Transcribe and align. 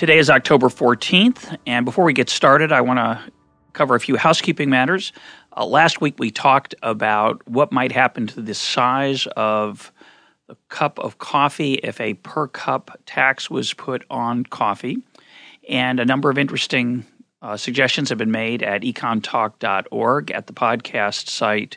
Today 0.00 0.16
is 0.16 0.30
October 0.30 0.68
14th, 0.68 1.58
and 1.66 1.84
before 1.84 2.06
we 2.06 2.14
get 2.14 2.30
started, 2.30 2.72
I 2.72 2.80
want 2.80 2.96
to 2.96 3.20
cover 3.74 3.94
a 3.94 4.00
few 4.00 4.16
housekeeping 4.16 4.70
matters. 4.70 5.12
Uh, 5.54 5.66
last 5.66 6.00
week 6.00 6.14
we 6.18 6.30
talked 6.30 6.74
about 6.82 7.46
what 7.46 7.70
might 7.70 7.92
happen 7.92 8.26
to 8.28 8.40
the 8.40 8.54
size 8.54 9.26
of 9.36 9.92
the 10.46 10.56
cup 10.70 10.98
of 11.00 11.18
coffee 11.18 11.74
if 11.74 12.00
a 12.00 12.14
per 12.14 12.48
cup 12.48 12.98
tax 13.04 13.50
was 13.50 13.74
put 13.74 14.06
on 14.08 14.44
coffee. 14.44 15.02
And 15.68 16.00
a 16.00 16.06
number 16.06 16.30
of 16.30 16.38
interesting 16.38 17.04
uh, 17.42 17.58
suggestions 17.58 18.08
have 18.08 18.16
been 18.16 18.30
made 18.30 18.62
at 18.62 18.80
econtalk.org 18.80 20.30
at 20.30 20.46
the 20.46 20.54
podcast 20.54 21.28
site 21.28 21.76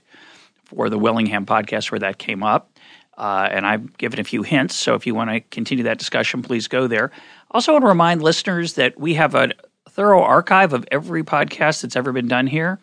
for 0.63 0.89
the 0.89 0.97
Willingham 0.97 1.45
podcast 1.45 1.91
where 1.91 1.99
that 1.99 2.19
came 2.19 2.41
up. 2.41 2.69
Uh, 3.17 3.47
and 3.51 3.65
I've 3.65 3.95
given 3.97 4.19
a 4.19 4.23
few 4.23 4.43
hints. 4.43 4.75
So 4.75 4.95
if 4.95 5.05
you 5.05 5.13
want 5.13 5.29
to 5.29 5.39
continue 5.39 5.83
that 5.83 5.99
discussion, 5.99 6.41
please 6.41 6.67
go 6.67 6.87
there. 6.87 7.11
Also, 7.53 7.71
want 7.71 7.83
to 7.83 7.87
remind 7.87 8.23
listeners 8.23 8.73
that 8.73 8.99
we 8.99 9.13
have 9.13 9.35
a 9.35 9.51
thorough 9.89 10.23
archive 10.23 10.73
of 10.73 10.85
every 10.91 11.23
podcast 11.23 11.81
that's 11.83 11.95
ever 11.95 12.11
been 12.11 12.27
done 12.27 12.47
here. 12.47 12.79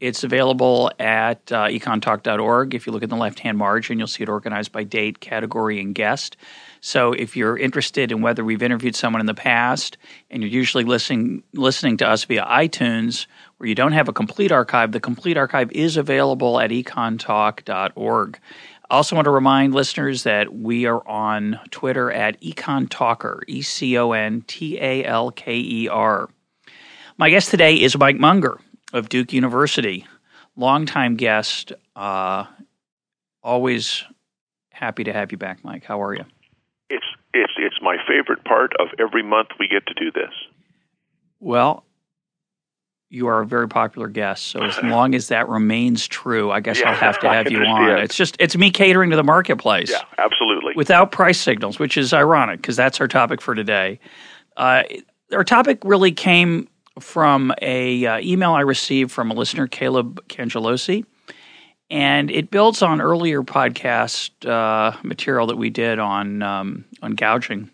It's 0.00 0.24
available 0.24 0.90
at 0.98 1.52
uh, 1.52 1.66
econtalk.org. 1.66 2.74
If 2.74 2.86
you 2.86 2.92
look 2.92 3.02
in 3.02 3.10
the 3.10 3.16
left 3.16 3.38
hand 3.38 3.58
margin, 3.58 3.98
you'll 3.98 4.08
see 4.08 4.22
it 4.22 4.28
organized 4.28 4.72
by 4.72 4.84
date, 4.84 5.20
category, 5.20 5.80
and 5.80 5.94
guest. 5.94 6.36
So 6.80 7.12
if 7.12 7.36
you're 7.36 7.56
interested 7.56 8.12
in 8.12 8.20
whether 8.20 8.44
we've 8.44 8.62
interviewed 8.62 8.96
someone 8.96 9.20
in 9.20 9.26
the 9.26 9.34
past 9.34 9.96
and 10.30 10.42
you're 10.42 10.50
usually 10.50 10.84
listening 10.84 11.42
listening 11.54 11.96
to 11.98 12.08
us 12.08 12.24
via 12.24 12.44
iTunes, 12.44 13.26
where 13.56 13.68
you 13.68 13.74
don't 13.74 13.92
have 13.92 14.08
a 14.08 14.12
complete 14.12 14.52
archive, 14.52 14.92
the 14.92 15.00
complete 15.00 15.38
archive 15.38 15.70
is 15.72 15.96
available 15.96 16.60
at 16.60 16.70
econtalk.org. 16.70 18.38
I 18.90 18.96
also 18.96 19.16
want 19.16 19.24
to 19.24 19.30
remind 19.30 19.74
listeners 19.74 20.24
that 20.24 20.54
we 20.54 20.84
are 20.84 21.06
on 21.08 21.58
Twitter 21.70 22.12
at 22.12 22.40
Econ 22.42 22.86
Talker, 22.90 23.42
E 23.48 23.62
C 23.62 23.96
O 23.96 24.12
N 24.12 24.42
T 24.46 24.78
A 24.78 25.04
L 25.04 25.30
K 25.30 25.56
E 25.58 25.88
R. 25.88 26.28
My 27.16 27.30
guest 27.30 27.50
today 27.50 27.76
is 27.76 27.96
Mike 27.96 28.18
Munger 28.18 28.58
of 28.92 29.08
Duke 29.08 29.32
University, 29.32 30.06
longtime 30.56 31.16
guest. 31.16 31.72
Uh, 31.96 32.44
always 33.42 34.04
happy 34.70 35.04
to 35.04 35.12
have 35.12 35.32
you 35.32 35.38
back, 35.38 35.64
Mike. 35.64 35.84
How 35.84 36.02
are 36.02 36.14
you? 36.14 36.24
It's 36.90 37.06
it's 37.32 37.52
it's 37.56 37.76
my 37.80 37.96
favorite 38.06 38.44
part 38.44 38.72
of 38.78 38.88
every 38.98 39.22
month 39.22 39.48
we 39.58 39.66
get 39.66 39.86
to 39.86 39.94
do 39.94 40.12
this. 40.12 40.32
Well, 41.40 41.83
you 43.14 43.28
are 43.28 43.40
a 43.40 43.46
very 43.46 43.68
popular 43.68 44.08
guest. 44.08 44.48
So 44.48 44.62
as 44.62 44.76
long 44.82 45.14
as 45.14 45.28
that 45.28 45.48
remains 45.48 46.06
true, 46.08 46.50
I 46.50 46.60
guess 46.60 46.80
Yeah, 46.80 46.90
I'll 46.90 46.96
have 46.96 47.18
to 47.20 47.28
have 47.32 47.50
you 47.50 47.60
on. 47.60 47.98
It's 47.98 48.16
just 48.16 48.36
it's 48.40 48.56
me 48.56 48.70
catering 48.70 49.10
to 49.10 49.16
the 49.16 49.24
marketplace 49.24 49.90
Yeah, 49.90 50.02
absolutely. 50.18 50.74
without 50.76 51.12
price 51.12 51.40
signals, 51.40 51.78
which 51.78 51.96
is 51.96 52.12
ironic 52.12 52.60
because 52.60 52.76
that's 52.76 53.00
our 53.00 53.08
topic 53.08 53.40
for 53.40 53.54
today. 53.54 54.00
Uh, 54.56 54.82
our 55.32 55.44
topic 55.44 55.78
really 55.84 56.12
came 56.12 56.68
from 57.00 57.52
a 57.62 58.06
uh, 58.06 58.20
email 58.20 58.52
I 58.52 58.60
received 58.60 59.10
from 59.10 59.30
a 59.30 59.34
listener, 59.34 59.66
Caleb 59.66 60.20
Cangelosi, 60.28 61.04
and 61.90 62.30
it 62.30 62.50
builds 62.50 62.82
on 62.82 63.00
earlier 63.00 63.42
podcast 63.42 64.30
uh, 64.48 64.96
material 65.02 65.46
that 65.48 65.56
we 65.56 65.70
did 65.70 65.98
on 65.98 66.42
um, 66.42 66.84
on 67.02 67.12
gouging. 67.12 67.70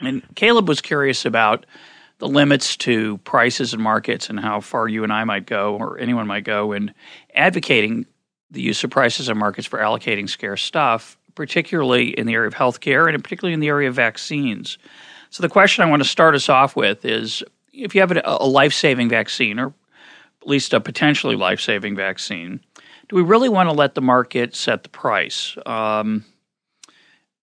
And 0.00 0.22
Caleb 0.34 0.68
was 0.68 0.80
curious 0.80 1.24
about 1.24 1.66
the 2.20 2.28
limits 2.28 2.76
to 2.76 3.18
prices 3.18 3.72
and 3.72 3.82
markets 3.82 4.30
and 4.30 4.38
how 4.38 4.60
far 4.60 4.86
you 4.86 5.02
and 5.02 5.12
I 5.12 5.24
might 5.24 5.46
go, 5.46 5.76
or 5.76 5.98
anyone 5.98 6.26
might 6.26 6.44
go, 6.44 6.72
in 6.72 6.94
advocating 7.34 8.06
the 8.50 8.60
use 8.60 8.84
of 8.84 8.90
prices 8.90 9.28
and 9.28 9.38
markets 9.38 9.66
for 9.66 9.78
allocating 9.78 10.28
scarce 10.28 10.62
stuff, 10.62 11.18
particularly 11.34 12.10
in 12.10 12.26
the 12.26 12.34
area 12.34 12.46
of 12.46 12.54
healthcare 12.54 13.12
and 13.12 13.22
particularly 13.24 13.54
in 13.54 13.60
the 13.60 13.68
area 13.68 13.88
of 13.88 13.94
vaccines. 13.94 14.78
So, 15.30 15.42
the 15.42 15.48
question 15.48 15.82
I 15.82 15.88
want 15.88 16.02
to 16.02 16.08
start 16.08 16.34
us 16.34 16.48
off 16.48 16.76
with 16.76 17.04
is 17.04 17.42
if 17.72 17.94
you 17.94 18.02
have 18.02 18.12
a, 18.12 18.22
a 18.24 18.46
life 18.46 18.74
saving 18.74 19.08
vaccine, 19.08 19.58
or 19.58 19.68
at 20.42 20.48
least 20.48 20.74
a 20.74 20.80
potentially 20.80 21.36
life 21.36 21.60
saving 21.60 21.96
vaccine, 21.96 22.60
do 23.08 23.16
we 23.16 23.22
really 23.22 23.48
want 23.48 23.68
to 23.68 23.74
let 23.74 23.94
the 23.94 24.02
market 24.02 24.54
set 24.54 24.82
the 24.82 24.88
price? 24.88 25.56
Um, 25.64 26.24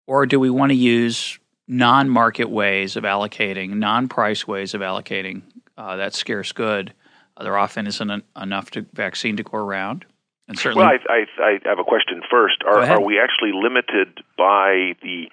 or 0.06 0.26
do 0.26 0.40
we 0.40 0.50
want 0.50 0.70
to 0.70 0.76
use 0.76 1.40
non 1.68 2.10
market 2.10 2.50
ways 2.50 2.96
of 2.96 3.04
allocating, 3.04 3.76
non 3.76 4.08
price 4.08 4.48
ways 4.48 4.74
of 4.74 4.82
allocating 4.82 5.42
uh, 5.78 5.96
that 5.98 6.14
scarce 6.14 6.52
good? 6.52 6.94
Uh, 7.36 7.44
there 7.44 7.58
often 7.58 7.88
isn't 7.88 8.10
en- 8.10 8.24
enough 8.42 8.72
to, 8.72 8.86
vaccine 8.94 9.38
to 9.38 9.44
go 9.44 9.58
around. 9.58 10.06
And 10.48 10.58
certainly, 10.58 10.86
well, 10.86 10.98
I, 11.10 11.26
I, 11.44 11.50
I 11.50 11.70
have 11.70 11.80
a 11.80 11.84
question 11.84 12.22
first. 12.32 12.64
Are, 12.66 12.82
are 12.82 13.02
we 13.02 13.20
actually 13.20 13.52
limited 13.54 14.24
by 14.38 14.96
the 15.04 15.28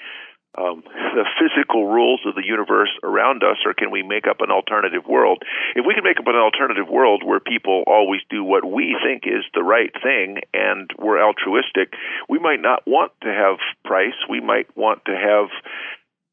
um, 0.58 0.82
the 1.14 1.26
physical 1.38 1.86
rules 1.86 2.20
of 2.26 2.34
the 2.34 2.44
universe 2.44 2.90
around 3.02 3.42
us, 3.42 3.58
or 3.64 3.74
can 3.74 3.90
we 3.90 4.02
make 4.02 4.26
up 4.26 4.40
an 4.40 4.50
alternative 4.50 5.06
world? 5.08 5.42
If 5.74 5.84
we 5.86 5.94
can 5.94 6.04
make 6.04 6.18
up 6.18 6.26
an 6.26 6.36
alternative 6.36 6.88
world 6.88 7.22
where 7.24 7.40
people 7.40 7.84
always 7.86 8.20
do 8.30 8.42
what 8.42 8.64
we 8.64 8.96
think 9.02 9.22
is 9.26 9.44
the 9.54 9.62
right 9.62 9.92
thing 10.02 10.38
and 10.52 10.90
we're 10.98 11.22
altruistic, 11.22 11.94
we 12.28 12.38
might 12.38 12.60
not 12.60 12.82
want 12.86 13.12
to 13.22 13.28
have 13.28 13.58
price. 13.84 14.18
We 14.28 14.40
might 14.40 14.66
want 14.76 15.04
to 15.06 15.14
have 15.14 15.50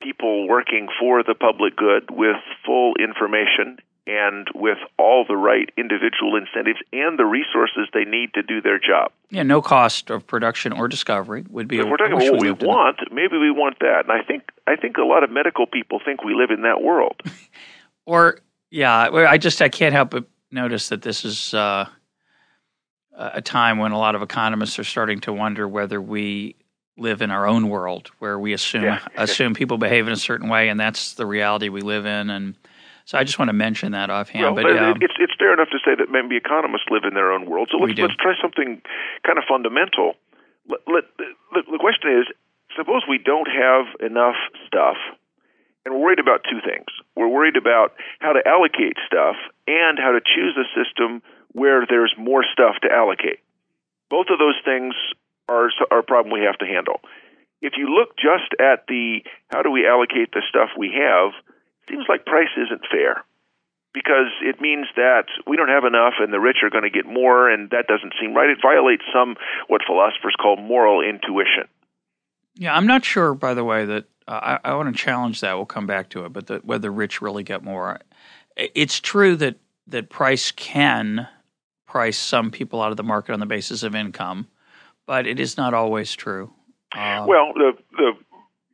people 0.01 0.47
working 0.47 0.88
for 1.00 1.23
the 1.23 1.35
public 1.35 1.75
good 1.75 2.09
with 2.12 2.38
full 2.66 2.94
information 2.95 3.78
and 4.07 4.47
with 4.56 4.79
all 4.97 5.25
the 5.28 5.38
right 5.38 5.69
individual 5.78 6.35
incentives 6.35 6.79
and 6.91 7.19
the 7.19 7.25
resources 7.25 7.88
they 7.94 8.03
need 8.03 8.34
to 8.34 8.41
do 8.41 8.61
their 8.61 8.79
job. 8.79 9.11
yeah, 9.29 9.44
no 9.44 9.61
cost 9.61 10.09
of 10.09 10.25
production 10.25 10.73
or 10.73 10.88
discovery 10.88 11.45
would 11.50 11.67
be. 11.67 11.78
If 11.78 11.85
we're 11.88 11.97
talking 11.97 12.13
about 12.13 12.31
what 12.31 12.41
we 12.41 12.50
in- 12.50 12.57
want, 12.57 12.97
maybe 13.11 13.38
we 13.38 13.51
want 13.51 13.78
that. 13.79 14.06
And 14.07 14.11
I 14.11 14.23
think 14.23 14.44
I 14.67 14.75
think 14.75 14.97
a 14.97 15.03
lot 15.03 15.23
of 15.23 15.29
medical 15.29 15.67
people 15.67 16.00
think 16.03 16.23
we 16.23 16.34
live 16.34 16.50
in 16.51 16.63
that 16.63 16.81
world. 16.81 17.22
Or 18.07 18.40
yeah, 18.72 19.09
I 19.11 19.38
just 19.38 19.61
I 19.61 19.69
can't 19.69 19.94
help 19.94 20.09
but 20.09 20.25
notice 20.50 20.90
that 20.90 21.03
this 21.03 21.23
is 21.23 21.53
uh, 21.53 21.85
a 23.16 23.41
time 23.41 23.78
when 23.78 23.91
a 23.91 23.97
lot 23.97 24.16
of 24.16 24.23
economists 24.23 24.79
are 24.79 24.84
starting 24.84 25.19
to 25.22 25.31
wonder 25.31 25.67
whether 25.67 26.01
we 26.01 26.56
live 27.01 27.22
in 27.22 27.31
our 27.31 27.47
own 27.47 27.67
world, 27.67 28.12
where 28.19 28.39
we 28.39 28.53
assume 28.53 28.84
Yeah. 28.84 29.00
assume 29.17 29.53
people 29.53 29.78
behave 29.78 30.07
in 30.07 30.13
a 30.13 30.17
certain 30.17 30.50
way, 30.50 30.69
and 30.69 30.79
that's 30.79 31.13
the 31.13 31.25
reality 31.25 31.69
we 31.69 31.81
live 31.81 32.06
in. 32.06 32.29
And 32.29 32.56
so 33.06 33.17
I 33.17 33.23
just 33.23 33.39
want 33.39 33.50
to 33.50 33.53
mention 33.53 33.91
that 33.91 34.09
offhand. 34.09 34.56
well, 34.56 34.63
but 34.63 34.78
um, 34.78 34.97
it's 35.01 35.16
it's 35.19 35.34
fair 35.38 35.53
enough 35.53 35.69
to 35.72 35.79
say 35.84 35.95
that 35.95 36.09
maybe 36.09 36.38
economists 36.38 36.85
live 36.90 37.03
in 37.03 37.13
their 37.13 37.31
own 37.31 37.50
world. 37.50 37.69
So 37.72 37.78
let's 37.78 38.00
let's 38.00 38.16
try 38.16 38.34
something 38.41 38.81
kind 39.25 39.38
of 39.38 39.44
fundamental. 39.47 40.13
Let, 40.69 40.79
let, 40.88 41.03
the, 41.17 41.61
the 41.72 41.79
question 41.79 42.22
is: 42.22 42.28
Suppose 42.78 43.03
we 43.09 43.17
don't 43.17 43.50
have 43.50 43.85
enough 44.00 44.38
stuff, 44.67 44.97
and 45.84 45.95
we're 45.95 46.01
worried 46.01 46.19
about 46.19 46.45
two 46.50 46.61
things. 46.63 46.88
We're 47.16 47.28
worried 47.28 47.57
about 47.57 47.94
how 48.19 48.34
to 48.34 48.41
allocate 48.47 48.97
stuff 49.06 49.35
and 49.67 50.00
how 50.00 50.11
to 50.11 50.22
choose 50.22 50.56
a 50.56 50.67
system 50.72 51.22
where 51.51 51.85
there's 51.90 52.13
more 52.17 52.45
stuff 52.47 52.75
to 52.84 52.90
allocate. 52.91 53.40
Both 54.09 54.28
of 54.29 54.40
those 54.40 54.59
things 54.64 54.93
are 55.51 55.99
a 55.99 56.03
problem 56.03 56.33
we 56.33 56.45
have 56.45 56.57
to 56.59 56.65
handle. 56.65 57.01
If 57.61 57.73
you 57.77 57.93
look 57.93 58.15
just 58.17 58.55
at 58.59 58.87
the 58.87 59.19
how 59.49 59.61
do 59.61 59.69
we 59.69 59.85
allocate 59.85 60.31
the 60.31 60.41
stuff 60.49 60.69
we 60.77 60.89
have, 60.97 61.33
it 61.83 61.91
seems 61.91 62.05
like 62.09 62.25
price 62.25 62.49
isn't 62.57 62.81
fair 62.89 63.23
because 63.93 64.31
it 64.41 64.61
means 64.61 64.87
that 64.95 65.25
we 65.45 65.57
don't 65.57 65.69
have 65.69 65.83
enough 65.83 66.13
and 66.19 66.31
the 66.31 66.39
rich 66.39 66.57
are 66.63 66.69
going 66.69 66.83
to 66.83 66.89
get 66.89 67.05
more 67.05 67.49
and 67.49 67.69
that 67.71 67.87
doesn't 67.87 68.13
seem 68.19 68.33
right. 68.33 68.49
It 68.49 68.59
violates 68.61 69.03
some 69.13 69.35
what 69.67 69.81
philosophers 69.85 70.35
call 70.41 70.55
moral 70.57 71.01
intuition. 71.01 71.67
yeah, 72.55 72.75
I'm 72.75 72.87
not 72.87 73.05
sure. 73.05 73.33
By 73.33 73.53
the 73.53 73.63
way, 73.63 73.85
that 73.85 74.05
uh, 74.27 74.57
I, 74.63 74.71
I 74.71 74.73
want 74.75 74.95
to 74.95 75.03
challenge 75.03 75.41
that. 75.41 75.55
We'll 75.55 75.65
come 75.65 75.87
back 75.87 76.09
to 76.11 76.25
it, 76.25 76.33
but 76.33 76.47
the, 76.47 76.61
whether 76.63 76.91
rich 76.91 77.21
really 77.21 77.43
get 77.43 77.63
more, 77.63 77.99
it's 78.55 78.99
true 78.99 79.35
that 79.37 79.57
that 79.87 80.09
price 80.09 80.51
can 80.51 81.27
price 81.85 82.17
some 82.17 82.51
people 82.51 82.81
out 82.81 82.91
of 82.91 82.97
the 82.97 83.03
market 83.03 83.33
on 83.33 83.39
the 83.41 83.45
basis 83.45 83.83
of 83.83 83.93
income, 83.93 84.47
but 85.11 85.28
it 85.28 85.41
is 85.41 85.58
not 85.58 85.73
always 85.73 86.16
true. 86.16 86.53
Uh, 86.96 87.25
Well, 87.28 87.52
the 87.53 87.73
the 87.97 88.13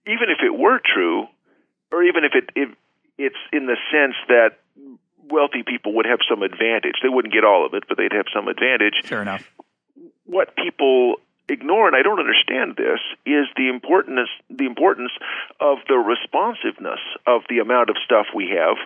even 0.05 0.29
if 0.29 0.37
it 0.45 0.55
were 0.55 0.79
true, 0.85 1.25
or 1.91 2.03
even 2.03 2.23
if 2.25 2.33
it, 2.35 2.51
it 2.55 2.69
it's 3.17 3.41
in 3.51 3.65
the 3.65 3.75
sense 3.91 4.13
that 4.27 4.59
wealthy 5.31 5.63
people 5.65 5.95
would 5.95 6.05
have 6.05 6.19
some 6.29 6.43
advantage. 6.43 6.97
They 7.01 7.09
wouldn't 7.09 7.33
get 7.33 7.43
all 7.43 7.65
of 7.65 7.73
it, 7.73 7.85
but 7.89 7.97
they'd 7.97 8.13
have 8.13 8.27
some 8.31 8.47
advantage. 8.47 9.01
fair 9.03 9.23
enough. 9.23 9.49
What 10.25 10.55
people 10.55 11.15
ignore, 11.49 11.87
and 11.87 11.95
I 11.95 12.03
don't 12.03 12.19
understand 12.19 12.75
this, 12.77 12.99
is 13.25 13.47
the 13.57 13.67
importance 13.67 14.29
the 14.47 14.67
importance 14.67 15.13
of 15.59 15.79
the 15.89 15.97
responsiveness 15.97 17.01
of 17.25 17.41
the 17.49 17.57
amount 17.65 17.89
of 17.89 17.95
stuff 18.05 18.27
we 18.35 18.53
have 18.53 18.77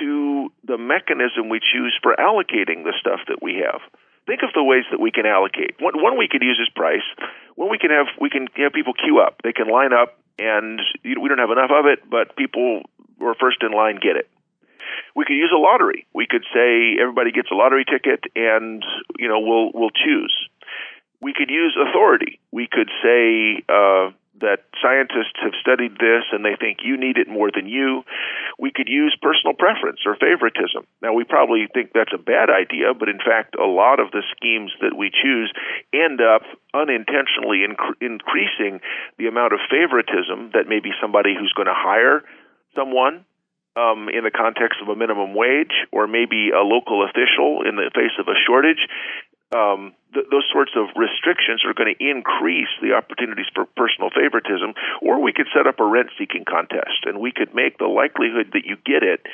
to 0.00 0.52
the 0.62 0.76
mechanism 0.76 1.48
we 1.48 1.58
choose 1.72 1.98
for 2.02 2.14
allocating 2.16 2.84
the 2.84 2.92
stuff 3.00 3.20
that 3.28 3.40
we 3.40 3.64
have. 3.64 3.80
Think 4.26 4.42
of 4.42 4.50
the 4.54 4.62
ways 4.62 4.84
that 4.90 5.00
we 5.00 5.10
can 5.10 5.26
allocate. 5.26 5.74
One, 5.80 6.00
one 6.00 6.16
we 6.16 6.28
could 6.28 6.42
use 6.42 6.58
is 6.62 6.68
price. 6.74 7.02
One 7.56 7.70
we 7.70 7.78
can 7.78 7.90
have 7.90 8.06
we 8.20 8.30
can 8.30 8.46
have 8.56 8.72
people 8.72 8.94
queue 8.94 9.20
up. 9.20 9.42
They 9.42 9.52
can 9.52 9.68
line 9.68 9.92
up, 9.92 10.18
and 10.38 10.80
we 11.04 11.28
don't 11.28 11.38
have 11.38 11.50
enough 11.50 11.70
of 11.70 11.86
it, 11.86 12.08
but 12.08 12.36
people 12.36 12.82
who 13.18 13.26
are 13.26 13.34
first 13.34 13.58
in 13.62 13.72
line 13.72 13.96
get 13.96 14.16
it. 14.16 14.28
We 15.14 15.24
could 15.24 15.34
use 15.34 15.52
a 15.54 15.58
lottery. 15.58 16.06
We 16.14 16.26
could 16.26 16.44
say 16.54 16.96
everybody 17.00 17.32
gets 17.32 17.50
a 17.50 17.54
lottery 17.54 17.84
ticket, 17.84 18.24
and 18.36 18.84
you 19.18 19.28
know 19.28 19.40
we'll 19.40 19.70
we'll 19.74 19.90
choose. 19.90 20.32
We 21.20 21.32
could 21.32 21.50
use 21.50 21.76
authority. 21.76 22.40
We 22.50 22.68
could 22.70 22.90
say 23.02 23.62
uh, 23.68 24.10
that 24.40 24.64
scientists 24.80 25.36
have 25.42 25.52
studied 25.60 25.92
this 26.00 26.24
and 26.32 26.44
they 26.44 26.56
think 26.58 26.80
you 26.82 26.96
need 26.96 27.18
it 27.18 27.28
more 27.28 27.50
than 27.52 27.68
you. 27.68 28.02
We 28.58 28.72
could 28.72 28.88
use 28.88 29.16
personal 29.20 29.54
preference 29.54 30.00
or 30.06 30.16
favoritism. 30.16 30.88
Now, 31.02 31.12
we 31.12 31.24
probably 31.24 31.68
think 31.72 31.92
that's 31.92 32.14
a 32.14 32.18
bad 32.18 32.48
idea, 32.48 32.94
but 32.96 33.08
in 33.08 33.18
fact, 33.18 33.54
a 33.54 33.68
lot 33.68 34.00
of 34.00 34.10
the 34.10 34.22
schemes 34.34 34.72
that 34.80 34.96
we 34.96 35.10
choose 35.12 35.52
end 35.92 36.20
up 36.20 36.42
unintentionally 36.72 37.68
inc- 37.68 38.00
increasing 38.00 38.80
the 39.18 39.28
amount 39.28 39.52
of 39.52 39.60
favoritism 39.68 40.56
that 40.56 40.64
maybe 40.66 40.90
somebody 41.00 41.36
who's 41.36 41.52
going 41.52 41.68
to 41.68 41.76
hire 41.76 42.24
someone 42.74 43.24
um, 43.76 44.08
in 44.12 44.24
the 44.24 44.30
context 44.32 44.80
of 44.82 44.88
a 44.88 44.96
minimum 44.96 45.34
wage, 45.34 45.72
or 45.92 46.06
maybe 46.06 46.50
a 46.52 46.60
local 46.60 47.04
official 47.04 47.64
in 47.64 47.76
the 47.76 47.90
face 47.94 48.12
of 48.20 48.28
a 48.28 48.36
shortage, 48.46 48.84
um, 49.54 49.92
th- 50.14 50.26
those 50.30 50.44
sorts 50.52 50.72
of 50.76 50.88
restrictions 50.96 51.62
are 51.64 51.74
going 51.74 51.94
to 51.94 51.98
increase 51.98 52.72
the 52.80 52.92
opportunities 52.92 53.46
for 53.54 53.66
personal 53.76 54.10
favoritism. 54.10 54.74
Or 55.00 55.20
we 55.20 55.32
could 55.32 55.48
set 55.54 55.66
up 55.66 55.80
a 55.80 55.84
rent 55.84 56.10
seeking 56.18 56.44
contest 56.44 57.04
and 57.04 57.20
we 57.20 57.32
could 57.32 57.54
make 57.54 57.78
the 57.78 57.86
likelihood 57.86 58.52
that 58.52 58.64
you 58.64 58.76
get 58.84 59.02
it 59.02 59.26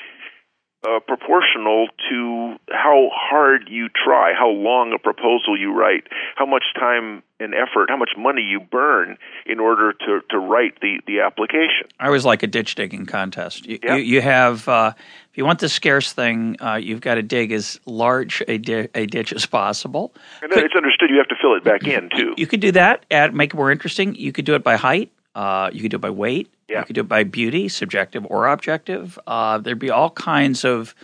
uh, 0.86 1.00
proportional 1.00 1.88
to 2.08 2.56
how 2.70 3.10
hard 3.12 3.68
you 3.68 3.88
try, 3.88 4.32
how 4.32 4.48
long 4.48 4.92
a 4.94 4.98
proposal 4.98 5.58
you 5.58 5.72
write, 5.72 6.04
how 6.36 6.46
much 6.46 6.64
time 6.74 7.22
and 7.40 7.54
effort, 7.54 7.88
how 7.88 7.96
much 7.96 8.10
money 8.16 8.42
you 8.42 8.60
burn 8.60 9.16
in 9.46 9.58
order 9.58 9.92
to, 9.92 10.20
to 10.30 10.38
write 10.38 10.80
the, 10.80 11.00
the 11.06 11.20
application. 11.20 11.88
I 11.98 12.10
was 12.10 12.24
like 12.24 12.42
a 12.42 12.46
ditch 12.46 12.74
digging 12.74 13.06
contest. 13.06 13.66
You, 13.66 13.78
you, 13.82 13.94
you, 13.94 14.20
have, 14.20 14.68
uh, 14.68 14.92
if 15.30 15.38
you 15.38 15.44
want 15.44 15.58
the 15.58 15.68
scarce 15.68 16.12
thing, 16.12 16.56
uh, 16.60 16.74
you've 16.74 17.00
got 17.00 17.14
to 17.14 17.22
dig 17.22 17.52
as 17.52 17.80
large 17.86 18.42
a, 18.46 18.58
di- 18.58 18.88
a 18.94 19.06
ditch 19.06 19.32
as 19.32 19.46
possible. 19.46 20.14
And 20.42 20.50
could, 20.50 20.64
it's 20.64 20.74
understood 20.76 21.10
you 21.10 21.18
have 21.18 21.28
to 21.28 21.36
fill 21.40 21.54
it 21.56 21.64
back 21.64 21.86
in, 21.86 22.08
too. 22.16 22.34
You 22.36 22.46
could 22.46 22.60
do 22.60 22.72
that, 22.72 23.04
add, 23.10 23.34
make 23.34 23.52
it 23.52 23.56
more 23.56 23.70
interesting. 23.70 24.14
You 24.14 24.32
could 24.32 24.44
do 24.44 24.54
it 24.54 24.62
by 24.62 24.76
height, 24.76 25.12
uh, 25.34 25.70
you 25.72 25.82
could 25.82 25.90
do 25.90 25.96
it 25.96 26.00
by 26.00 26.10
weight. 26.10 26.52
Yeah. 26.68 26.80
You 26.80 26.84
could 26.84 26.94
do 26.94 27.00
it 27.00 27.08
by 27.08 27.24
beauty, 27.24 27.68
subjective 27.68 28.26
or 28.28 28.46
objective. 28.46 29.18
Uh, 29.26 29.58
there'd 29.58 29.78
be 29.78 29.90
all 29.90 30.10
kinds 30.10 30.64
of 30.64 30.94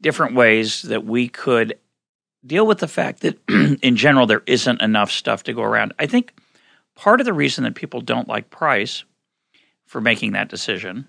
different 0.00 0.34
ways 0.34 0.82
that 0.82 1.04
we 1.04 1.28
could 1.28 1.78
deal 2.46 2.66
with 2.66 2.78
the 2.78 2.88
fact 2.88 3.20
that, 3.20 3.38
in 3.82 3.96
general, 3.96 4.26
there 4.26 4.42
isn't 4.46 4.80
enough 4.80 5.10
stuff 5.10 5.42
to 5.44 5.52
go 5.52 5.62
around. 5.62 5.92
I 5.98 6.06
think 6.06 6.34
part 6.94 7.20
of 7.20 7.26
the 7.26 7.32
reason 7.32 7.64
that 7.64 7.74
people 7.74 8.00
don't 8.00 8.28
like 8.28 8.50
price 8.50 9.04
for 9.86 10.00
making 10.00 10.32
that 10.32 10.48
decision 10.48 11.08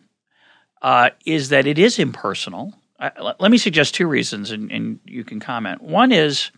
uh, 0.82 1.12
is 1.26 1.50
that 1.50 1.68
it 1.68 1.78
is 1.78 2.00
impersonal. 2.00 2.74
Uh, 3.00 3.34
let 3.40 3.52
me 3.52 3.58
suggest 3.58 3.96
two 3.96 4.08
reasons, 4.08 4.52
and, 4.52 4.72
and 4.72 5.00
you 5.06 5.24
can 5.24 5.40
comment. 5.40 5.82
One 5.82 6.12
is 6.12 6.52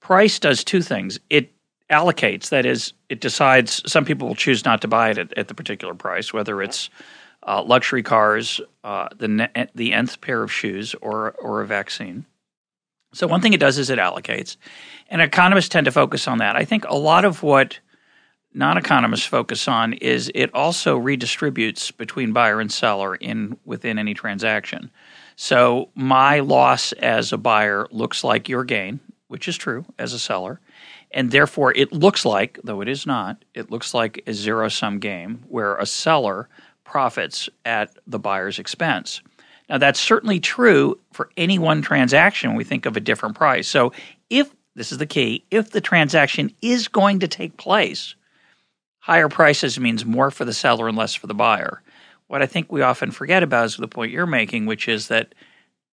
price 0.00 0.38
does 0.38 0.64
two 0.64 0.82
things. 0.82 1.20
It 1.28 1.51
allocates. 1.92 2.48
That 2.48 2.66
is, 2.66 2.92
it 3.08 3.20
decides. 3.20 3.82
Some 3.90 4.04
people 4.04 4.26
will 4.28 4.34
choose 4.34 4.64
not 4.64 4.80
to 4.82 4.88
buy 4.88 5.10
it 5.10 5.18
at, 5.18 5.38
at 5.38 5.48
the 5.48 5.54
particular 5.54 5.94
price, 5.94 6.32
whether 6.32 6.62
it's 6.62 6.90
uh, 7.46 7.62
luxury 7.62 8.02
cars, 8.02 8.60
uh, 8.84 9.08
the 9.16 9.28
ne- 9.28 9.68
the 9.74 9.92
nth 9.92 10.20
pair 10.20 10.42
of 10.42 10.52
shoes, 10.52 10.94
or 11.00 11.32
or 11.32 11.60
a 11.60 11.66
vaccine. 11.66 12.24
So 13.14 13.26
one 13.26 13.40
thing 13.40 13.52
it 13.52 13.60
does 13.60 13.78
is 13.78 13.90
it 13.90 13.98
allocates, 13.98 14.56
and 15.08 15.20
economists 15.20 15.68
tend 15.68 15.84
to 15.84 15.92
focus 15.92 16.26
on 16.26 16.38
that. 16.38 16.56
I 16.56 16.64
think 16.64 16.84
a 16.86 16.96
lot 16.96 17.24
of 17.24 17.42
what 17.42 17.78
non-economists 18.54 19.26
focus 19.26 19.68
on 19.68 19.94
is 19.94 20.30
it 20.34 20.54
also 20.54 20.98
redistributes 20.98 21.90
between 21.96 22.32
buyer 22.32 22.60
and 22.60 22.70
seller 22.72 23.14
in 23.16 23.56
within 23.64 23.98
any 23.98 24.14
transaction. 24.14 24.90
So 25.36 25.88
my 25.94 26.40
loss 26.40 26.92
as 26.92 27.32
a 27.32 27.38
buyer 27.38 27.86
looks 27.90 28.22
like 28.22 28.48
your 28.48 28.64
gain, 28.64 29.00
which 29.28 29.48
is 29.48 29.56
true 29.56 29.84
as 29.98 30.12
a 30.12 30.18
seller, 30.18 30.60
and 31.12 31.30
therefore, 31.30 31.72
it 31.72 31.92
looks 31.92 32.24
like, 32.24 32.58
though 32.64 32.80
it 32.80 32.88
is 32.88 33.06
not, 33.06 33.44
it 33.54 33.70
looks 33.70 33.94
like 33.94 34.22
a 34.26 34.32
zero 34.32 34.68
sum 34.68 34.98
game 34.98 35.44
where 35.48 35.76
a 35.76 35.86
seller 35.86 36.48
profits 36.84 37.48
at 37.64 37.90
the 38.06 38.18
buyer's 38.18 38.58
expense. 38.58 39.20
Now, 39.68 39.78
that's 39.78 40.00
certainly 40.00 40.40
true 40.40 40.98
for 41.12 41.30
any 41.36 41.58
one 41.58 41.82
transaction 41.82 42.54
we 42.54 42.64
think 42.64 42.86
of 42.86 42.96
a 42.96 43.00
different 43.00 43.36
price. 43.36 43.68
So, 43.68 43.92
if 44.30 44.50
this 44.74 44.90
is 44.90 44.98
the 44.98 45.06
key, 45.06 45.44
if 45.50 45.70
the 45.70 45.80
transaction 45.80 46.52
is 46.62 46.88
going 46.88 47.20
to 47.20 47.28
take 47.28 47.56
place, 47.56 48.14
higher 48.98 49.28
prices 49.28 49.78
means 49.78 50.04
more 50.04 50.30
for 50.30 50.44
the 50.44 50.54
seller 50.54 50.88
and 50.88 50.96
less 50.96 51.14
for 51.14 51.26
the 51.26 51.34
buyer. 51.34 51.82
What 52.28 52.42
I 52.42 52.46
think 52.46 52.72
we 52.72 52.80
often 52.80 53.10
forget 53.10 53.42
about 53.42 53.66
is 53.66 53.76
the 53.76 53.88
point 53.88 54.12
you're 54.12 54.26
making, 54.26 54.64
which 54.64 54.88
is 54.88 55.08
that 55.08 55.34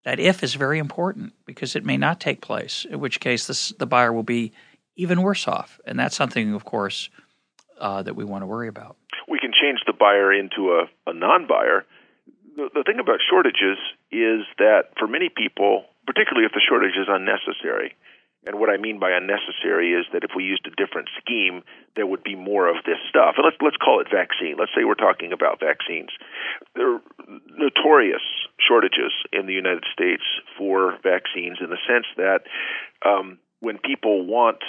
that 0.05 0.19
if 0.19 0.43
is 0.43 0.55
very 0.55 0.79
important 0.79 1.33
because 1.45 1.75
it 1.75 1.83
may 1.83 1.97
not 1.97 2.21
take 2.21 2.39
place, 2.39 2.85
in 2.89 3.01
which 3.01 3.19
case 3.19 3.73
the 3.77 3.85
buyer 3.85 4.13
will 4.13 4.23
be 4.23 4.53
even 4.99 5.21
worse 5.21 5.47
off. 5.47 5.79
And 5.85 5.97
that's 5.97 6.15
something, 6.15 6.53
of 6.53 6.65
course, 6.65 7.09
uh, 7.79 8.03
that 8.03 8.15
we 8.15 8.25
want 8.25 8.41
to 8.43 8.45
worry 8.45 8.67
about. 8.67 8.97
We 9.27 9.39
can 9.39 9.51
change 9.55 9.79
the 9.87 9.93
buyer 9.93 10.33
into 10.33 10.75
a, 10.75 11.09
a 11.09 11.13
non 11.13 11.47
buyer. 11.47 11.85
The, 12.57 12.69
the 12.73 12.83
thing 12.83 12.99
about 12.99 13.19
shortages 13.23 13.79
is 14.11 14.43
that 14.57 14.91
for 14.99 15.07
many 15.07 15.29
people, 15.29 15.85
particularly 16.05 16.45
if 16.45 16.51
the 16.51 16.61
shortage 16.67 16.97
is 16.99 17.07
unnecessary, 17.07 17.95
and 18.45 18.59
what 18.59 18.69
I 18.69 18.77
mean 18.77 18.99
by 18.99 19.11
unnecessary 19.11 19.91
is 19.91 20.05
that 20.13 20.23
if 20.23 20.31
we 20.35 20.43
used 20.43 20.65
a 20.65 20.75
different 20.75 21.09
scheme, 21.19 21.61
there 21.95 22.07
would 22.07 22.23
be 22.23 22.35
more 22.35 22.69
of 22.69 22.77
this 22.85 22.99
stuff. 23.09 23.35
And 23.35 23.43
let's 23.43 23.57
let's 23.59 23.75
call 23.75 23.99
it 23.99 24.07
vaccine. 24.11 24.55
Let's 24.57 24.71
say 24.75 24.83
we're 24.83 24.95
talking 24.95 25.31
about 25.33 25.59
vaccines. 25.59 26.09
There 26.75 26.95
are 26.95 27.01
notorious 27.55 28.23
shortages 28.59 29.11
in 29.31 29.45
the 29.45 29.53
United 29.53 29.83
States 29.91 30.23
for 30.57 30.95
vaccines 31.03 31.59
in 31.59 31.69
the 31.69 31.79
sense 31.83 32.07
that 32.15 32.47
um, 33.05 33.39
when 33.59 33.77
people 33.77 34.25
want 34.25 34.63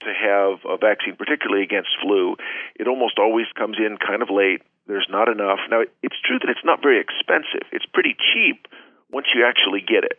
to 0.00 0.12
have 0.12 0.64
a 0.64 0.76
vaccine, 0.76 1.16
particularly 1.16 1.62
against 1.62 1.90
flu, 2.02 2.36
it 2.76 2.88
almost 2.88 3.18
always 3.18 3.46
comes 3.56 3.76
in 3.78 3.96
kind 3.96 4.22
of 4.22 4.30
late. 4.30 4.62
There's 4.86 5.08
not 5.10 5.28
enough. 5.28 5.60
Now, 5.70 5.82
it's 6.02 6.20
true 6.24 6.38
that 6.40 6.50
it's 6.50 6.64
not 6.64 6.82
very 6.82 7.00
expensive. 7.00 7.68
It's 7.72 7.86
pretty 7.86 8.16
cheap 8.32 8.66
once 9.10 9.28
you 9.34 9.46
actually 9.46 9.80
get 9.80 10.04
it. 10.04 10.18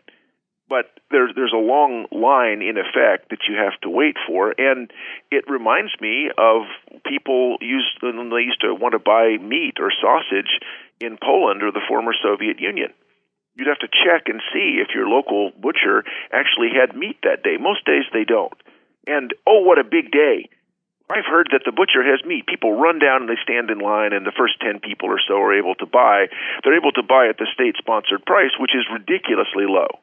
But 0.69 0.87
there's 1.11 1.35
there's 1.35 1.51
a 1.51 1.59
long 1.59 2.07
line 2.15 2.61
in 2.61 2.77
effect 2.79 3.29
that 3.31 3.43
you 3.49 3.59
have 3.59 3.75
to 3.81 3.89
wait 3.89 4.15
for, 4.25 4.55
and 4.57 4.89
it 5.29 5.43
reminds 5.49 5.91
me 5.99 6.31
of 6.37 6.63
people 7.03 7.57
used 7.59 7.99
they 7.99 8.47
used 8.47 8.61
to 8.61 8.73
want 8.73 8.93
to 8.93 8.99
buy 8.99 9.35
meat 9.35 9.83
or 9.83 9.91
sausage 9.91 10.63
in 11.01 11.17
Poland 11.21 11.61
or 11.61 11.73
the 11.73 11.83
former 11.89 12.13
Soviet 12.23 12.61
Union 12.61 12.93
you'd 13.55 13.67
have 13.67 13.79
to 13.79 13.87
check 13.87 14.27
and 14.27 14.41
see 14.53 14.79
if 14.81 14.95
your 14.95 15.07
local 15.07 15.51
butcher 15.59 16.03
actually 16.31 16.69
had 16.73 16.95
meat 16.95 17.17
that 17.23 17.43
day. 17.43 17.57
Most 17.59 17.85
days 17.85 18.05
they 18.13 18.23
don't. 18.23 18.53
And 19.07 19.33
oh, 19.47 19.61
what 19.63 19.79
a 19.79 19.83
big 19.83 20.11
day! 20.11 20.49
I've 21.11 21.27
heard 21.27 21.51
that 21.51 21.67
the 21.67 21.75
butcher 21.75 21.99
has 22.07 22.23
meat. 22.23 22.47
People 22.47 22.79
run 22.79 22.99
down 22.99 23.27
and 23.27 23.29
they 23.29 23.41
stand 23.43 23.69
in 23.69 23.79
line, 23.83 24.13
and 24.13 24.25
the 24.25 24.31
first 24.31 24.61
10 24.63 24.79
people 24.79 25.11
or 25.11 25.19
so 25.19 25.35
are 25.43 25.51
able 25.51 25.75
to 25.83 25.85
buy. 25.85 26.31
They're 26.63 26.77
able 26.77 26.95
to 26.95 27.03
buy 27.03 27.27
at 27.27 27.37
the 27.37 27.51
state 27.51 27.75
sponsored 27.77 28.23
price, 28.23 28.55
which 28.59 28.71
is 28.71 28.87
ridiculously 28.87 29.67
low. 29.67 29.99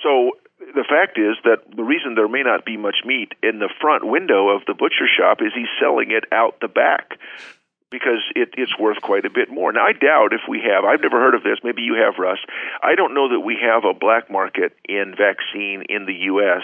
So 0.00 0.40
the 0.58 0.88
fact 0.88 1.20
is 1.20 1.36
that 1.44 1.68
the 1.68 1.84
reason 1.84 2.14
there 2.14 2.32
may 2.32 2.42
not 2.42 2.64
be 2.64 2.76
much 2.76 3.04
meat 3.04 3.36
in 3.42 3.60
the 3.60 3.68
front 3.80 4.08
window 4.08 4.48
of 4.48 4.64
the 4.66 4.74
butcher 4.74 5.04
shop 5.04 5.44
is 5.44 5.52
he's 5.52 5.72
selling 5.80 6.10
it 6.10 6.24
out 6.32 6.60
the 6.60 6.68
back 6.72 7.20
because 7.90 8.22
it, 8.34 8.50
it's 8.56 8.76
worth 8.78 9.00
quite 9.00 9.24
a 9.24 9.30
bit 9.30 9.48
more. 9.50 9.72
Now, 9.72 9.86
I 9.86 9.92
doubt 9.92 10.32
if 10.32 10.42
we 10.48 10.60
have, 10.60 10.84
I've 10.84 11.00
never 11.00 11.20
heard 11.20 11.34
of 11.34 11.42
this, 11.42 11.58
maybe 11.62 11.82
you 11.82 11.94
have, 11.94 12.14
Russ. 12.18 12.38
I 12.82 12.94
don't 12.94 13.14
know 13.14 13.28
that 13.30 13.40
we 13.40 13.56
have 13.62 13.84
a 13.84 13.94
black 13.94 14.30
market 14.30 14.72
in 14.88 15.14
vaccine 15.16 15.84
in 15.88 16.06
the 16.06 16.14
U.S. 16.34 16.62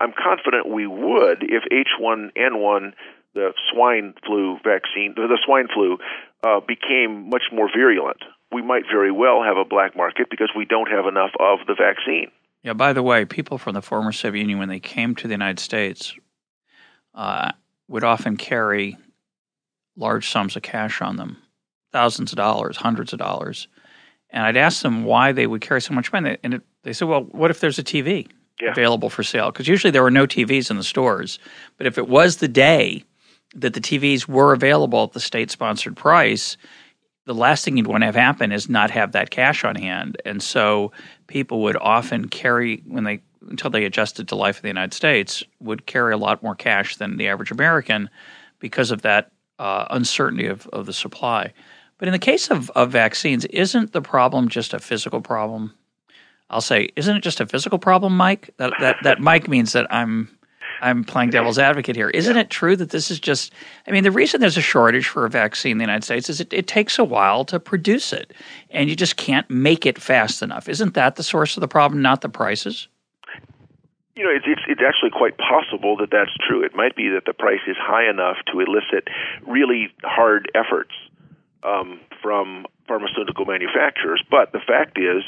I'm 0.00 0.12
confident 0.12 0.68
we 0.68 0.86
would 0.86 1.42
if 1.42 1.64
H1N1, 1.72 2.92
the 3.34 3.52
swine 3.72 4.14
flu 4.26 4.58
vaccine, 4.62 5.14
the 5.16 5.38
swine 5.44 5.68
flu, 5.72 5.98
uh, 6.44 6.60
became 6.60 7.30
much 7.30 7.44
more 7.52 7.68
virulent. 7.74 8.22
We 8.52 8.62
might 8.62 8.84
very 8.90 9.12
well 9.12 9.42
have 9.42 9.56
a 9.56 9.64
black 9.64 9.96
market 9.96 10.28
because 10.30 10.50
we 10.56 10.64
don't 10.64 10.88
have 10.90 11.06
enough 11.06 11.30
of 11.40 11.60
the 11.66 11.74
vaccine. 11.74 12.30
Yeah, 12.62 12.72
by 12.72 12.92
the 12.92 13.02
way, 13.02 13.24
people 13.24 13.58
from 13.58 13.74
the 13.74 13.82
former 13.82 14.12
Soviet 14.12 14.40
Union, 14.42 14.58
when 14.58 14.68
they 14.68 14.80
came 14.80 15.14
to 15.16 15.28
the 15.28 15.34
United 15.34 15.60
States, 15.60 16.14
uh, 17.14 17.52
would 17.88 18.04
often 18.04 18.36
carry 18.36 18.96
large 19.98 20.30
sums 20.30 20.56
of 20.56 20.62
cash 20.62 21.02
on 21.02 21.16
them, 21.16 21.36
thousands 21.92 22.32
of 22.32 22.36
dollars, 22.36 22.76
hundreds 22.76 23.12
of 23.12 23.18
dollars. 23.18 23.68
And 24.30 24.44
I'd 24.44 24.56
ask 24.56 24.82
them 24.82 25.04
why 25.04 25.32
they 25.32 25.46
would 25.46 25.60
carry 25.60 25.80
so 25.80 25.94
much 25.94 26.12
money. 26.12 26.38
And 26.42 26.54
it, 26.54 26.62
they 26.82 26.92
said, 26.92 27.08
well, 27.08 27.22
what 27.22 27.50
if 27.50 27.60
there's 27.60 27.78
a 27.78 27.84
TV 27.84 28.28
yeah. 28.60 28.70
available 28.70 29.10
for 29.10 29.22
sale? 29.22 29.50
Because 29.50 29.68
usually 29.68 29.90
there 29.90 30.02
were 30.02 30.10
no 30.10 30.26
TVs 30.26 30.70
in 30.70 30.76
the 30.76 30.84
stores. 30.84 31.38
But 31.76 31.86
if 31.86 31.98
it 31.98 32.08
was 32.08 32.36
the 32.36 32.48
day 32.48 33.04
that 33.54 33.74
the 33.74 33.80
TVs 33.80 34.28
were 34.28 34.52
available 34.52 35.04
at 35.04 35.12
the 35.12 35.20
state 35.20 35.50
sponsored 35.50 35.96
price, 35.96 36.56
the 37.24 37.34
last 37.34 37.64
thing 37.64 37.76
you'd 37.76 37.86
want 37.86 38.02
to 38.02 38.06
have 38.06 38.14
happen 38.14 38.52
is 38.52 38.68
not 38.68 38.90
have 38.90 39.12
that 39.12 39.30
cash 39.30 39.64
on 39.64 39.76
hand. 39.76 40.20
And 40.24 40.42
so 40.42 40.92
people 41.26 41.62
would 41.62 41.76
often 41.76 42.28
carry, 42.28 42.82
when 42.86 43.04
they 43.04 43.22
until 43.48 43.70
they 43.70 43.84
adjusted 43.84 44.28
to 44.28 44.34
life 44.34 44.56
in 44.56 44.62
the 44.62 44.68
United 44.68 44.92
States, 44.92 45.42
would 45.60 45.86
carry 45.86 46.12
a 46.12 46.18
lot 46.18 46.42
more 46.42 46.54
cash 46.54 46.96
than 46.96 47.16
the 47.16 47.28
average 47.28 47.50
American 47.50 48.10
because 48.58 48.90
of 48.90 49.02
that 49.02 49.30
uh, 49.58 49.86
uncertainty 49.90 50.46
of, 50.46 50.66
of 50.68 50.86
the 50.86 50.92
supply. 50.92 51.52
But 51.98 52.08
in 52.08 52.12
the 52.12 52.18
case 52.18 52.50
of, 52.50 52.70
of 52.70 52.90
vaccines, 52.90 53.44
isn't 53.46 53.92
the 53.92 54.02
problem 54.02 54.48
just 54.48 54.72
a 54.72 54.78
physical 54.78 55.20
problem? 55.20 55.74
I'll 56.50 56.60
say, 56.60 56.88
isn't 56.96 57.16
it 57.16 57.22
just 57.22 57.40
a 57.40 57.46
physical 57.46 57.78
problem, 57.78 58.16
Mike? 58.16 58.50
That 58.56 58.72
that 58.80 58.96
that 59.02 59.20
Mike 59.20 59.48
means 59.48 59.72
that 59.72 59.92
I'm 59.92 60.30
I'm 60.80 61.04
playing 61.04 61.30
devil's 61.30 61.58
advocate 61.58 61.96
here. 61.96 62.08
Isn't 62.08 62.36
yeah. 62.36 62.42
it 62.42 62.50
true 62.50 62.76
that 62.76 62.90
this 62.90 63.10
is 63.10 63.20
just? 63.20 63.52
I 63.86 63.90
mean, 63.90 64.04
the 64.04 64.10
reason 64.10 64.40
there's 64.40 64.56
a 64.56 64.62
shortage 64.62 65.08
for 65.08 65.26
a 65.26 65.30
vaccine 65.30 65.72
in 65.72 65.78
the 65.78 65.82
United 65.82 66.04
States 66.04 66.30
is 66.30 66.40
it, 66.40 66.52
it 66.52 66.66
takes 66.66 66.98
a 66.98 67.04
while 67.04 67.44
to 67.46 67.60
produce 67.60 68.12
it, 68.12 68.32
and 68.70 68.88
you 68.88 68.96
just 68.96 69.16
can't 69.16 69.48
make 69.50 69.84
it 69.84 70.00
fast 70.00 70.42
enough. 70.42 70.68
Isn't 70.68 70.94
that 70.94 71.16
the 71.16 71.22
source 71.22 71.56
of 71.56 71.60
the 71.60 71.68
problem, 71.68 72.00
not 72.00 72.22
the 72.22 72.28
prices? 72.28 72.88
You 74.18 74.24
know, 74.24 74.34
it's, 74.34 74.50
it's 74.50 74.66
it's 74.66 74.82
actually 74.82 75.14
quite 75.14 75.38
possible 75.38 75.94
that 76.02 76.10
that's 76.10 76.34
true. 76.42 76.66
It 76.66 76.74
might 76.74 76.96
be 76.96 77.08
that 77.14 77.22
the 77.24 77.32
price 77.32 77.62
is 77.68 77.76
high 77.78 78.10
enough 78.10 78.34
to 78.50 78.58
elicit 78.58 79.06
really 79.46 79.94
hard 80.02 80.50
efforts 80.58 80.90
um, 81.62 82.00
from 82.20 82.66
pharmaceutical 82.88 83.44
manufacturers. 83.44 84.20
But 84.28 84.50
the 84.50 84.58
fact 84.58 84.98
is, 84.98 85.22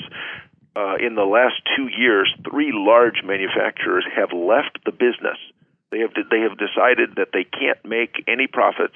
uh, 0.75 0.97
in 0.99 1.15
the 1.15 1.23
last 1.23 1.63
two 1.77 1.87
years, 1.87 2.35
three 2.43 2.73
large 2.75 3.23
manufacturers 3.23 4.05
have 4.11 4.33
left 4.33 4.83
the 4.85 4.91
business. 4.91 5.39
They 5.91 5.99
have 6.07 6.15
they 6.15 6.41
have 6.47 6.55
decided 6.55 7.19
that 7.19 7.35
they 7.35 7.43
can't 7.43 7.83
make 7.83 8.23
any 8.31 8.47
profits, 8.47 8.95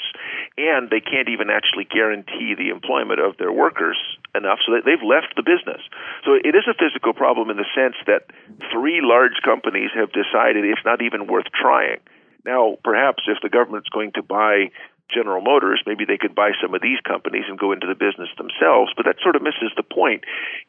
and 0.57 0.91
they 0.91 1.03
can't 1.03 1.29
even 1.29 1.51
actually 1.51 1.91
guarantee 1.91 2.55
the 2.55 2.71
employment 2.71 3.19
of 3.19 3.37
their 3.37 3.51
workers 3.51 3.99
enough, 4.35 4.63
so 4.63 4.79
that 4.79 4.87
they've 4.87 5.03
left 5.03 5.35
the 5.35 5.43
business. 5.43 5.83
So 6.23 6.39
it 6.39 6.55
is 6.55 6.71
a 6.71 6.79
physical 6.79 7.13
problem 7.13 7.51
in 7.51 7.59
the 7.59 7.67
sense 7.75 7.99
that 8.07 8.31
three 8.71 9.03
large 9.03 9.43
companies 9.43 9.91
have 9.95 10.15
decided 10.15 10.63
it's 10.63 10.87
not 10.87 11.03
even 11.03 11.27
worth 11.27 11.51
trying. 11.51 11.99
Now, 12.47 12.79
perhaps 12.85 13.27
if 13.27 13.43
the 13.43 13.51
government's 13.51 13.89
going 13.89 14.13
to 14.15 14.23
buy 14.23 14.71
General 15.11 15.43
Motors, 15.43 15.83
maybe 15.87 16.05
they 16.05 16.19
could 16.19 16.35
buy 16.35 16.53
some 16.63 16.75
of 16.75 16.83
these 16.83 17.01
companies 17.03 17.45
and 17.49 17.59
go 17.59 17.73
into 17.73 17.87
the 17.87 17.99
business 17.99 18.31
themselves, 18.39 18.93
but 18.97 19.07
that 19.07 19.19
sort 19.23 19.35
of 19.35 19.43
misses 19.43 19.75
the 19.77 19.83
point. 19.83 20.23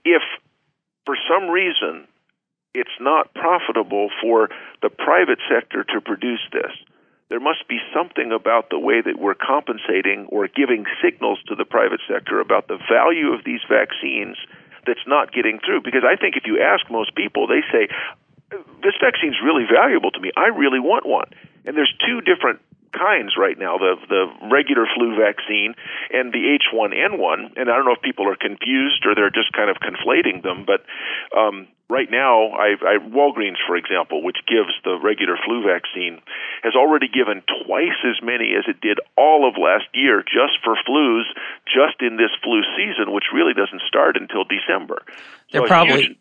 If 0.03 0.23
for 1.05 1.15
some 1.29 1.49
reason 1.49 2.07
it's 2.75 2.99
not 2.99 3.33
profitable 3.33 4.09
for 4.21 4.49
the 4.81 4.89
private 4.89 5.39
sector 5.49 5.83
to 5.83 6.01
produce 6.01 6.43
this. 6.51 6.71
There 7.29 7.39
must 7.39 7.67
be 7.67 7.79
something 7.95 8.31
about 8.31 8.69
the 8.69 8.77
way 8.77 9.01
that 9.01 9.17
we're 9.17 9.39
compensating 9.39 10.27
or 10.29 10.47
giving 10.47 10.85
signals 11.01 11.39
to 11.47 11.55
the 11.55 11.65
private 11.65 12.01
sector 12.07 12.39
about 12.39 12.67
the 12.67 12.77
value 12.91 13.33
of 13.33 13.43
these 13.43 13.61
vaccines 13.67 14.37
that's 14.85 15.07
not 15.07 15.33
getting 15.33 15.57
through. 15.65 15.81
Because 15.81 16.03
I 16.05 16.15
think 16.15 16.35
if 16.37 16.45
you 16.45 16.61
ask 16.61 16.85
most 16.91 17.15
people, 17.15 17.47
they 17.47 17.63
say, 17.71 17.89
this 18.83 18.93
vaccine's 19.01 19.41
really 19.43 19.65
valuable 19.65 20.11
to 20.11 20.19
me. 20.19 20.31
I 20.37 20.53
really 20.53 20.79
want 20.79 21.07
one. 21.07 21.31
And 21.65 21.75
there's 21.75 21.91
two 22.05 22.21
different 22.21 22.61
kinds 22.93 23.35
right 23.37 23.59
now 23.59 23.77
the 23.77 23.95
the 24.07 24.25
regular 24.49 24.87
flu 24.95 25.15
vaccine 25.19 25.75
and 26.11 26.31
the 26.31 26.57
H1N1 26.63 27.59
and 27.59 27.69
I 27.69 27.75
don't 27.75 27.83
know 27.83 27.91
if 27.91 28.01
people 28.01 28.25
are 28.29 28.37
confused 28.37 29.05
or 29.05 29.15
they're 29.15 29.29
just 29.29 29.51
kind 29.51 29.69
of 29.69 29.77
conflating 29.83 30.41
them 30.43 30.63
but 30.65 30.85
um, 31.37 31.67
right 31.89 32.09
now 32.09 32.49
I, 32.51 32.75
I 32.81 32.97
Walgreens 32.97 33.61
for 33.67 33.75
example 33.75 34.23
which 34.23 34.37
gives 34.47 34.73
the 34.83 34.97
regular 35.01 35.37
flu 35.45 35.63
vaccine 35.63 36.21
has 36.63 36.75
already 36.75 37.07
given 37.07 37.43
twice 37.65 37.99
as 38.05 38.21
many 38.23 38.53
as 38.57 38.65
it 38.67 38.81
did 38.81 38.99
all 39.17 39.47
of 39.47 39.55
last 39.61 39.85
year 39.93 40.23
just 40.23 40.57
for 40.63 40.75
flus 40.87 41.25
just 41.65 42.01
in 42.01 42.17
this 42.17 42.31
flu 42.43 42.61
season 42.75 43.13
which 43.13 43.25
really 43.33 43.53
doesn't 43.53 43.81
start 43.87 44.17
until 44.17 44.43
December 44.43 45.01
they're 45.51 45.61
so 45.61 45.67
probably 45.67 46.01
huge, 46.01 46.17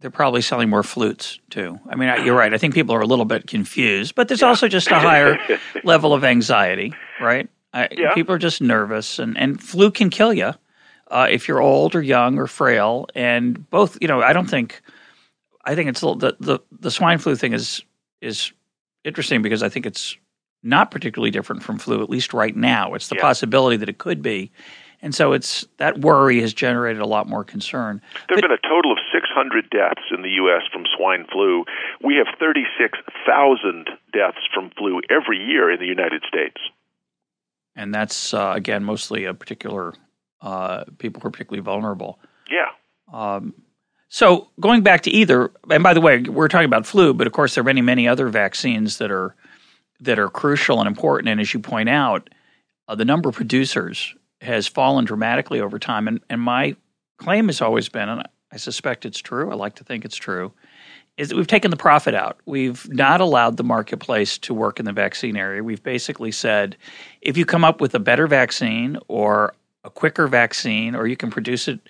they're 0.00 0.10
probably 0.10 0.40
selling 0.40 0.70
more 0.70 0.82
flutes 0.82 1.38
too. 1.50 1.78
I 1.88 1.94
mean, 1.94 2.24
you're 2.24 2.34
right. 2.34 2.54
I 2.54 2.58
think 2.58 2.72
people 2.72 2.94
are 2.94 3.02
a 3.02 3.06
little 3.06 3.26
bit 3.26 3.46
confused, 3.46 4.14
but 4.14 4.28
there's 4.28 4.40
yeah. 4.40 4.48
also 4.48 4.66
just 4.66 4.90
a 4.90 4.98
higher 4.98 5.38
level 5.84 6.14
of 6.14 6.24
anxiety, 6.24 6.94
right? 7.20 7.50
I, 7.74 7.88
yeah. 7.92 8.14
People 8.14 8.34
are 8.34 8.38
just 8.38 8.62
nervous, 8.62 9.18
and, 9.18 9.36
and 9.36 9.62
flu 9.62 9.90
can 9.90 10.08
kill 10.08 10.32
you 10.32 10.54
uh, 11.10 11.26
if 11.30 11.48
you're 11.48 11.60
old 11.60 11.94
or 11.94 12.02
young 12.02 12.38
or 12.38 12.46
frail. 12.46 13.06
And 13.14 13.68
both, 13.70 13.98
you 14.00 14.08
know, 14.08 14.22
I 14.22 14.32
don't 14.32 14.48
think, 14.48 14.80
I 15.64 15.74
think 15.74 15.90
it's 15.90 16.00
the 16.00 16.36
the 16.40 16.60
the 16.80 16.90
swine 16.90 17.18
flu 17.18 17.36
thing 17.36 17.52
is 17.52 17.82
is 18.20 18.52
interesting 19.04 19.42
because 19.42 19.62
I 19.62 19.68
think 19.68 19.86
it's 19.86 20.16
not 20.62 20.90
particularly 20.90 21.30
different 21.30 21.62
from 21.62 21.78
flu, 21.78 22.02
at 22.02 22.10
least 22.10 22.34
right 22.34 22.54
now. 22.54 22.94
It's 22.94 23.08
the 23.08 23.16
yeah. 23.16 23.22
possibility 23.22 23.76
that 23.78 23.88
it 23.88 23.98
could 23.98 24.22
be. 24.22 24.52
And 25.02 25.14
so 25.14 25.32
it's 25.32 25.66
that 25.78 26.00
worry 26.00 26.40
has 26.42 26.52
generated 26.52 27.00
a 27.00 27.06
lot 27.06 27.26
more 27.26 27.42
concern. 27.42 28.02
There 28.28 28.36
have 28.36 28.42
been 28.42 28.50
a 28.50 28.68
total 28.68 28.92
of 28.92 28.98
600 29.12 29.70
deaths 29.70 30.02
in 30.14 30.20
the 30.20 30.28
U.S. 30.30 30.62
from 30.70 30.84
swine 30.94 31.26
flu. 31.32 31.64
We 32.04 32.16
have 32.16 32.26
36,000 32.38 33.88
deaths 34.12 34.46
from 34.52 34.70
flu 34.76 35.00
every 35.08 35.38
year 35.38 35.70
in 35.70 35.80
the 35.80 35.86
United 35.86 36.22
States. 36.28 36.60
And 37.74 37.94
that's, 37.94 38.34
uh, 38.34 38.52
again, 38.54 38.84
mostly 38.84 39.24
a 39.24 39.32
particular 39.32 39.94
uh, 40.42 40.84
people 40.98 41.20
who 41.20 41.28
are 41.28 41.30
particularly 41.30 41.62
vulnerable. 41.62 42.18
Yeah. 42.50 42.68
Um, 43.12 43.54
so 44.08 44.48
going 44.58 44.82
back 44.82 45.02
to 45.02 45.10
either, 45.10 45.52
and 45.70 45.82
by 45.82 45.94
the 45.94 46.00
way, 46.00 46.20
we're 46.22 46.48
talking 46.48 46.66
about 46.66 46.86
flu, 46.86 47.14
but 47.14 47.26
of 47.26 47.32
course 47.32 47.54
there 47.54 47.62
are 47.62 47.64
many, 47.64 47.80
many 47.80 48.08
other 48.08 48.28
vaccines 48.28 48.98
that 48.98 49.10
are 49.10 49.36
that 50.00 50.18
are 50.18 50.28
crucial 50.28 50.80
and 50.80 50.88
important. 50.88 51.28
And 51.28 51.40
as 51.40 51.52
you 51.52 51.60
point 51.60 51.88
out, 51.88 52.30
uh, 52.88 52.94
the 52.94 53.04
number 53.04 53.28
of 53.28 53.34
producers 53.34 54.14
has 54.40 54.66
fallen 54.66 55.04
dramatically 55.04 55.60
over 55.60 55.78
time. 55.78 56.08
And, 56.08 56.20
and 56.30 56.40
my 56.40 56.74
claim 57.18 57.48
has 57.48 57.60
always 57.60 57.88
been, 57.88 58.08
and 58.08 58.22
I 58.50 58.56
suspect 58.56 59.04
it's 59.04 59.18
true, 59.18 59.50
I 59.50 59.54
like 59.54 59.74
to 59.76 59.84
think 59.84 60.04
it's 60.04 60.16
true, 60.16 60.52
is 61.16 61.28
that 61.28 61.36
we've 61.36 61.46
taken 61.46 61.70
the 61.70 61.76
profit 61.76 62.14
out. 62.14 62.38
We've 62.46 62.88
not 62.90 63.20
allowed 63.20 63.58
the 63.58 63.64
marketplace 63.64 64.38
to 64.38 64.54
work 64.54 64.80
in 64.80 64.86
the 64.86 64.92
vaccine 64.92 65.36
area. 65.36 65.62
We've 65.62 65.82
basically 65.82 66.32
said 66.32 66.76
if 67.20 67.36
you 67.36 67.44
come 67.44 67.62
up 67.62 67.80
with 67.80 67.94
a 67.94 68.00
better 68.00 68.26
vaccine 68.26 68.98
or 69.06 69.54
a 69.84 69.90
quicker 69.90 70.26
vaccine, 70.26 70.94
or 70.94 71.06
you 71.06 71.16
can 71.16 71.30
produce 71.30 71.68
it 71.68 71.80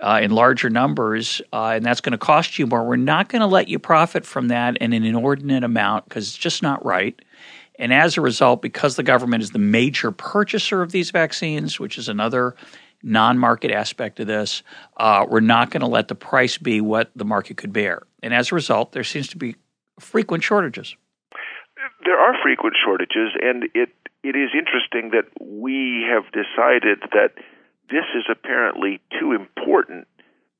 uh, 0.00 0.20
in 0.22 0.30
larger 0.30 0.70
numbers, 0.70 1.40
uh, 1.52 1.72
and 1.76 1.84
that's 1.84 2.00
going 2.00 2.12
to 2.12 2.18
cost 2.18 2.58
you 2.58 2.66
more, 2.66 2.84
we're 2.84 2.96
not 2.96 3.28
going 3.28 3.40
to 3.40 3.46
let 3.46 3.68
you 3.68 3.78
profit 3.78 4.26
from 4.26 4.48
that 4.48 4.76
in 4.78 4.92
an 4.92 5.04
inordinate 5.04 5.64
amount 5.64 6.04
because 6.04 6.28
it's 6.28 6.36
just 6.36 6.62
not 6.62 6.84
right. 6.84 7.20
And 7.78 7.92
as 7.92 8.16
a 8.16 8.20
result, 8.20 8.62
because 8.62 8.96
the 8.96 9.02
government 9.02 9.42
is 9.42 9.50
the 9.50 9.58
major 9.58 10.10
purchaser 10.10 10.82
of 10.82 10.92
these 10.92 11.10
vaccines, 11.10 11.80
which 11.80 11.98
is 11.98 12.08
another 12.08 12.54
non 13.02 13.38
market 13.38 13.70
aspect 13.70 14.20
of 14.20 14.26
this, 14.26 14.62
uh, 14.96 15.26
we're 15.28 15.40
not 15.40 15.70
going 15.70 15.80
to 15.80 15.86
let 15.86 16.08
the 16.08 16.14
price 16.14 16.56
be 16.56 16.80
what 16.80 17.10
the 17.16 17.24
market 17.24 17.56
could 17.56 17.72
bear. 17.72 18.02
And 18.22 18.32
as 18.32 18.52
a 18.52 18.54
result, 18.54 18.92
there 18.92 19.04
seems 19.04 19.28
to 19.28 19.36
be 19.36 19.56
frequent 19.98 20.44
shortages. 20.44 20.96
There 22.04 22.18
are 22.18 22.34
frequent 22.42 22.76
shortages, 22.84 23.32
and 23.42 23.64
it 23.74 23.90
it 24.24 24.34
is 24.34 24.50
interesting 24.56 25.10
that 25.12 25.28
we 25.38 26.08
have 26.08 26.24
decided 26.32 27.04
that 27.12 27.36
this 27.90 28.08
is 28.16 28.24
apparently 28.30 29.00
too 29.20 29.32
important 29.32 30.08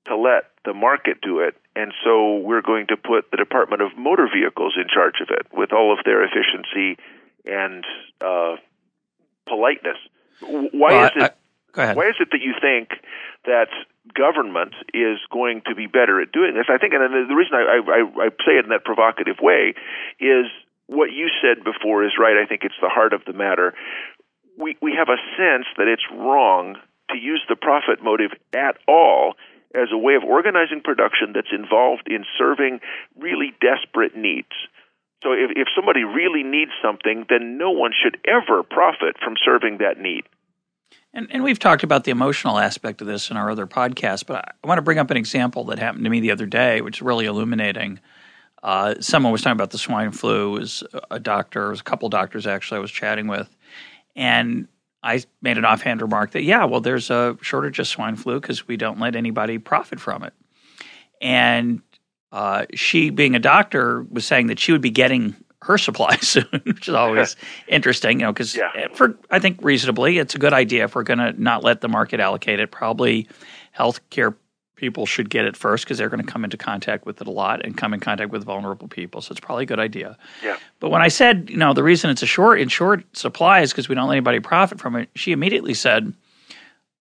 to 0.04 0.16
let 0.16 0.52
the 0.66 0.74
market 0.74 1.22
do 1.22 1.40
it. 1.40 1.56
And 1.74 1.92
so 2.04 2.36
we're 2.36 2.60
going 2.60 2.86
to 2.88 2.96
put 2.96 3.30
the 3.30 3.38
Department 3.38 3.80
of 3.80 3.96
Motor 3.96 4.28
Vehicles 4.28 4.74
in 4.76 4.84
charge 4.92 5.20
of 5.22 5.28
it 5.30 5.46
with 5.50 5.72
all 5.72 5.96
of 5.96 6.04
their 6.04 6.22
efficiency 6.22 7.00
and 7.46 7.84
uh, 8.20 8.56
politeness. 9.48 9.96
Why 10.40 10.92
well, 10.92 11.04
is 11.06 11.10
it? 11.16 11.36
I, 11.74 11.94
why 11.94 12.06
is 12.08 12.16
it 12.20 12.28
that 12.30 12.40
you 12.42 12.54
think 12.60 13.00
that 13.46 13.68
government 14.14 14.74
is 14.92 15.18
going 15.32 15.62
to 15.66 15.74
be 15.74 15.86
better 15.86 16.20
at 16.20 16.30
doing 16.32 16.54
this? 16.54 16.66
I 16.68 16.76
think, 16.78 16.92
and 16.92 17.02
the 17.02 17.34
reason 17.34 17.54
I, 17.54 17.80
I, 17.80 18.26
I 18.26 18.28
say 18.46 18.60
it 18.60 18.64
in 18.64 18.70
that 18.70 18.84
provocative 18.84 19.36
way 19.40 19.74
is 20.20 20.46
what 20.86 21.12
you 21.12 21.28
said 21.42 21.64
before 21.64 22.04
is 22.04 22.12
right. 22.18 22.36
I 22.36 22.46
think 22.46 22.62
it's 22.64 22.78
the 22.80 22.88
heart 22.88 23.12
of 23.12 23.22
the 23.26 23.32
matter. 23.32 23.74
We 24.58 24.76
we 24.80 24.94
have 24.96 25.08
a 25.08 25.18
sense 25.36 25.66
that 25.76 25.88
it's 25.88 26.04
wrong 26.12 26.76
to 27.10 27.16
use 27.16 27.42
the 27.48 27.56
profit 27.56 28.02
motive 28.02 28.30
at 28.54 28.76
all 28.86 29.34
as 29.74 29.88
a 29.92 29.98
way 29.98 30.14
of 30.14 30.22
organizing 30.22 30.80
production 30.82 31.32
that's 31.34 31.52
involved 31.52 32.06
in 32.06 32.24
serving 32.38 32.80
really 33.18 33.52
desperate 33.60 34.16
needs. 34.16 34.54
So 35.22 35.32
if, 35.32 35.50
if 35.56 35.68
somebody 35.74 36.04
really 36.04 36.42
needs 36.42 36.70
something, 36.82 37.24
then 37.28 37.58
no 37.58 37.70
one 37.70 37.92
should 37.92 38.18
ever 38.28 38.62
profit 38.62 39.16
from 39.22 39.34
serving 39.44 39.78
that 39.78 39.98
need. 39.98 40.24
And, 41.12 41.28
and 41.30 41.42
we've 41.42 41.58
talked 41.58 41.82
about 41.82 42.04
the 42.04 42.10
emotional 42.10 42.58
aspect 42.58 43.00
of 43.00 43.06
this 43.06 43.30
in 43.30 43.36
our 43.36 43.50
other 43.50 43.66
podcasts, 43.66 44.24
but 44.26 44.54
I 44.62 44.66
want 44.66 44.78
to 44.78 44.82
bring 44.82 44.98
up 44.98 45.10
an 45.10 45.16
example 45.16 45.64
that 45.64 45.78
happened 45.78 46.04
to 46.04 46.10
me 46.10 46.20
the 46.20 46.30
other 46.30 46.46
day, 46.46 46.80
which 46.80 46.98
is 46.98 47.02
really 47.02 47.26
illuminating. 47.26 48.00
Uh, 48.64 48.94
someone 48.98 49.30
was 49.30 49.42
talking 49.42 49.52
about 49.52 49.70
the 49.70 49.78
swine 49.78 50.10
flu. 50.10 50.56
It 50.56 50.60
was 50.60 50.84
a 51.10 51.20
doctor, 51.20 51.66
it 51.66 51.70
was 51.70 51.80
a 51.80 51.84
couple 51.84 52.08
doctors 52.08 52.46
actually 52.46 52.78
I 52.78 52.80
was 52.80 52.90
chatting 52.90 53.28
with, 53.28 53.54
and 54.16 54.66
I 55.02 55.22
made 55.42 55.58
an 55.58 55.66
offhand 55.66 56.00
remark 56.00 56.30
that, 56.30 56.44
yeah, 56.44 56.64
well, 56.64 56.80
there's 56.80 57.10
a 57.10 57.36
shortage 57.42 57.78
of 57.78 57.86
swine 57.86 58.16
flu 58.16 58.40
because 58.40 58.66
we 58.66 58.78
don't 58.78 58.98
let 58.98 59.16
anybody 59.16 59.58
profit 59.58 60.00
from 60.00 60.24
it. 60.24 60.32
And 61.20 61.82
uh, 62.32 62.64
she, 62.74 63.10
being 63.10 63.34
a 63.34 63.38
doctor, 63.38 64.02
was 64.10 64.24
saying 64.24 64.46
that 64.46 64.58
she 64.58 64.72
would 64.72 64.80
be 64.80 64.90
getting 64.90 65.36
her 65.60 65.76
supply 65.78 66.16
soon, 66.16 66.62
which 66.64 66.88
is 66.88 66.94
always 66.94 67.36
interesting, 67.68 68.20
you 68.20 68.26
know, 68.26 68.32
because 68.32 68.56
yeah. 68.56 68.88
for 68.94 69.18
I 69.30 69.40
think 69.40 69.58
reasonably, 69.62 70.16
it's 70.16 70.34
a 70.34 70.38
good 70.38 70.54
idea 70.54 70.84
if 70.84 70.94
we're 70.94 71.02
going 71.02 71.18
to 71.18 71.40
not 71.40 71.62
let 71.62 71.82
the 71.82 71.88
market 71.88 72.18
allocate 72.18 72.60
it. 72.60 72.70
Probably 72.70 73.28
healthcare 73.78 74.34
people 74.84 75.06
should 75.06 75.30
get 75.30 75.46
it 75.46 75.56
first 75.56 75.84
because 75.84 75.96
they're 75.96 76.10
going 76.10 76.22
to 76.22 76.30
come 76.30 76.44
into 76.44 76.58
contact 76.58 77.06
with 77.06 77.18
it 77.22 77.26
a 77.26 77.30
lot 77.30 77.64
and 77.64 77.74
come 77.74 77.94
in 77.94 78.00
contact 78.00 78.30
with 78.30 78.44
vulnerable 78.44 78.86
people. 78.86 79.22
So 79.22 79.32
it's 79.32 79.40
probably 79.40 79.62
a 79.62 79.66
good 79.66 79.80
idea. 79.80 80.18
Yeah. 80.42 80.58
But 80.78 80.90
when 80.90 81.00
I 81.00 81.08
said, 81.08 81.48
you 81.48 81.56
know, 81.56 81.72
the 81.72 81.82
reason 81.82 82.10
it's 82.10 82.22
a 82.22 82.26
short 82.26 82.60
in 82.60 82.68
short 82.68 83.02
supply 83.16 83.62
is 83.62 83.72
because 83.72 83.88
we 83.88 83.94
don't 83.94 84.08
let 84.08 84.16
anybody 84.16 84.40
profit 84.40 84.78
from 84.78 84.94
it, 84.96 85.08
she 85.14 85.32
immediately 85.32 85.72
said 85.72 86.12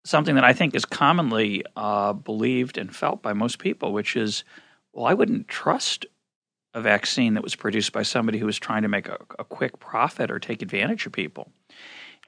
something 0.04 0.36
that 0.36 0.44
I 0.44 0.52
think 0.52 0.76
is 0.76 0.84
commonly 0.84 1.64
uh, 1.74 2.12
believed 2.12 2.78
and 2.78 2.94
felt 2.94 3.20
by 3.20 3.32
most 3.32 3.58
people, 3.58 3.92
which 3.92 4.14
is, 4.14 4.44
well, 4.92 5.06
I 5.06 5.14
wouldn't 5.14 5.48
trust 5.48 6.06
a 6.74 6.80
vaccine 6.80 7.34
that 7.34 7.42
was 7.42 7.56
produced 7.56 7.92
by 7.92 8.04
somebody 8.04 8.38
who 8.38 8.46
was 8.46 8.60
trying 8.60 8.82
to 8.82 8.88
make 8.88 9.08
a, 9.08 9.18
a 9.40 9.44
quick 9.44 9.80
profit 9.80 10.30
or 10.30 10.38
take 10.38 10.62
advantage 10.62 11.04
of 11.04 11.10
people. 11.10 11.50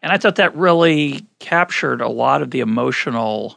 And 0.02 0.10
I 0.10 0.18
thought 0.18 0.34
that 0.34 0.56
really 0.56 1.24
captured 1.38 2.00
a 2.00 2.08
lot 2.08 2.42
of 2.42 2.50
the 2.50 2.58
emotional 2.58 3.56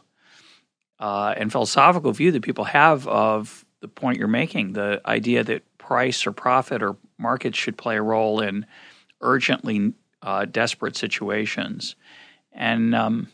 uh, 1.00 1.34
and 1.36 1.52
philosophical 1.52 2.12
view 2.12 2.32
that 2.32 2.42
people 2.42 2.64
have 2.64 3.06
of 3.08 3.64
the 3.80 3.88
point 3.88 4.18
you're 4.18 4.28
making 4.28 4.72
the 4.72 5.00
idea 5.06 5.44
that 5.44 5.62
price 5.78 6.26
or 6.26 6.32
profit 6.32 6.82
or 6.82 6.96
markets 7.18 7.56
should 7.56 7.78
play 7.78 7.96
a 7.96 8.02
role 8.02 8.40
in 8.40 8.66
urgently 9.20 9.92
uh, 10.22 10.44
desperate 10.44 10.96
situations. 10.96 11.94
And 12.52 12.94
um, 12.94 13.28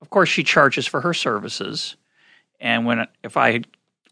of 0.00 0.10
course, 0.10 0.28
she 0.28 0.42
charges 0.42 0.86
for 0.86 1.02
her 1.02 1.14
services. 1.14 1.96
And 2.60 2.86
when 2.86 3.06
if 3.22 3.36
I 3.36 3.62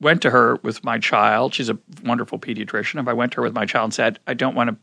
went 0.03 0.21
to 0.23 0.31
her 0.31 0.57
with 0.57 0.85
my 0.85 0.99
child. 0.99 1.55
She's 1.55 1.71
a 1.71 1.79
wonderful 2.05 2.39
pediatrician. 2.39 3.01
If 3.01 3.09
I 3.09 3.13
went 3.13 3.33
to 3.33 3.37
her 3.37 3.43
with 3.43 3.55
my 3.55 3.65
child 3.65 3.85
and 3.85 3.95
said, 3.95 4.19
"I 4.27 4.35
don't 4.35 4.55
want 4.55 4.71
to 4.71 4.77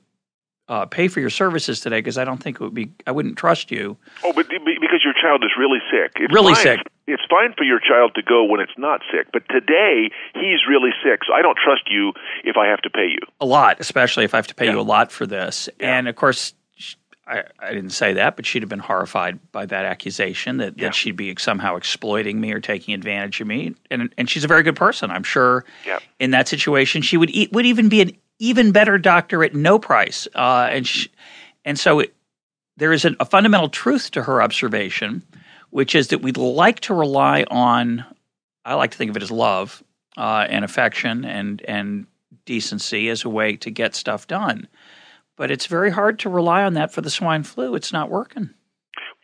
uh, 0.69 0.85
pay 0.85 1.07
for 1.07 1.19
your 1.19 1.29
services 1.29 1.81
today 1.81 1.99
because 1.99 2.17
I 2.17 2.23
don't 2.23 2.41
think 2.41 2.57
it 2.57 2.63
would 2.63 2.73
be, 2.73 2.91
I 3.05 3.11
wouldn't 3.11 3.37
trust 3.37 3.71
you." 3.71 3.97
Oh, 4.23 4.31
but 4.33 4.47
because 4.47 5.03
your 5.03 5.13
child 5.13 5.43
is 5.43 5.51
really 5.57 5.79
sick. 5.91 6.13
It's 6.15 6.33
really 6.33 6.53
fine. 6.53 6.63
sick. 6.63 6.79
It's 7.07 7.23
fine 7.29 7.53
for 7.57 7.63
your 7.63 7.79
child 7.79 8.13
to 8.15 8.21
go 8.21 8.43
when 8.43 8.59
it's 8.59 8.77
not 8.77 9.01
sick, 9.11 9.27
but 9.33 9.41
today 9.49 10.11
he's 10.35 10.67
really 10.69 10.91
sick, 11.03 11.21
so 11.27 11.33
I 11.33 11.41
don't 11.41 11.57
trust 11.57 11.89
you 11.89 12.13
if 12.43 12.55
I 12.55 12.67
have 12.67 12.81
to 12.81 12.89
pay 12.89 13.07
you. 13.07 13.19
A 13.41 13.45
lot, 13.45 13.79
especially 13.79 14.25
if 14.25 14.33
I 14.33 14.37
have 14.37 14.47
to 14.47 14.55
pay 14.55 14.65
yeah. 14.65 14.73
you 14.73 14.79
a 14.79 14.81
lot 14.81 15.11
for 15.11 15.25
this. 15.25 15.67
Yeah. 15.79 15.97
And 15.97 16.07
of 16.07 16.15
course, 16.15 16.53
I, 17.29 17.43
I, 17.59 17.73
didn't 17.73 17.91
say 17.91 18.13
that, 18.13 18.35
but 18.35 18.45
she'd 18.45 18.63
have 18.63 18.69
been 18.69 18.79
horrified 18.79 19.39
by 19.51 19.65
that 19.67 19.85
accusation 19.85 20.57
that, 20.57 20.77
yeah. 20.77 20.85
that 20.85 20.95
she'd 20.95 21.15
be 21.15 21.35
somehow 21.37 21.75
exploiting 21.75 22.41
me 22.41 22.51
or 22.51 22.59
taking 22.59 22.93
advantage 22.93 23.39
of 23.39 23.47
me. 23.47 23.75
And 23.91 24.13
and 24.17 24.29
she's 24.29 24.43
a 24.43 24.47
very 24.47 24.63
good 24.63 24.75
person. 24.75 25.11
I'm 25.11 25.23
sure 25.23 25.63
yeah. 25.85 25.99
in 26.19 26.31
that 26.31 26.47
situation 26.47 27.01
she 27.01 27.17
would 27.17 27.29
eat, 27.29 27.51
would 27.51 27.65
even 27.65 27.87
be 27.87 28.01
an 28.01 28.11
even 28.39 28.71
better 28.71 28.97
doctor 28.97 29.43
at 29.43 29.53
no 29.53 29.77
price. 29.77 30.27
Uh, 30.33 30.67
and 30.71 30.87
she, 30.87 31.11
and 31.65 31.77
so 31.77 31.99
it, 31.99 32.13
there 32.77 32.93
is 32.93 33.05
a, 33.05 33.15
a 33.19 33.25
fundamental 33.25 33.69
truth 33.69 34.11
to 34.11 34.23
her 34.23 34.41
observation, 34.41 35.23
which 35.69 35.93
is 35.95 36.07
that 36.09 36.21
we'd 36.21 36.37
like 36.37 36.79
to 36.81 36.93
rely 36.93 37.45
on. 37.51 38.05
I 38.65 38.73
like 38.75 38.91
to 38.91 38.97
think 38.97 39.09
of 39.09 39.17
it 39.17 39.23
as 39.23 39.31
love 39.31 39.83
uh, 40.17 40.47
and 40.49 40.65
affection 40.65 41.25
and 41.25 41.61
and 41.67 42.07
decency 42.45 43.09
as 43.09 43.25
a 43.25 43.29
way 43.29 43.55
to 43.57 43.69
get 43.69 43.93
stuff 43.95 44.25
done 44.25 44.67
but 45.39 45.49
it's 45.49 45.67
very 45.67 45.89
hard 45.89 46.19
to 46.19 46.29
rely 46.29 46.63
on 46.63 46.73
that 46.73 46.91
for 46.91 46.99
the 46.99 47.09
swine 47.09 47.43
flu. 47.43 47.73
It's 47.73 47.93
not 47.93 48.09
working. 48.09 48.49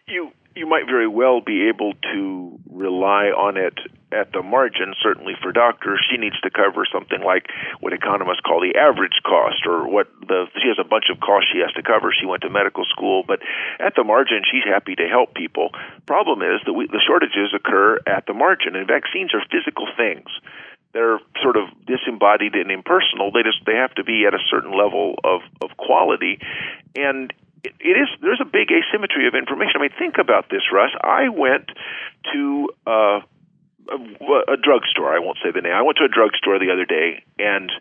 You 0.07 0.31
you 0.55 0.65
might 0.65 0.85
very 0.85 1.07
well 1.07 1.41
be 1.41 1.67
able 1.67 1.93
to 2.13 2.59
rely 2.69 3.27
on 3.27 3.57
it 3.57 3.77
at 4.11 4.31
the 4.31 4.41
margin. 4.41 4.93
Certainly 5.03 5.35
for 5.41 5.51
doctors, 5.51 5.99
she 6.09 6.17
needs 6.17 6.39
to 6.41 6.49
cover 6.49 6.87
something 6.91 7.19
like 7.19 7.47
what 7.81 7.91
economists 7.91 8.39
call 8.39 8.61
the 8.61 8.79
average 8.79 9.19
cost, 9.25 9.67
or 9.67 9.87
what 9.87 10.07
the 10.27 10.47
she 10.55 10.67
has 10.67 10.79
a 10.79 10.87
bunch 10.87 11.11
of 11.11 11.19
costs 11.19 11.51
she 11.51 11.59
has 11.59 11.71
to 11.73 11.83
cover. 11.83 12.15
She 12.15 12.25
went 12.25 12.43
to 12.43 12.49
medical 12.49 12.85
school, 12.85 13.23
but 13.27 13.39
at 13.79 13.95
the 13.95 14.03
margin, 14.03 14.43
she's 14.49 14.63
happy 14.63 14.95
to 14.95 15.07
help 15.07 15.35
people. 15.35 15.71
Problem 16.05 16.41
is 16.41 16.61
that 16.65 16.73
we, 16.73 16.87
the 16.87 17.03
shortages 17.05 17.51
occur 17.53 17.99
at 18.07 18.25
the 18.25 18.33
margin, 18.33 18.75
and 18.75 18.87
vaccines 18.87 19.33
are 19.33 19.43
physical 19.51 19.87
things 19.97 20.29
they're 20.95 21.19
sort 21.43 21.57
of 21.57 21.67
disembodied 21.85 22.55
and 22.55 22.71
impersonal. 22.71 23.29
They 23.29 23.43
just 23.43 23.59
they 23.65 23.75
have 23.75 23.93
to 23.95 24.03
be 24.05 24.23
at 24.25 24.33
a 24.33 24.39
certain 24.49 24.71
level 24.71 25.19
of 25.25 25.41
of 25.61 25.75
quality, 25.75 26.39
and 26.95 27.33
it, 27.65 27.73
it 27.79 27.95
is 27.97 28.07
there's 28.21 28.41
a 28.41 28.45
big 28.45 28.69
asymmetry 28.71 29.27
of 29.27 29.33
information. 29.33 29.73
I 29.77 29.81
mean, 29.81 29.95
think 29.97 30.15
about 30.19 30.49
this, 30.49 30.61
Russ. 30.71 30.91
I 31.01 31.29
went 31.29 31.71
to 32.33 32.69
uh, 32.85 33.19
a, 33.89 33.97
a 34.53 34.57
drugstore. 34.61 35.13
I 35.13 35.19
won't 35.19 35.37
say 35.43 35.51
the 35.53 35.61
name. 35.61 35.73
I 35.73 35.81
went 35.81 35.97
to 35.97 36.05
a 36.05 36.11
drugstore 36.11 36.59
the 36.59 36.71
other 36.71 36.85
day 36.85 37.23
and 37.39 37.71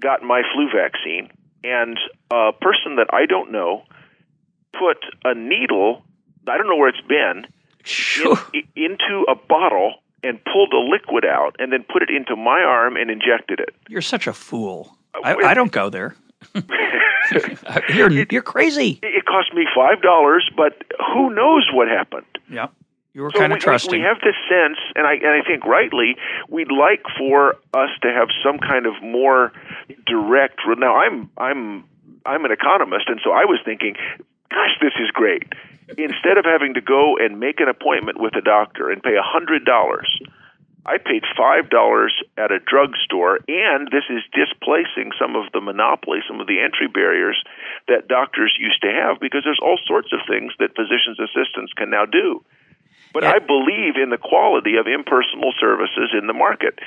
got 0.00 0.22
my 0.22 0.42
flu 0.52 0.68
vaccine, 0.68 1.30
and 1.64 1.98
a 2.30 2.52
person 2.52 2.96
that 2.96 3.08
I 3.12 3.26
don't 3.26 3.50
know 3.50 3.84
put 4.78 4.98
a 5.24 5.34
needle. 5.34 6.02
I 6.46 6.56
don't 6.56 6.68
know 6.68 6.76
where 6.76 6.88
it's 6.88 7.06
been. 7.08 7.46
Sure. 7.84 8.38
In, 8.52 8.62
into 8.76 9.24
a 9.28 9.34
bottle 9.34 9.94
and 10.22 10.38
pulled 10.44 10.72
a 10.72 10.78
liquid 10.78 11.24
out 11.24 11.56
and 11.58 11.72
then 11.72 11.84
put 11.90 12.02
it 12.02 12.10
into 12.10 12.36
my 12.36 12.60
arm 12.60 12.96
and 12.96 13.10
injected 13.10 13.60
it. 13.60 13.74
You're 13.88 14.02
such 14.02 14.26
a 14.26 14.32
fool. 14.32 14.96
I, 15.24 15.34
I 15.34 15.54
don't 15.54 15.72
go 15.72 15.88
there. 15.90 16.14
you're 17.94 18.10
you're 18.10 18.42
crazy. 18.42 18.98
It 19.02 19.24
cost 19.26 19.52
me 19.54 19.66
five 19.74 20.02
dollars, 20.02 20.48
but 20.56 20.82
who 21.12 21.34
knows 21.34 21.68
what 21.72 21.88
happened? 21.88 22.26
Yeah, 22.50 22.68
you 23.12 23.22
were 23.22 23.30
so 23.32 23.40
kind 23.40 23.52
of 23.52 23.58
trusting. 23.58 23.90
We, 23.90 23.98
we 23.98 24.04
have 24.04 24.18
this 24.18 24.36
sense, 24.48 24.78
and 24.94 25.06
I 25.06 25.14
and 25.14 25.28
I 25.28 25.46
think 25.46 25.64
rightly, 25.64 26.16
we'd 26.48 26.72
like 26.72 27.02
for 27.16 27.56
us 27.74 27.90
to 28.02 28.08
have 28.12 28.28
some 28.42 28.58
kind 28.58 28.86
of 28.86 28.94
more 29.02 29.52
direct. 30.06 30.60
Now, 30.66 30.96
I'm 30.96 31.30
I'm 31.36 31.84
I'm 32.24 32.44
an 32.44 32.52
economist, 32.52 33.08
and 33.08 33.20
so 33.22 33.32
I 33.32 33.44
was 33.44 33.58
thinking, 33.64 33.94
gosh, 34.50 34.78
this 34.80 34.94
is 35.00 35.10
great 35.10 35.44
instead 35.96 36.36
of 36.36 36.44
having 36.44 36.74
to 36.74 36.80
go 36.80 37.16
and 37.16 37.40
make 37.40 37.60
an 37.60 37.68
appointment 37.68 38.20
with 38.20 38.36
a 38.36 38.42
doctor 38.42 38.90
and 38.90 39.02
pay 39.02 39.16
a 39.16 39.24
hundred 39.24 39.64
dollars, 39.64 40.08
I 40.88 40.96
paid 40.96 41.22
five 41.36 41.68
dollars 41.68 42.16
at 42.38 42.50
a 42.50 42.58
drugstore, 42.58 43.40
and 43.46 43.92
this 43.92 44.08
is 44.08 44.24
displacing 44.32 45.12
some 45.20 45.36
of 45.36 45.52
the 45.52 45.60
monopoly, 45.60 46.20
some 46.26 46.40
of 46.40 46.46
the 46.46 46.60
entry 46.64 46.88
barriers 46.88 47.36
that 47.88 48.08
doctors 48.08 48.56
used 48.58 48.80
to 48.80 48.88
have 48.88 49.20
because 49.20 49.42
there's 49.44 49.60
all 49.60 49.78
sorts 49.86 50.08
of 50.14 50.20
things 50.26 50.52
that 50.58 50.72
physicians' 50.74 51.20
assistants 51.20 51.76
can 51.76 51.90
now 51.90 52.06
do. 52.06 52.42
But 53.12 53.22
yeah. 53.22 53.32
I 53.32 53.38
believe 53.38 54.00
in 54.02 54.08
the 54.08 54.16
quality 54.16 54.76
of 54.76 54.86
impersonal 54.86 55.52
services 55.60 56.16
in 56.16 56.26
the 56.26 56.32
market. 56.32 56.78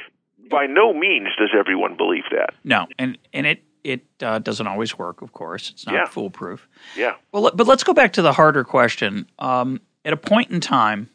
By 0.50 0.66
no 0.66 0.94
means 0.94 1.30
does 1.38 1.54
everyone 1.58 1.96
believe 1.96 2.26
that. 2.32 2.56
No, 2.64 2.88
and 2.98 3.20
and 3.34 3.46
it 3.46 3.64
it 3.84 4.02
uh, 4.22 4.40
doesn't 4.40 4.66
always 4.66 4.98
work, 4.98 5.22
of 5.22 5.34
course. 5.34 5.70
It's 5.70 5.86
not 5.86 5.94
yeah. 5.94 6.06
foolproof. 6.06 6.68
Yeah. 6.98 7.16
Well, 7.32 7.52
but 7.54 7.68
let's 7.68 7.84
go 7.84 7.94
back 7.94 8.14
to 8.14 8.24
the 8.24 8.34
harder 8.34 8.64
question. 8.64 9.28
Um, 9.38 9.80
at 10.04 10.14
a 10.14 10.18
point 10.18 10.50
in 10.50 10.60
time, 10.60 11.10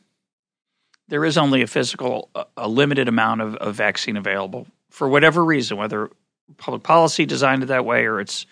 there 1.09 1.25
is 1.25 1.39
only 1.39 1.63
a 1.63 1.67
physical, 1.67 2.31
a 2.57 2.69
limited 2.69 3.09
amount 3.09 3.41
of, 3.41 3.55
of 3.57 3.75
vaccine 3.75 4.17
available 4.17 4.67
for 4.91 5.09
whatever 5.09 5.45
reason, 5.45 5.77
whether 5.77 6.11
public 6.57 6.83
policy 6.83 7.27
designed 7.27 7.63
it 7.63 7.67
that 7.67 7.85
way 7.85 8.05
or 8.07 8.21
it's 8.21 8.47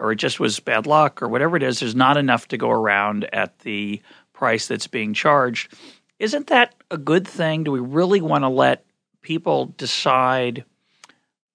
or 0.00 0.10
it 0.10 0.16
just 0.16 0.40
was 0.40 0.58
bad 0.58 0.86
luck 0.86 1.22
or 1.22 1.28
whatever 1.28 1.56
it 1.56 1.62
is. 1.62 1.78
There's 1.78 1.94
not 1.94 2.16
enough 2.16 2.48
to 2.48 2.56
go 2.56 2.70
around 2.70 3.28
at 3.32 3.60
the 3.60 4.02
price 4.32 4.66
that's 4.66 4.88
being 4.88 5.14
charged. 5.14 5.72
Isn't 6.18 6.48
that 6.48 6.74
a 6.90 6.98
good 6.98 7.28
thing? 7.28 7.62
Do 7.62 7.70
we 7.70 7.78
really 7.78 8.20
want 8.20 8.42
to 8.42 8.48
let 8.48 8.84
people 9.22 9.66
decide? 9.76 10.64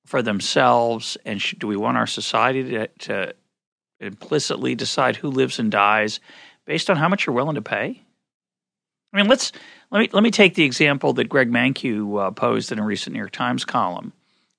for 0.10 0.24
themselves? 0.24 1.18
And 1.24 1.40
do 1.60 1.68
we 1.68 1.78
want 1.78 1.98
our 1.98 2.08
society 2.08 2.64
to, 2.72 2.88
to 2.88 3.36
implicitly 4.00 4.74
decide 4.74 5.16
who 5.16 5.30
lives 5.30 5.60
and 5.60 5.72
dies 5.72 6.20
based 6.66 6.90
on 6.90 6.98
how 6.98 7.08
much 7.08 7.28
you're 7.28 7.36
willing 7.36 7.56
to 7.56 7.62
pay? 7.62 8.02
I 9.14 9.18
mean, 9.18 9.28
let's 9.28 9.52
let 9.92 10.00
me 10.00 10.10
let 10.14 10.24
me 10.24 10.32
take 10.32 10.56
the 10.56 10.64
example 10.64 11.14
that 11.14 11.30
Greg 11.30 11.52
Mankiw 11.52 12.28
uh, 12.28 12.32
posed 12.32 12.72
in 12.72 12.80
a 12.80 12.84
recent 12.84 13.14
New 13.14 13.20
York 13.20 13.32
Times 13.32 13.66
column. 13.66 14.14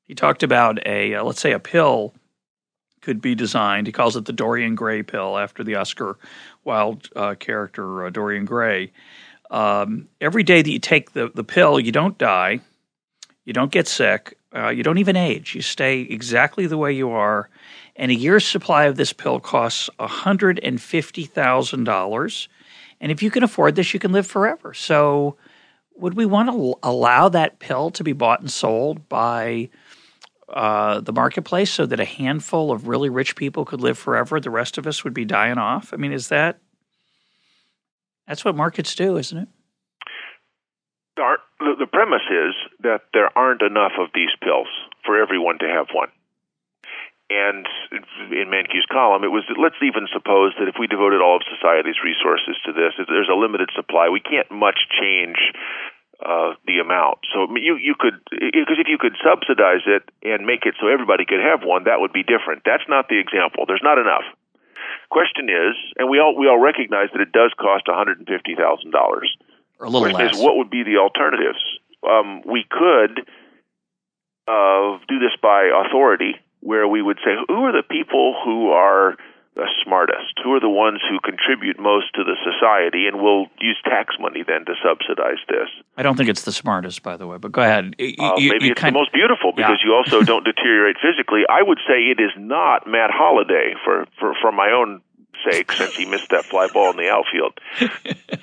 He 0.07 0.15
talked 0.15 0.43
about 0.43 0.85
a 0.87 1.15
uh, 1.15 1.25
let's 1.25 1.41
say 1.41 1.53
a 1.53 1.59
pill 1.59 2.15
could 3.01 3.21
be 3.21 3.35
designed. 3.35 3.87
He 3.87 3.93
calls 3.93 4.17
it 4.17 4.27
the 4.27 4.33
Dorian 4.33 4.75
Gray 4.75 5.03
pill 5.03 5.39
after 5.39 5.65
the 5.65 5.77
Oscar 5.77 6.19
Wilde 6.65 7.09
uh, 7.17 7.35
character 7.37 8.07
uh, 8.07 8.11
Dorian 8.11 8.45
Gray. 8.45 8.93
Um, 9.51 10.09
every 10.21 10.43
day 10.43 10.63
that 10.63 10.71
you 10.71 10.79
take 10.79 11.13
the 11.13 11.31
the 11.35 11.45
pill, 11.45 11.81
you 11.81 11.93
don't 11.93 12.19
die, 12.19 12.61
you 13.45 13.53
don't 13.53 13.73
get 13.73 13.89
sick, 13.89 14.37
uh, 14.55 14.69
you 14.69 14.83
don't 14.83 14.99
even 14.99 15.17
age. 15.17 15.55
You 15.55 15.63
stay 15.63 16.01
exactly 16.03 16.67
the 16.67 16.77
way 16.79 16.93
you 16.93 17.11
are. 17.11 17.49
And 17.97 18.11
a 18.11 18.15
year's 18.15 18.47
supply 18.47 18.85
of 18.85 18.97
this 18.97 19.13
pill 19.13 19.41
costs 19.41 19.91
$150,000. 19.99 21.79
And 21.83 21.89
if 23.01 23.23
you 23.23 23.31
can 23.31 23.43
afford 23.43 23.77
this, 23.77 23.95
you 23.95 24.01
can 24.01 24.13
live 24.13 24.27
forever. 24.27 24.75
So, 24.75 25.37
would 25.97 26.15
we 26.15 26.27
want 26.27 26.51
to 26.51 26.75
allow 26.83 27.29
that 27.29 27.59
pill 27.59 27.91
to 27.91 28.05
be 28.05 28.13
bought 28.13 28.41
and 28.41 28.51
sold 28.51 29.09
by 29.09 29.69
uh, 30.49 31.01
the 31.01 31.13
marketplace 31.13 31.71
so 31.71 31.87
that 31.87 32.01
a 32.01 32.05
handful 32.05 32.73
of 32.73 32.89
really 32.89 33.09
rich 33.09 33.37
people 33.37 33.65
could 33.65 33.81
live 33.81 33.99
forever? 33.99 34.41
The 34.41 34.51
rest 34.51 34.79
of 34.79 34.87
us 34.87 35.05
would 35.05 35.15
be 35.15 35.25
dying 35.25 35.59
off? 35.59 35.93
I 35.93 35.97
mean, 35.97 36.13
is 36.13 36.29
that 36.29 36.59
that's 38.27 38.45
what 38.45 38.55
markets 38.55 38.95
do, 38.95 39.17
isn't 39.17 39.37
it? 39.37 39.49
The, 41.61 41.75
the 41.79 41.87
premise 41.87 42.25
is 42.31 42.55
that 42.83 43.03
there 43.13 43.37
aren't 43.37 43.61
enough 43.61 43.93
of 44.01 44.09
these 44.15 44.31
pills 44.43 44.69
for 45.05 45.21
everyone 45.21 45.59
to 45.59 45.67
have 45.67 45.89
one. 45.93 46.09
And 47.31 47.65
in 48.35 48.51
Mankiw's 48.51 48.91
column, 48.91 49.23
it 49.23 49.31
was 49.31 49.47
let's 49.55 49.79
even 49.81 50.11
suppose 50.11 50.53
that 50.59 50.67
if 50.67 50.75
we 50.83 50.91
devoted 50.91 51.23
all 51.23 51.39
of 51.39 51.47
society's 51.47 52.03
resources 52.03 52.59
to 52.67 52.75
this, 52.75 52.99
if 52.99 53.07
there's 53.07 53.31
a 53.31 53.39
limited 53.39 53.71
supply, 53.71 54.11
we 54.11 54.19
can't 54.19 54.51
much 54.51 54.91
change 54.99 55.39
uh, 56.19 56.59
the 56.67 56.83
amount. 56.83 57.23
So 57.31 57.47
you 57.55 57.79
you 57.79 57.95
could 57.95 58.19
because 58.35 58.83
if 58.83 58.91
you 58.91 58.99
could 58.99 59.15
subsidize 59.23 59.87
it 59.87 60.11
and 60.27 60.45
make 60.45 60.67
it 60.67 60.75
so 60.83 60.91
everybody 60.91 61.25
could 61.25 61.41
have 61.41 61.63
one, 61.63 61.87
that 61.87 62.03
would 62.03 62.13
be 62.13 62.27
different. 62.27 62.67
That's 62.67 62.85
not 62.91 63.07
the 63.07 63.23
example. 63.23 63.65
There's 63.65 63.87
not 63.87 63.97
enough. 64.03 64.27
Question 65.09 65.47
is, 65.47 65.79
and 65.97 66.11
we 66.11 66.19
all 66.19 66.35
we 66.35 66.51
all 66.51 66.59
recognize 66.59 67.15
that 67.15 67.23
it 67.23 67.31
does 67.31 67.55
cost 67.55 67.87
one 67.87 67.97
hundred 67.97 68.19
and 68.19 68.27
fifty 68.27 68.59
thousand 68.59 68.91
dollars. 68.91 69.31
Or 69.79 69.87
a 69.87 69.89
little 69.89 70.11
Question 70.11 70.27
less. 70.27 70.37
is, 70.37 70.43
what 70.43 70.59
would 70.59 70.69
be 70.69 70.83
the 70.83 70.99
alternatives? 70.99 71.63
Um, 72.03 72.43
we 72.43 72.67
could 72.69 73.23
uh, 74.51 74.99
do 75.07 75.23
this 75.23 75.33
by 75.41 75.71
authority 75.87 76.35
where 76.61 76.87
we 76.89 77.03
would 77.03 77.19
say, 77.25 77.33
who 77.49 77.65
are 77.65 77.73
the 77.73 77.83
people 77.83 78.37
who 78.45 78.71
are 78.71 79.17
the 79.57 79.67
smartest? 79.85 80.39
Who 80.45 80.55
are 80.55 80.61
the 80.61 80.69
ones 80.71 81.01
who 81.11 81.19
contribute 81.21 81.79
most 81.81 82.15
to 82.15 82.23
the 82.25 82.37
society? 82.45 83.07
And 83.07 83.21
we'll 83.21 83.47
use 83.61 83.77
tax 83.85 84.15
money 84.21 84.45
then 84.47 84.65
to 84.67 84.75
subsidize 84.83 85.39
this. 85.49 85.69
I 85.97 86.03
don't 86.03 86.17
think 86.17 86.29
it's 86.31 86.43
the 86.45 86.53
smartest, 86.53 87.03
by 87.03 87.17
the 87.17 87.27
way, 87.27 87.37
but 87.39 87.51
go 87.53 87.63
ahead. 87.63 87.97
You, 87.99 88.15
Uh, 88.19 88.37
you- 88.37 88.51
maybe 88.51 88.67
you 88.67 88.73
it's 88.73 88.83
the 88.83 88.93
most 88.93 89.13
beautiful 89.13 89.53
because 89.53 89.79
Yeah. 89.83 89.89
you 89.89 89.95
also 89.95 90.23
don't 90.33 90.45
deteriorate 90.45 90.97
physically. 91.03 91.43
I 91.51 91.63
would 91.63 91.79
say 91.89 92.05
it 92.15 92.21
is 92.21 92.31
not 92.37 92.87
Matt 92.87 93.11
Holliday 93.11 93.75
for, 93.85 94.07
for, 94.19 94.35
for 94.41 94.53
my 94.53 94.71
own 94.71 95.01
sake 95.51 95.73
since 95.73 95.97
he 95.97 96.05
missed 96.05 96.29
that 96.31 96.45
fly 96.45 96.69
ball 96.73 96.91
in 96.91 96.97
the 96.99 97.09
outfield. 97.09 97.59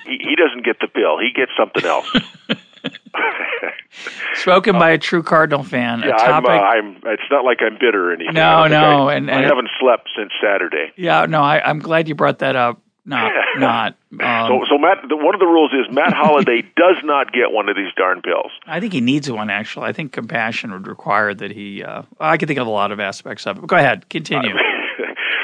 he, 0.04 0.18
he 0.20 0.34
doesn't 0.36 0.64
get 0.64 0.80
the 0.80 0.88
bill. 0.92 1.16
He 1.18 1.30
gets 1.32 1.52
something 1.56 1.84
else. 1.86 2.10
spoken 4.34 4.78
by 4.78 4.90
a 4.90 4.98
true 4.98 5.22
Cardinal 5.22 5.64
fan. 5.64 6.00
Yeah, 6.00 6.14
a 6.14 6.18
topic. 6.18 6.50
I'm, 6.50 6.56
uh, 6.58 6.62
I'm. 6.62 6.96
It's 7.14 7.30
not 7.30 7.44
like 7.44 7.58
I'm 7.60 7.74
bitter 7.74 8.10
or 8.10 8.12
anything. 8.14 8.34
No, 8.34 8.42
I 8.42 8.68
no, 8.68 9.08
I, 9.08 9.14
and- 9.14 9.30
I 9.30 9.42
haven't 9.42 9.68
slept 9.80 10.08
since 10.16 10.32
Saturday. 10.42 10.92
yeah, 10.96 11.26
no, 11.26 11.42
I, 11.42 11.60
I'm 11.68 11.78
glad 11.78 12.08
you 12.08 12.14
brought 12.14 12.38
that 12.40 12.56
up. 12.56 12.80
Not, 13.04 13.32
not. 13.56 13.96
Um, 14.20 14.48
So, 14.48 14.64
so 14.68 14.78
Matt, 14.78 14.98
the, 15.08 15.16
one 15.16 15.34
of 15.34 15.40
the 15.40 15.46
rules 15.46 15.72
is 15.72 15.86
Matt 15.90 16.12
Holliday 16.16 16.60
does 16.76 16.96
not 17.04 17.32
get 17.32 17.52
one 17.52 17.68
of 17.70 17.76
these 17.76 17.92
darn 17.96 18.20
pills. 18.20 18.52
I 18.66 18.80
think 18.80 18.92
he 18.92 19.00
needs 19.00 19.30
one. 19.30 19.48
Actually, 19.48 19.86
I 19.86 19.92
think 19.92 20.12
compassion 20.12 20.72
would 20.72 20.86
require 20.86 21.32
that 21.32 21.50
he. 21.50 21.82
Uh, 21.82 22.02
I 22.20 22.36
can 22.36 22.48
think 22.48 22.58
of 22.60 22.66
a 22.66 22.70
lot 22.70 22.92
of 22.92 23.00
aspects 23.00 23.46
of 23.46 23.56
it. 23.56 23.60
But 23.60 23.66
go 23.68 23.76
ahead, 23.76 24.08
continue. 24.10 24.50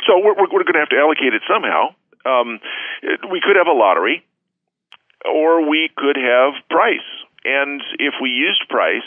so 0.06 0.18
we're, 0.18 0.34
we're, 0.34 0.42
we're 0.52 0.64
going 0.64 0.74
to 0.74 0.80
have 0.80 0.90
to 0.90 0.98
allocate 0.98 1.32
it 1.32 1.42
somehow. 1.48 1.94
Um, 2.26 2.60
we 3.30 3.40
could 3.40 3.56
have 3.56 3.66
a 3.66 3.72
lottery, 3.72 4.24
or 5.24 5.68
we 5.68 5.90
could 5.96 6.16
have 6.16 6.52
price. 6.70 7.00
And 7.44 7.82
if 7.98 8.14
we 8.20 8.30
used 8.30 8.68
price, 8.68 9.02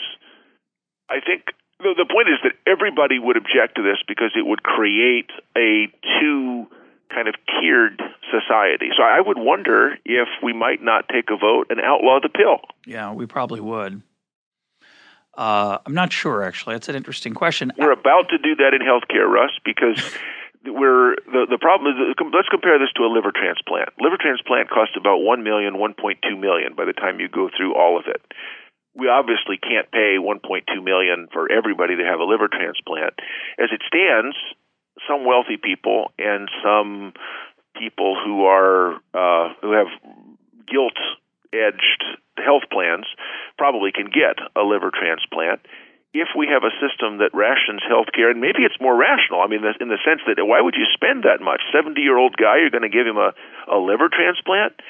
I 1.10 1.20
think 1.20 1.44
the, 1.80 1.94
the 1.96 2.06
point 2.06 2.28
is 2.28 2.38
that 2.44 2.52
everybody 2.66 3.18
would 3.18 3.36
object 3.36 3.76
to 3.76 3.82
this 3.82 3.98
because 4.06 4.32
it 4.36 4.46
would 4.46 4.62
create 4.62 5.30
a 5.56 5.86
too 6.20 6.66
kind 7.14 7.28
of 7.28 7.34
tiered 7.60 8.02
society. 8.30 8.90
So 8.96 9.02
I 9.02 9.20
would 9.20 9.38
wonder 9.38 9.96
if 10.04 10.28
we 10.42 10.52
might 10.52 10.82
not 10.82 11.08
take 11.08 11.30
a 11.30 11.36
vote 11.36 11.68
and 11.70 11.80
outlaw 11.80 12.20
the 12.20 12.28
pill. 12.28 12.60
Yeah, 12.84 13.12
we 13.12 13.26
probably 13.26 13.60
would. 13.60 14.02
Uh, 15.34 15.78
I'm 15.86 15.94
not 15.94 16.12
sure. 16.12 16.42
Actually, 16.42 16.74
that's 16.74 16.88
an 16.88 16.96
interesting 16.96 17.32
question. 17.32 17.72
We're 17.78 17.92
about 17.92 18.28
to 18.30 18.38
do 18.38 18.56
that 18.56 18.74
in 18.74 18.80
healthcare, 18.82 19.28
Russ, 19.28 19.52
because 19.64 20.18
we're 20.64 21.16
the 21.26 21.46
the 21.50 21.58
problem 21.60 21.94
is 21.94 22.14
let's 22.32 22.48
compare 22.48 22.78
this 22.78 22.92
to 22.96 23.04
a 23.04 23.10
liver 23.10 23.30
transplant. 23.30 23.90
Liver 24.00 24.18
transplant 24.18 24.70
costs 24.70 24.96
about 24.98 25.18
one 25.18 25.42
million, 25.42 25.78
one 25.78 25.94
point 25.94 26.18
two 26.22 26.36
million 26.36 26.74
by 26.74 26.84
the 26.84 26.92
time 26.92 27.20
you 27.20 27.28
go 27.28 27.48
through 27.54 27.74
all 27.74 27.98
of 27.98 28.06
it. 28.06 28.20
We 28.94 29.06
obviously 29.06 29.58
can't 29.62 29.88
pay 29.92 30.18
1.2 30.18 30.42
million 30.82 31.28
for 31.32 31.46
everybody 31.52 31.94
to 31.94 32.02
have 32.02 32.18
a 32.18 32.24
liver 32.24 32.48
transplant. 32.50 33.14
As 33.54 33.70
it 33.70 33.78
stands, 33.86 34.34
some 35.06 35.24
wealthy 35.24 35.56
people 35.56 36.10
and 36.18 36.50
some 36.64 37.12
people 37.78 38.18
who 38.18 38.44
are 38.46 38.94
uh, 39.14 39.54
who 39.62 39.72
have 39.72 39.92
gilt 40.66 40.98
edged 41.52 42.02
health 42.36 42.64
plans 42.72 43.06
probably 43.56 43.92
can 43.92 44.06
get 44.06 44.38
a 44.56 44.62
liver 44.62 44.90
transplant 44.90 45.60
if 46.16 46.28
we 46.36 46.48
have 46.48 46.64
a 46.64 46.72
system 46.80 47.18
that 47.20 47.36
rations 47.36 47.84
healthcare, 47.84 48.32
and 48.32 48.40
maybe 48.40 48.64
it's 48.64 48.80
more 48.80 48.96
rational. 48.96 49.44
I 49.44 49.46
mean, 49.46 49.60
in 49.80 49.88
the 49.92 50.00
sense 50.04 50.24
that 50.24 50.40
why 50.40 50.60
would 50.60 50.74
you 50.74 50.88
spend 50.94 51.24
that 51.28 51.44
much? 51.44 51.60
Seventy 51.72 52.00
year 52.00 52.16
old 52.16 52.36
guy, 52.36 52.58
you're 52.64 52.72
going 52.72 52.88
to 52.88 52.92
give 52.92 53.06
him 53.06 53.20
a, 53.20 53.36
a 53.68 53.76
liver 53.76 54.08
transplant? 54.08 54.80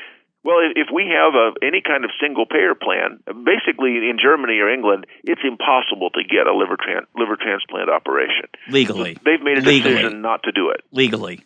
Well, 0.47 0.63
if 0.63 0.87
we 0.95 1.11
have 1.11 1.35
a, 1.35 1.51
any 1.67 1.83
kind 1.83 2.07
of 2.07 2.15
single 2.23 2.47
payer 2.47 2.73
plan, 2.79 3.19
basically 3.27 3.99
in 4.07 4.23
Germany 4.23 4.63
or 4.63 4.71
England, 4.71 5.05
it's 5.27 5.43
impossible 5.43 6.11
to 6.15 6.23
get 6.23 6.47
a 6.47 6.55
liver 6.55 6.79
tran- 6.79 7.11
liver 7.19 7.35
transplant 7.35 7.91
operation 7.91 8.47
legally. 8.71 9.19
They've 9.27 9.43
made 9.43 9.59
a 9.59 9.67
Legally. 9.67 9.99
decision 9.99 10.23
not 10.23 10.45
to 10.45 10.53
do 10.53 10.71
it. 10.71 10.87
Legally. 10.95 11.43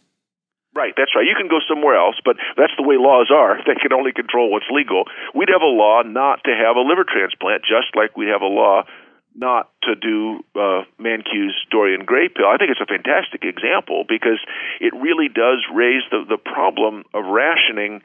Right, 0.75 0.93
that's 0.97 1.13
right. 1.17 1.25
You 1.25 1.37
can 1.37 1.49
go 1.49 1.61
somewhere 1.69 1.97
else, 1.97 2.17
but 2.25 2.37
that's 2.57 2.73
the 2.77 2.85
way 2.85 2.97
laws 2.97 3.29
are. 3.33 3.61
They 3.67 3.77
can 3.81 3.93
only 3.93 4.13
control 4.13 4.53
what's 4.53 4.69
legal. 4.71 5.05
We'd 5.35 5.53
have 5.53 5.65
a 5.65 5.69
law 5.73 6.03
not 6.05 6.45
to 6.45 6.53
have 6.53 6.77
a 6.77 6.85
liver 6.85 7.05
transplant, 7.09 7.65
just 7.65 7.97
like 7.97 8.17
we'd 8.17 8.29
have 8.33 8.41
a 8.45 8.49
law 8.53 8.85
not 9.35 9.71
to 9.83 9.95
do 9.95 10.45
uh, 10.55 10.83
Dorian 11.71 12.05
Gray 12.05 12.29
pill. 12.29 12.47
I 12.47 12.57
think 12.59 12.71
it's 12.71 12.81
a 12.81 12.87
fantastic 12.87 13.45
example 13.45 14.05
because 14.09 14.39
it 14.81 14.93
really 14.95 15.29
does 15.29 15.65
raise 15.75 16.03
the, 16.11 16.25
the 16.29 16.39
problem 16.39 17.05
of 17.15 17.25
rationing 17.25 18.03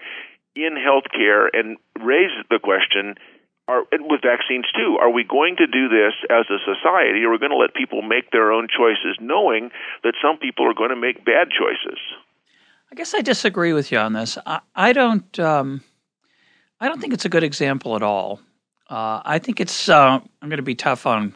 in 0.55 0.75
healthcare 0.75 1.47
and 1.53 1.77
raise 1.99 2.31
the 2.49 2.59
question 2.59 3.15
are, 3.67 3.83
with 3.91 4.21
vaccines 4.21 4.65
too, 4.75 4.97
are 4.99 5.11
we 5.11 5.23
going 5.23 5.57
to 5.57 5.67
do 5.67 5.89
this 5.89 6.13
as 6.29 6.45
a 6.49 6.57
society 6.63 7.23
or 7.23 7.29
are 7.29 7.31
we 7.33 7.37
going 7.37 7.51
to 7.51 7.57
let 7.57 7.73
people 7.73 8.01
make 8.01 8.31
their 8.31 8.51
own 8.51 8.67
choices 8.67 9.17
knowing 9.19 9.69
that 10.03 10.13
some 10.21 10.37
people 10.37 10.65
are 10.65 10.73
going 10.73 10.89
to 10.89 10.95
make 10.95 11.25
bad 11.25 11.49
choices? 11.51 11.99
I 12.91 12.95
guess 12.95 13.13
I 13.13 13.21
disagree 13.21 13.73
with 13.73 13.91
you 13.91 13.97
on 13.97 14.13
this. 14.13 14.37
I, 14.45 14.61
I 14.75 14.93
don't. 14.93 15.39
Um, 15.39 15.81
I 16.79 16.87
don't 16.87 17.01
think 17.01 17.13
it's 17.13 17.25
a 17.25 17.29
good 17.29 17.43
example 17.43 17.95
at 17.95 18.03
all. 18.03 18.39
Uh, 18.89 19.21
I 19.25 19.39
think 19.39 19.59
it's. 19.59 19.89
Uh, 19.89 20.19
I'm 20.41 20.49
going 20.49 20.57
to 20.57 20.63
be 20.63 20.75
tough 20.75 21.05
on 21.05 21.33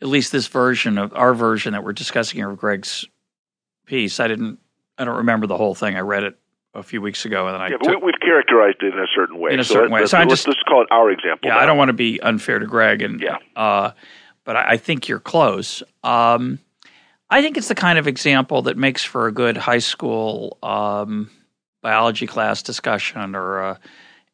at 0.00 0.08
least 0.08 0.32
this 0.32 0.46
version 0.48 0.98
of 0.98 1.12
our 1.14 1.34
version 1.34 1.72
that 1.72 1.82
we're 1.84 1.92
discussing 1.92 2.38
here 2.38 2.50
of 2.50 2.58
Greg's 2.58 3.06
piece. 3.86 4.20
I 4.20 4.28
didn't. 4.28 4.58
I 4.98 5.04
don't 5.04 5.16
remember 5.18 5.46
the 5.46 5.56
whole 5.56 5.74
thing. 5.74 5.96
I 5.96 6.00
read 6.00 6.22
it 6.22 6.38
a 6.74 6.82
few 6.82 7.02
weeks 7.02 7.24
ago, 7.24 7.46
and 7.48 7.54
then 7.54 7.60
I 7.60 7.68
Yeah, 7.68 7.76
took, 7.78 8.00
we, 8.00 8.06
we've 8.06 8.20
characterized 8.20 8.78
it 8.82 8.94
in 8.94 9.00
a 9.00 9.06
certain 9.14 9.38
way. 9.38 9.52
In 9.52 9.60
a 9.60 9.64
so 9.64 9.74
certain 9.74 9.90
way. 9.90 10.00
let's- 10.00 10.12
So 10.12 10.18
I 10.18 10.24
just 10.24 10.46
let's 10.46 10.62
call 10.62 10.82
it 10.82 10.88
our 10.90 11.10
example. 11.10 11.48
Yeah, 11.48 11.54
now. 11.54 11.60
I 11.60 11.66
don't 11.66 11.76
want 11.76 11.88
to 11.88 11.92
be 11.94 12.20
unfair 12.20 12.58
to 12.60 12.66
Greg, 12.66 13.02
and 13.02 13.20
Yeah. 13.20 13.38
uh, 13.56 13.90
but 14.44 14.56
I, 14.56 14.70
I 14.72 14.76
think 14.76 15.08
you're 15.08 15.18
close. 15.20 15.82
Um, 16.04 16.58
I 17.28 17.42
think 17.42 17.56
it's 17.56 17.68
the 17.68 17.74
kind 17.74 17.98
of 17.98 18.06
example 18.06 18.62
that 18.62 18.76
makes 18.76 19.02
for 19.04 19.26
a 19.26 19.32
good 19.32 19.56
high 19.56 19.78
school 19.78 20.58
um, 20.62 21.30
biology 21.82 22.26
class 22.26 22.62
discussion 22.62 23.34
or 23.34 23.58
a 23.60 23.80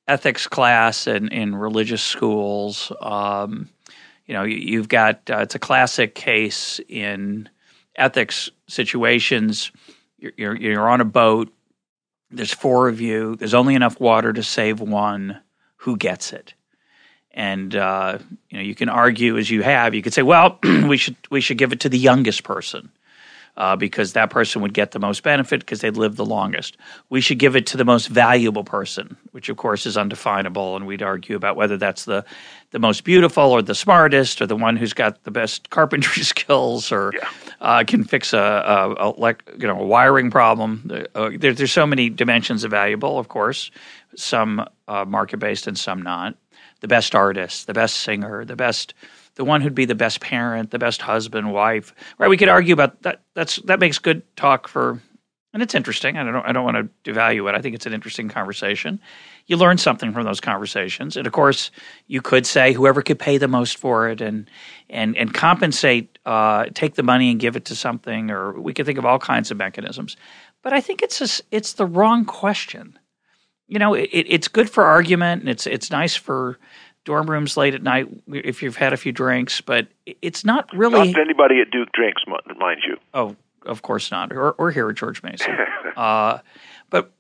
ethics 0.09 0.47
class 0.47 1.07
in, 1.07 1.29
in 1.29 1.55
religious 1.55 2.03
schools. 2.03 2.91
Um, 3.01 3.69
you 4.27 4.35
know, 4.35 4.43
you, 4.43 4.57
you've 4.57 4.89
got 4.89 5.31
uh, 5.31 5.39
it's 5.39 5.55
a 5.55 5.59
classic 5.59 6.15
case 6.15 6.81
in 6.89 7.49
ethics 7.97 8.51
situations. 8.67 9.71
You're, 10.19 10.33
you're, 10.37 10.57
you're 10.57 10.89
on 10.89 11.01
a 11.01 11.05
boat. 11.05 11.53
There's 12.31 12.53
four 12.53 12.89
of 12.89 13.01
you. 13.01 13.37
There's 13.37 13.55
only 13.55 13.75
enough 13.75 14.01
water 14.01 14.33
to 14.33 14.43
save 14.43 14.81
one. 14.81 15.41
Who 15.83 15.97
gets 15.97 16.33
it? 16.33 16.55
And 17.31 17.77
uh, 17.77 18.19
you 18.51 18.59
know, 18.59 18.65
you 18.65 18.75
can 18.75 18.89
argue 18.89 19.39
as 19.39 19.49
you 19.49 19.63
have. 19.63 19.95
You 19.95 20.03
could 20.03 20.15
say, 20.15 20.23
well, 20.23 20.59
we 20.63 20.97
should 20.97 21.17
we 21.31 21.41
should 21.41 21.59
give 21.59 21.73
it 21.73 21.81
to 21.81 21.89
the 21.89 21.99
youngest 21.99 22.43
person 22.43 22.91
uh, 23.59 23.77
because 23.77 24.15
that 24.15 24.31
person 24.31 24.63
would 24.63 24.73
get 24.73 24.93
the 24.93 24.99
most 24.99 25.23
benefit 25.23 25.61
because 25.61 25.81
they'd 25.83 25.97
live 25.97 26.17
the 26.17 26.25
longest. 26.25 26.77
We 27.11 27.21
should 27.21 27.39
give 27.39 27.57
it 27.57 27.67
to 27.67 27.77
the 27.77 27.85
most 27.85 28.07
valuable 28.07 28.65
person, 28.65 29.17
which 29.33 29.49
of 29.51 29.57
course 29.59 29.85
is 29.85 29.97
undefinable, 29.99 30.77
and 30.77 30.87
we'd 30.87 31.03
argue 31.03 31.37
about 31.37 31.57
whether 31.57 31.77
that's 31.77 32.05
the 32.07 32.25
the 32.71 32.79
most 32.79 33.05
beautiful 33.05 33.45
or 33.45 33.63
the 33.63 33.75
smartest 33.75 34.41
or 34.43 34.47
the 34.47 34.55
one 34.57 34.77
who's 34.77 34.93
got 34.93 35.25
the 35.25 35.31
best 35.31 35.71
carpentry 35.77 36.23
skills 36.23 36.91
or 36.93 37.13
Yeah. 37.15 37.29
uh, 37.61 37.85
can 37.85 38.05
fix 38.05 38.33
a, 38.33 38.39
a, 38.39 38.95
a 38.99 39.09
like 39.19 39.43
you 39.59 39.67
know 39.67 39.79
a 39.81 39.87
wiring 39.87 40.31
problem. 40.31 40.89
Uh, 41.15 41.31
there, 41.37 41.53
there's 41.53 41.73
so 41.73 41.87
many 41.87 42.09
dimensions 42.11 42.65
of 42.65 42.71
valuable, 42.71 43.19
of 43.19 43.29
course, 43.29 43.71
some 44.17 44.65
uh, 44.87 45.05
market 45.05 45.39
based 45.39 45.67
and 45.67 45.77
some 45.79 46.01
not. 46.03 46.35
The 46.81 46.89
best 46.89 47.15
artist, 47.17 47.67
the 47.67 47.75
best 47.75 47.97
singer, 47.97 48.45
the 48.45 48.55
best 48.55 48.95
the 49.39 49.45
one 49.45 49.61
who'd 49.61 49.75
be 49.75 49.85
the 49.85 49.95
best 49.95 50.21
parent, 50.21 50.73
the 50.73 50.81
best 50.81 51.01
husband, 51.01 51.53
wife. 51.53 51.95
Right? 52.19 52.29
We 52.29 52.37
could 52.37 52.49
argue 52.49 52.75
about 52.75 53.03
that. 53.03 53.23
That's 53.35 53.57
that 53.63 53.79
makes 53.79 53.99
good 54.01 54.23
talk 54.37 54.67
for, 54.67 55.01
and 55.55 55.63
it's 55.63 55.77
interesting. 55.77 56.19
I 56.19 56.25
don't 56.25 56.45
I 56.45 56.51
don't 56.51 56.65
want 56.65 56.77
to 57.05 57.11
devalue 57.11 57.49
it. 57.49 57.55
I 57.55 57.63
think 57.63 57.77
it's 57.77 57.87
an 57.87 57.95
interesting 57.95 58.29
conversation. 58.29 59.01
You 59.47 59.57
learn 59.57 59.79
something 59.79 60.13
from 60.13 60.25
those 60.25 60.41
conversations, 60.41 61.17
and 61.17 61.25
of 61.25 61.33
course, 61.33 61.71
you 62.09 62.21
could 62.21 62.47
say 62.47 62.73
whoever 62.73 63.01
could 63.01 63.21
pay 63.21 63.39
the 63.39 63.47
most 63.47 63.79
for 63.79 64.09
it 64.09 64.21
and 64.21 64.51
and 64.91 65.17
and 65.17 65.33
compensate, 65.33 66.19
uh, 66.27 66.67
take 66.75 66.97
the 66.97 67.05
money 67.05 67.31
and 67.31 67.39
give 67.39 67.55
it 67.55 67.65
to 67.67 67.77
something, 67.77 68.33
or 68.33 68.61
we 68.61 68.75
could 68.75 68.87
think 68.87 68.99
of 68.99 69.07
all 69.07 69.21
kinds 69.21 69.53
of 69.53 69.57
mechanisms. 69.57 70.17
But 70.63 70.73
I 70.73 70.81
think 70.81 71.01
it's 71.01 71.21
a, 71.21 71.43
it's 71.53 71.75
the 71.75 71.87
wrong 71.87 72.25
question 72.25 72.99
you 73.69 73.79
know, 73.79 73.93
it, 73.95 74.09
it's 74.11 74.49
good 74.49 74.71
for 74.71 74.85
argument, 74.85 75.43
and 75.43 75.49
it's 75.51 75.67
it's 75.67 75.91
nice 75.91 76.17
for 76.17 76.59
dorm 77.05 77.31
rooms 77.31 77.57
late 77.57 77.75
at 77.75 77.83
night 77.83 78.09
if 78.29 78.63
you've 78.63 78.77
had 78.77 78.93
a 78.93 78.97
few 78.97 79.13
drinks, 79.13 79.61
but 79.61 79.89
it's 80.21 80.45
not 80.45 80.69
really. 80.75 81.13
Not 81.13 81.21
anybody 81.21 81.61
at 81.61 81.71
Duke 81.71 81.91
drinks, 81.93 82.23
mind 82.59 82.81
you. 82.87 82.97
Oh, 83.15 83.37
of 83.65 83.83
course 83.83 84.11
not, 84.11 84.33
or, 84.33 84.53
or 84.53 84.71
here 84.71 84.89
at 84.89 84.97
George 84.97 85.23
Mason. 85.23 85.55
uh, 85.97 86.39
but 86.91 87.13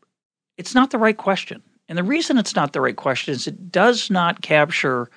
it's 0.56 0.74
not 0.74 0.90
the 0.90 0.98
right 0.98 1.16
question. 1.16 1.62
And 1.88 1.96
the 1.96 2.02
reason 2.02 2.38
it's 2.38 2.54
not 2.54 2.72
the 2.72 2.80
right 2.80 2.96
question 2.96 3.32
is 3.32 3.46
it 3.46 3.72
does 3.72 4.10
not 4.10 4.42
capture. 4.42 5.10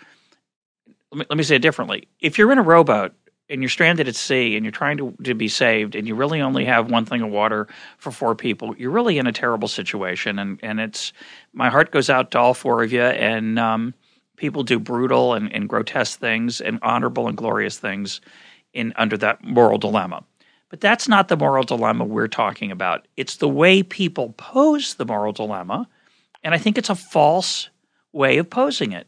Let 1.12 1.19
me, 1.19 1.26
let 1.30 1.38
me 1.38 1.43
say 1.43 1.58
it 1.58 1.62
differently. 1.62 2.08
If 2.21 2.38
you're 2.38 2.52
in 2.52 2.58
a 2.58 2.63
rowboat 2.63 3.13
and 3.50 3.62
you're 3.62 3.69
stranded 3.69 4.08
at 4.08 4.15
sea 4.15 4.56
and 4.56 4.63
you're 4.63 4.71
trying 4.71 4.97
to, 4.97 5.13
to 5.24 5.34
be 5.34 5.50
saved 5.50 5.95
and 5.95 6.08
you 6.08 6.15
really 6.15 6.39
only 6.39 6.63
have 6.63 6.89
one 6.89 7.06
thing 7.06 7.21
of 7.21 7.30
water 7.30 7.67
for 7.97 8.12
four 8.12 8.36
people, 8.36 8.74
you're 8.78 8.91
really 8.91 9.17
in 9.17 9.28
a 9.28 9.34
terrible 9.34 9.67
situation. 9.67 10.39
And, 10.39 10.60
and 10.63 10.80
it's 10.80 11.12
my 11.52 11.69
heart 11.69 11.91
goes 11.91 12.10
out 12.10 12.32
to 12.32 12.39
all 12.39 12.54
four 12.54 12.84
of 12.84 12.93
you. 12.93 13.02
And 13.02 13.60
um, 13.60 13.93
people 14.41 14.63
do 14.63 14.80
brutal 14.80 15.36
and, 15.36 15.54
and 15.54 15.69
grotesque 15.69 16.19
things 16.19 16.60
and 16.60 16.80
honorable 16.82 17.27
and 17.27 17.38
glorious 17.38 17.77
things 17.77 18.21
in 18.73 18.91
under 18.95 19.15
that 19.15 19.43
moral 19.43 19.77
dilemma. 19.77 20.23
But 20.69 20.82
that's 20.82 21.08
not 21.08 21.27
the 21.27 21.38
moral 21.38 21.63
dilemma 21.63 22.06
we're 22.06 22.27
talking 22.27 22.71
about. 22.71 23.08
It's 23.17 23.36
the 23.36 23.47
way 23.47 23.84
people 23.84 24.34
pose 24.38 24.95
the 24.95 25.06
moral 25.06 25.32
dilemma. 25.32 25.88
And 26.43 26.56
I 26.56 26.58
think 26.58 26.80
it's 26.80 26.89
a 26.89 26.95
false 26.95 27.69
way 28.13 28.39
of 28.39 28.49
posing 28.49 28.93
it. 28.93 29.06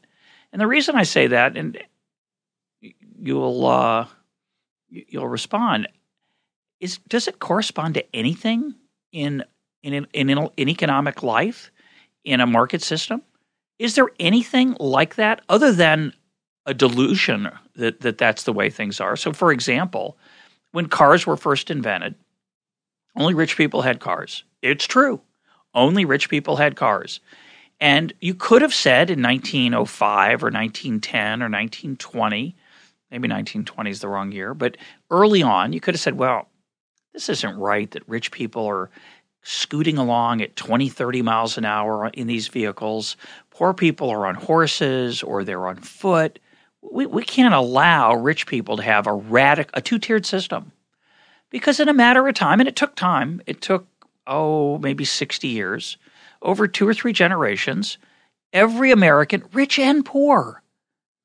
And 0.52 0.62
the 0.62 0.68
reason 0.68 0.96
I 0.96 1.02
say 1.02 1.26
that, 1.26 1.58
and 1.58 1.80
you'll 3.20 3.66
uh, 3.66 4.06
you'll 4.90 5.28
respond, 5.28 5.88
is 6.80 7.00
does 7.10 7.28
it 7.28 7.40
correspond 7.40 7.96
to 7.96 8.16
anything 8.16 8.76
in 9.12 9.44
in 9.82 10.06
in, 10.14 10.30
in 10.58 10.70
economic 10.70 11.24
life 11.24 11.72
in 12.24 12.40
a 12.40 12.46
market 12.46 12.84
system? 12.84 13.24
Is 13.84 13.96
there 13.96 14.12
anything 14.18 14.78
like 14.80 15.16
that 15.16 15.42
other 15.50 15.74
than 15.74 16.14
a 16.66 16.74
delusion 16.74 17.52
that, 17.76 18.00
that 18.00 18.18
that's 18.18 18.44
the 18.44 18.54
way 18.54 18.70
things 18.70 19.02
are? 19.02 19.18
So, 19.18 19.34
for 19.34 19.52
example, 19.52 20.18
when 20.72 20.88
cars 20.88 21.28
were 21.28 21.36
first 21.36 21.70
invented, 21.70 22.16
only 23.18 23.34
rich 23.34 23.58
people 23.58 23.82
had 23.82 24.00
cars. 24.00 24.46
It's 24.62 24.88
true. 24.88 25.20
Only 25.74 26.06
rich 26.06 26.30
people 26.30 26.56
had 26.56 26.78
cars. 26.78 27.20
And 27.82 28.14
you 28.22 28.34
could 28.34 28.62
have 28.62 28.74
said 28.74 29.10
in 29.10 29.22
1905 29.22 30.44
or 30.44 30.48
1910 30.48 31.42
or 31.42 31.52
1920, 31.52 32.56
maybe 33.12 33.28
1920 33.28 33.90
is 33.90 34.00
the 34.00 34.08
wrong 34.08 34.32
year, 34.32 34.54
but 34.54 34.78
early 35.12 35.44
on, 35.44 35.74
you 35.74 35.82
could 35.82 35.94
have 35.94 36.02
said, 36.02 36.18
well, 36.18 36.48
this 37.12 37.28
isn't 37.28 37.58
right 37.58 37.92
that 37.92 38.08
rich 38.08 38.32
people 38.32 38.66
are 38.66 38.90
scooting 39.44 39.98
along 39.98 40.42
at 40.42 40.56
20, 40.56 40.90
30 40.90 41.22
miles 41.22 41.58
an 41.58 41.66
hour 41.66 42.10
in 42.14 42.28
these 42.28 42.48
vehicles. 42.48 43.18
Poor 43.54 43.74
people 43.74 44.10
are 44.10 44.26
on 44.26 44.36
horses 44.36 45.22
or 45.22 45.44
they're 45.44 45.68
on 45.68 45.78
foot. 45.78 46.40
We, 46.82 47.06
we 47.06 47.24
can't 47.24 47.54
allow 47.54 48.16
rich 48.16 48.48
people 48.48 48.78
to 48.78 48.84
have 48.84 49.06
a 49.06 49.12
radic 49.12 49.70
a 49.74 49.82
two-tiered 49.82 50.26
system. 50.26 50.72
Because 51.52 51.80
in 51.80 51.88
a 51.88 51.94
matter 51.94 52.28
of 52.28 52.34
time 52.34 52.60
and 52.60 52.68
it 52.68 52.76
took 52.76 52.96
time 52.96 53.42
it 53.46 53.62
took 53.62 53.88
oh 54.26 54.80
maybe 54.80 55.06
60 55.06 55.48
years 55.48 55.98
over 56.42 56.68
two 56.68 56.88
or 56.88 56.94
three 56.94 57.14
generations 57.14 57.98
every 58.54 58.90
american 58.90 59.44
rich 59.52 59.78
and 59.78 60.06
poor 60.06 60.64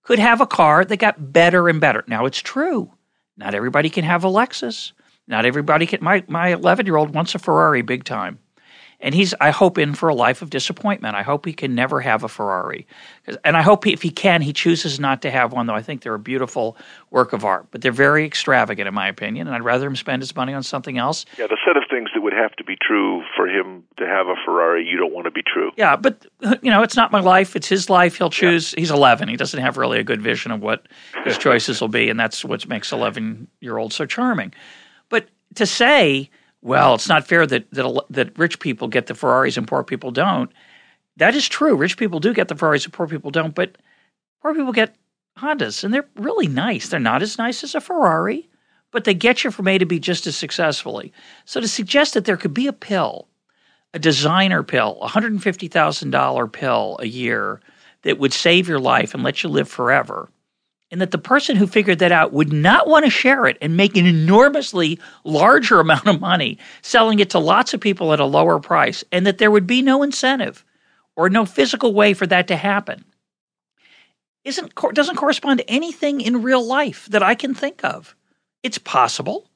could 0.02 0.18
have 0.18 0.40
a 0.40 0.46
car 0.46 0.86
that 0.86 0.96
got 0.96 1.32
better 1.34 1.68
and 1.68 1.82
better. 1.82 2.02
Now 2.06 2.24
it's 2.24 2.38
true. 2.40 2.90
Not 3.36 3.54
everybody 3.54 3.90
can 3.90 4.04
have 4.04 4.24
a 4.24 4.28
lexus. 4.28 4.92
Not 5.26 5.44
everybody 5.44 5.86
can 5.86 6.02
my 6.02 6.24
my 6.28 6.48
11 6.48 6.86
year 6.86 6.96
old 6.96 7.14
wants 7.14 7.34
a 7.34 7.38
ferrari 7.38 7.82
big 7.82 8.04
time 8.04 8.38
and 9.00 9.14
he's 9.14 9.34
I 9.40 9.50
hope 9.50 9.78
in 9.78 9.94
for 9.94 10.08
a 10.08 10.14
life 10.14 10.42
of 10.42 10.50
disappointment. 10.50 11.14
I 11.14 11.22
hope 11.22 11.46
he 11.46 11.52
can 11.52 11.74
never 11.74 12.00
have 12.00 12.24
a 12.24 12.28
Ferrari, 12.28 12.86
and 13.44 13.56
I 13.56 13.62
hope 13.62 13.84
he, 13.84 13.92
if 13.92 14.02
he 14.02 14.10
can, 14.10 14.42
he 14.42 14.52
chooses 14.52 14.98
not 14.98 15.22
to 15.22 15.30
have 15.30 15.52
one. 15.52 15.66
Though 15.66 15.74
I 15.74 15.82
think 15.82 16.02
they're 16.02 16.14
a 16.14 16.18
beautiful 16.18 16.76
work 17.10 17.32
of 17.32 17.44
art, 17.44 17.66
but 17.70 17.82
they're 17.82 17.92
very 17.92 18.24
extravagant 18.24 18.88
in 18.88 18.94
my 18.94 19.08
opinion, 19.08 19.46
and 19.46 19.54
I'd 19.54 19.62
rather 19.62 19.86
him 19.86 19.96
spend 19.96 20.22
his 20.22 20.34
money 20.34 20.52
on 20.52 20.62
something 20.62 20.98
else. 20.98 21.24
Yeah, 21.38 21.46
the 21.46 21.58
set 21.64 21.76
of 21.76 21.84
things 21.88 22.10
that 22.14 22.22
would 22.22 22.32
have 22.32 22.54
to 22.56 22.64
be 22.64 22.76
true 22.80 23.22
for 23.36 23.48
him 23.48 23.84
to 23.98 24.06
have 24.06 24.26
a 24.26 24.34
Ferrari, 24.44 24.84
you 24.84 24.96
don't 24.96 25.12
want 25.12 25.26
to 25.26 25.30
be 25.30 25.42
true. 25.42 25.70
Yeah, 25.76 25.96
but 25.96 26.26
you 26.62 26.70
know, 26.70 26.82
it's 26.82 26.96
not 26.96 27.12
my 27.12 27.20
life; 27.20 27.54
it's 27.54 27.68
his 27.68 27.88
life. 27.88 28.16
He'll 28.16 28.30
choose. 28.30 28.72
Yeah. 28.72 28.80
He's 28.80 28.90
11. 28.90 29.28
He 29.28 29.36
doesn't 29.36 29.60
have 29.60 29.76
really 29.76 29.98
a 29.98 30.04
good 30.04 30.20
vision 30.20 30.50
of 30.50 30.60
what 30.60 30.86
his 31.24 31.38
choices 31.38 31.80
will 31.80 31.88
be, 31.88 32.10
and 32.10 32.18
that's 32.18 32.44
what 32.44 32.66
makes 32.68 32.92
11 32.92 33.48
year 33.60 33.76
olds 33.78 33.94
so 33.94 34.06
charming. 34.06 34.52
But 35.08 35.28
to 35.54 35.66
say 35.66 36.30
well, 36.62 36.94
it's 36.94 37.08
not 37.08 37.26
fair 37.26 37.46
that 37.46 37.70
that 37.72 38.04
that 38.10 38.38
rich 38.38 38.58
people 38.58 38.88
get 38.88 39.06
the 39.06 39.14
Ferraris 39.14 39.56
and 39.56 39.68
poor 39.68 39.84
people 39.84 40.10
don't. 40.10 40.50
That 41.16 41.34
is 41.34 41.48
true. 41.48 41.76
Rich 41.76 41.96
people 41.96 42.20
do 42.20 42.34
get 42.34 42.48
the 42.48 42.54
Ferraris 42.54 42.84
and 42.84 42.92
poor 42.92 43.06
people 43.06 43.30
don't, 43.30 43.54
but 43.54 43.76
poor 44.42 44.54
people 44.54 44.72
get 44.72 44.96
Hondas 45.38 45.84
and 45.84 45.92
they're 45.92 46.08
really 46.16 46.46
nice. 46.48 46.88
They're 46.88 47.00
not 47.00 47.22
as 47.22 47.38
nice 47.38 47.62
as 47.62 47.74
a 47.74 47.80
Ferrari, 47.80 48.48
but 48.90 49.04
they 49.04 49.14
get 49.14 49.44
you 49.44 49.50
from 49.50 49.68
A 49.68 49.78
to 49.78 49.86
B 49.86 49.98
just 49.98 50.26
as 50.26 50.36
successfully. 50.36 51.12
So 51.44 51.60
to 51.60 51.68
suggest 51.68 52.14
that 52.14 52.24
there 52.24 52.36
could 52.36 52.54
be 52.54 52.66
a 52.66 52.72
pill, 52.72 53.28
a 53.94 53.98
designer 53.98 54.62
pill, 54.62 54.98
a 55.02 55.08
$150,000 55.08 56.52
pill 56.52 56.96
a 57.00 57.06
year 57.06 57.60
that 58.02 58.18
would 58.18 58.32
save 58.32 58.68
your 58.68 58.80
life 58.80 59.14
and 59.14 59.22
let 59.22 59.42
you 59.42 59.48
live 59.48 59.68
forever 59.68 60.28
and 60.90 61.00
that 61.00 61.10
the 61.10 61.18
person 61.18 61.56
who 61.56 61.66
figured 61.66 61.98
that 61.98 62.12
out 62.12 62.32
would 62.32 62.52
not 62.52 62.88
want 62.88 63.04
to 63.04 63.10
share 63.10 63.46
it 63.46 63.58
and 63.60 63.76
make 63.76 63.96
an 63.96 64.06
enormously 64.06 64.98
larger 65.24 65.80
amount 65.80 66.06
of 66.06 66.20
money 66.20 66.58
selling 66.82 67.18
it 67.18 67.30
to 67.30 67.38
lots 67.38 67.74
of 67.74 67.80
people 67.80 68.12
at 68.12 68.20
a 68.20 68.24
lower 68.24 68.58
price, 68.58 69.04
and 69.12 69.26
that 69.26 69.38
there 69.38 69.50
would 69.50 69.66
be 69.66 69.82
no 69.82 70.02
incentive 70.02 70.64
or 71.16 71.28
no 71.28 71.44
physical 71.44 71.92
way 71.92 72.14
for 72.14 72.26
that 72.26 72.48
to 72.48 72.56
happen. 72.56 73.04
Isn't 74.44 74.72
doesn't 74.94 75.16
correspond 75.16 75.58
to 75.58 75.70
anything 75.70 76.20
in 76.20 76.42
real 76.42 76.64
life 76.64 77.06
that 77.10 77.22
I 77.22 77.34
can 77.34 77.54
think 77.54 77.84
of. 77.84 78.14
It's 78.62 78.78
possible, 78.78 79.50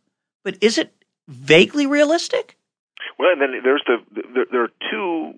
but 0.45 0.59
is 0.61 0.77
it 0.77 0.93
vaguely 1.29 1.87
realistic? 1.87 2.59
Well, 3.19 3.31
and 3.33 3.41
then 3.41 3.61
there's 3.63 3.83
the, 3.87 3.99
the 4.13 4.47
there 4.51 4.65
are 4.65 4.73
two 4.91 5.35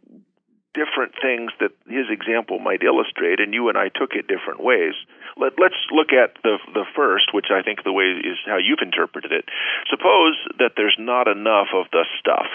different 0.74 1.14
things 1.22 1.54
that 1.62 1.70
his 1.86 2.10
example 2.10 2.58
might 2.58 2.82
illustrate, 2.82 3.38
and 3.38 3.54
you 3.54 3.70
and 3.70 3.78
I 3.78 3.88
took 3.88 4.12
it 4.12 4.26
different 4.26 4.60
ways. 4.62 4.94
Let, 5.38 5.54
us 5.54 5.78
look 5.90 6.12
at 6.12 6.34
the 6.42 6.58
the 6.74 6.84
first, 6.94 7.32
which 7.32 7.48
I 7.50 7.62
think 7.62 7.82
the 7.82 7.94
way 7.94 8.10
is 8.10 8.38
how 8.44 8.58
you've 8.58 8.82
interpreted 8.82 9.32
it. 9.32 9.46
Suppose 9.88 10.36
that 10.58 10.74
there's 10.76 10.98
not 10.98 11.30
enough 11.30 11.70
of 11.72 11.86
the 11.90 12.04
stuff. 12.18 12.50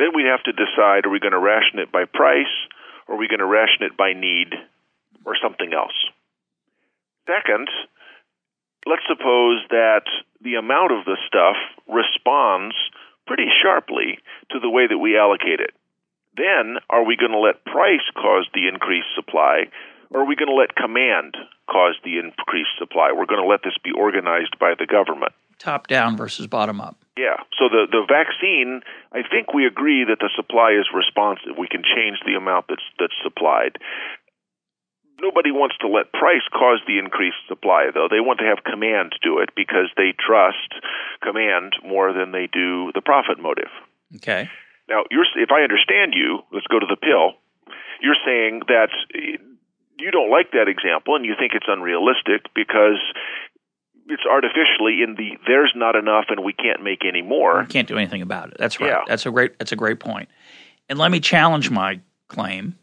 Then 0.00 0.16
we 0.16 0.24
have 0.24 0.42
to 0.44 0.56
decide: 0.56 1.06
are 1.06 1.12
we 1.12 1.20
going 1.20 1.36
to 1.36 1.38
ration 1.38 1.78
it 1.78 1.92
by 1.92 2.04
price, 2.08 2.52
or 3.06 3.14
are 3.14 3.18
we 3.18 3.28
going 3.28 3.44
to 3.44 3.46
ration 3.46 3.84
it 3.84 3.96
by 3.96 4.12
need, 4.16 4.56
or 5.24 5.36
something 5.36 5.72
else? 5.72 5.96
Second, 7.28 7.68
let's 8.88 9.06
suppose 9.06 9.62
that 9.70 10.08
the 10.40 10.56
amount 10.56 10.90
of 10.90 11.04
the 11.04 11.16
stuff 11.28 11.56
responds 11.86 12.74
pretty 13.26 13.46
sharply 13.62 14.18
to 14.50 14.58
the 14.58 14.68
way 14.68 14.88
that 14.88 14.98
we 14.98 15.16
allocate 15.16 15.60
it 15.60 15.72
then 16.36 16.78
are 16.90 17.04
we 17.04 17.16
going 17.16 17.32
to 17.32 17.38
let 17.38 17.64
price 17.64 18.04
cause 18.14 18.48
the 18.54 18.68
increased 18.68 19.12
supply 19.14 19.66
or 20.12 20.20
are 20.20 20.26
we 20.28 20.36
going 20.36 20.48
to 20.48 20.54
let 20.54 20.76
command 20.76 21.36
cause 21.70 21.96
the 22.04 22.18
increased 22.18 22.76
supply? 22.78 23.12
We're 23.12 23.26
going 23.26 23.40
to 23.40 23.48
let 23.48 23.64
this 23.64 23.76
be 23.82 23.92
organized 23.96 24.58
by 24.60 24.74
the 24.78 24.86
government. 24.86 25.32
Top 25.58 25.86
down 25.86 26.16
versus 26.16 26.46
bottom 26.46 26.80
up. 26.80 26.96
Yeah. 27.16 27.40
So 27.58 27.68
the, 27.68 27.86
the 27.90 28.04
vaccine, 28.04 28.82
I 29.12 29.22
think 29.22 29.54
we 29.54 29.66
agree 29.66 30.04
that 30.04 30.18
the 30.20 30.30
supply 30.36 30.72
is 30.72 30.88
responsive. 30.92 31.56
We 31.56 31.68
can 31.68 31.82
change 31.82 32.18
the 32.26 32.34
amount 32.34 32.66
that's 32.68 32.84
that's 32.98 33.16
supplied. 33.22 33.78
Nobody 35.20 35.52
wants 35.52 35.76
to 35.80 35.88
let 35.88 36.12
price 36.12 36.42
cause 36.52 36.80
the 36.86 36.98
increased 36.98 37.46
supply, 37.46 37.88
though. 37.94 38.08
They 38.10 38.18
want 38.18 38.40
to 38.40 38.44
have 38.44 38.64
command 38.64 39.14
do 39.22 39.38
it 39.38 39.50
because 39.54 39.86
they 39.96 40.12
trust 40.18 40.82
command 41.22 41.76
more 41.86 42.12
than 42.12 42.32
they 42.32 42.48
do 42.52 42.90
the 42.92 43.02
profit 43.02 43.38
motive. 43.38 43.70
Okay. 44.16 44.50
Now, 44.92 45.04
you're, 45.10 45.24
if 45.36 45.50
I 45.50 45.62
understand 45.62 46.12
you, 46.14 46.40
let's 46.52 46.66
go 46.66 46.78
to 46.78 46.84
the 46.84 46.96
pill. 47.00 47.40
You're 48.02 48.18
saying 48.26 48.60
that 48.68 48.90
you 49.98 50.10
don't 50.10 50.30
like 50.30 50.50
that 50.52 50.68
example 50.68 51.16
and 51.16 51.24
you 51.24 51.34
think 51.38 51.52
it's 51.54 51.64
unrealistic 51.66 52.52
because 52.54 53.00
it's 54.08 54.24
artificially 54.30 55.00
in 55.02 55.14
the 55.16 55.38
there's 55.46 55.72
not 55.74 55.96
enough 55.96 56.26
and 56.28 56.44
we 56.44 56.52
can't 56.52 56.82
make 56.82 57.06
any 57.08 57.22
more. 57.22 57.62
We 57.62 57.68
can't 57.68 57.88
do 57.88 57.96
anything 57.96 58.20
about 58.20 58.50
it. 58.50 58.56
That's 58.58 58.80
right. 58.80 58.88
Yeah. 58.90 59.00
That's 59.08 59.24
a 59.24 59.30
great 59.30 59.58
that's 59.58 59.72
a 59.72 59.76
great 59.76 59.98
point. 59.98 60.28
And 60.90 60.98
let 60.98 61.10
me 61.10 61.20
challenge 61.20 61.70
my 61.70 62.00
claim. 62.28 62.76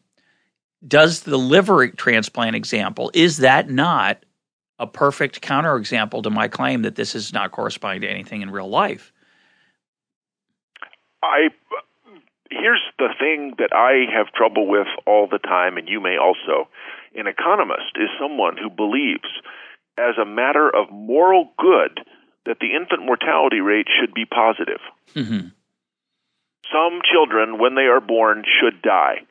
Does 0.88 1.22
the 1.22 1.38
liver 1.38 1.90
transplant 1.90 2.56
example 2.56 3.12
is 3.14 3.38
that 3.38 3.70
not 3.70 4.24
a 4.80 4.88
perfect 4.88 5.42
counterexample 5.42 6.24
to 6.24 6.32
my 6.32 6.48
claim 6.48 6.82
that 6.84 6.96
this 6.96 7.14
is 7.14 7.34
not 7.34 7.52
corresponding 7.52 8.02
to 8.02 8.08
anything 8.10 8.42
in 8.42 8.50
real 8.50 8.70
life? 8.70 9.12
I 11.22 11.50
here's 12.50 12.82
the 12.98 13.14
thing 13.20 13.54
that 13.58 13.74
I 13.74 14.12
have 14.16 14.34
trouble 14.34 14.68
with 14.68 14.88
all 15.06 15.28
the 15.28 15.40
time, 15.40 15.78
and 15.78 15.88
you 15.88 16.00
may 16.00 16.18
also. 16.18 16.68
An 17.16 17.28
economist 17.28 17.96
is 17.96 18.10
someone 18.20 18.58
who 18.58 18.70
believes, 18.70 19.30
as 19.98 20.18
a 20.22 20.26
matter 20.26 20.70
of 20.70 20.92
moral 20.92 21.52
good, 21.58 22.02
that 22.46 22.60
the 22.60 22.76
infant 22.76 23.06
mortality 23.06 23.60
rate 23.60 23.88
should 23.90 24.14
be 24.14 24.26
positive. 24.26 24.82
Mm-hmm. 25.14 25.50
Some 26.72 27.02
children, 27.02 27.58
when 27.58 27.76
they 27.76 27.90
are 27.90 28.02
born, 28.02 28.44
should 28.46 28.82
die 28.82 29.26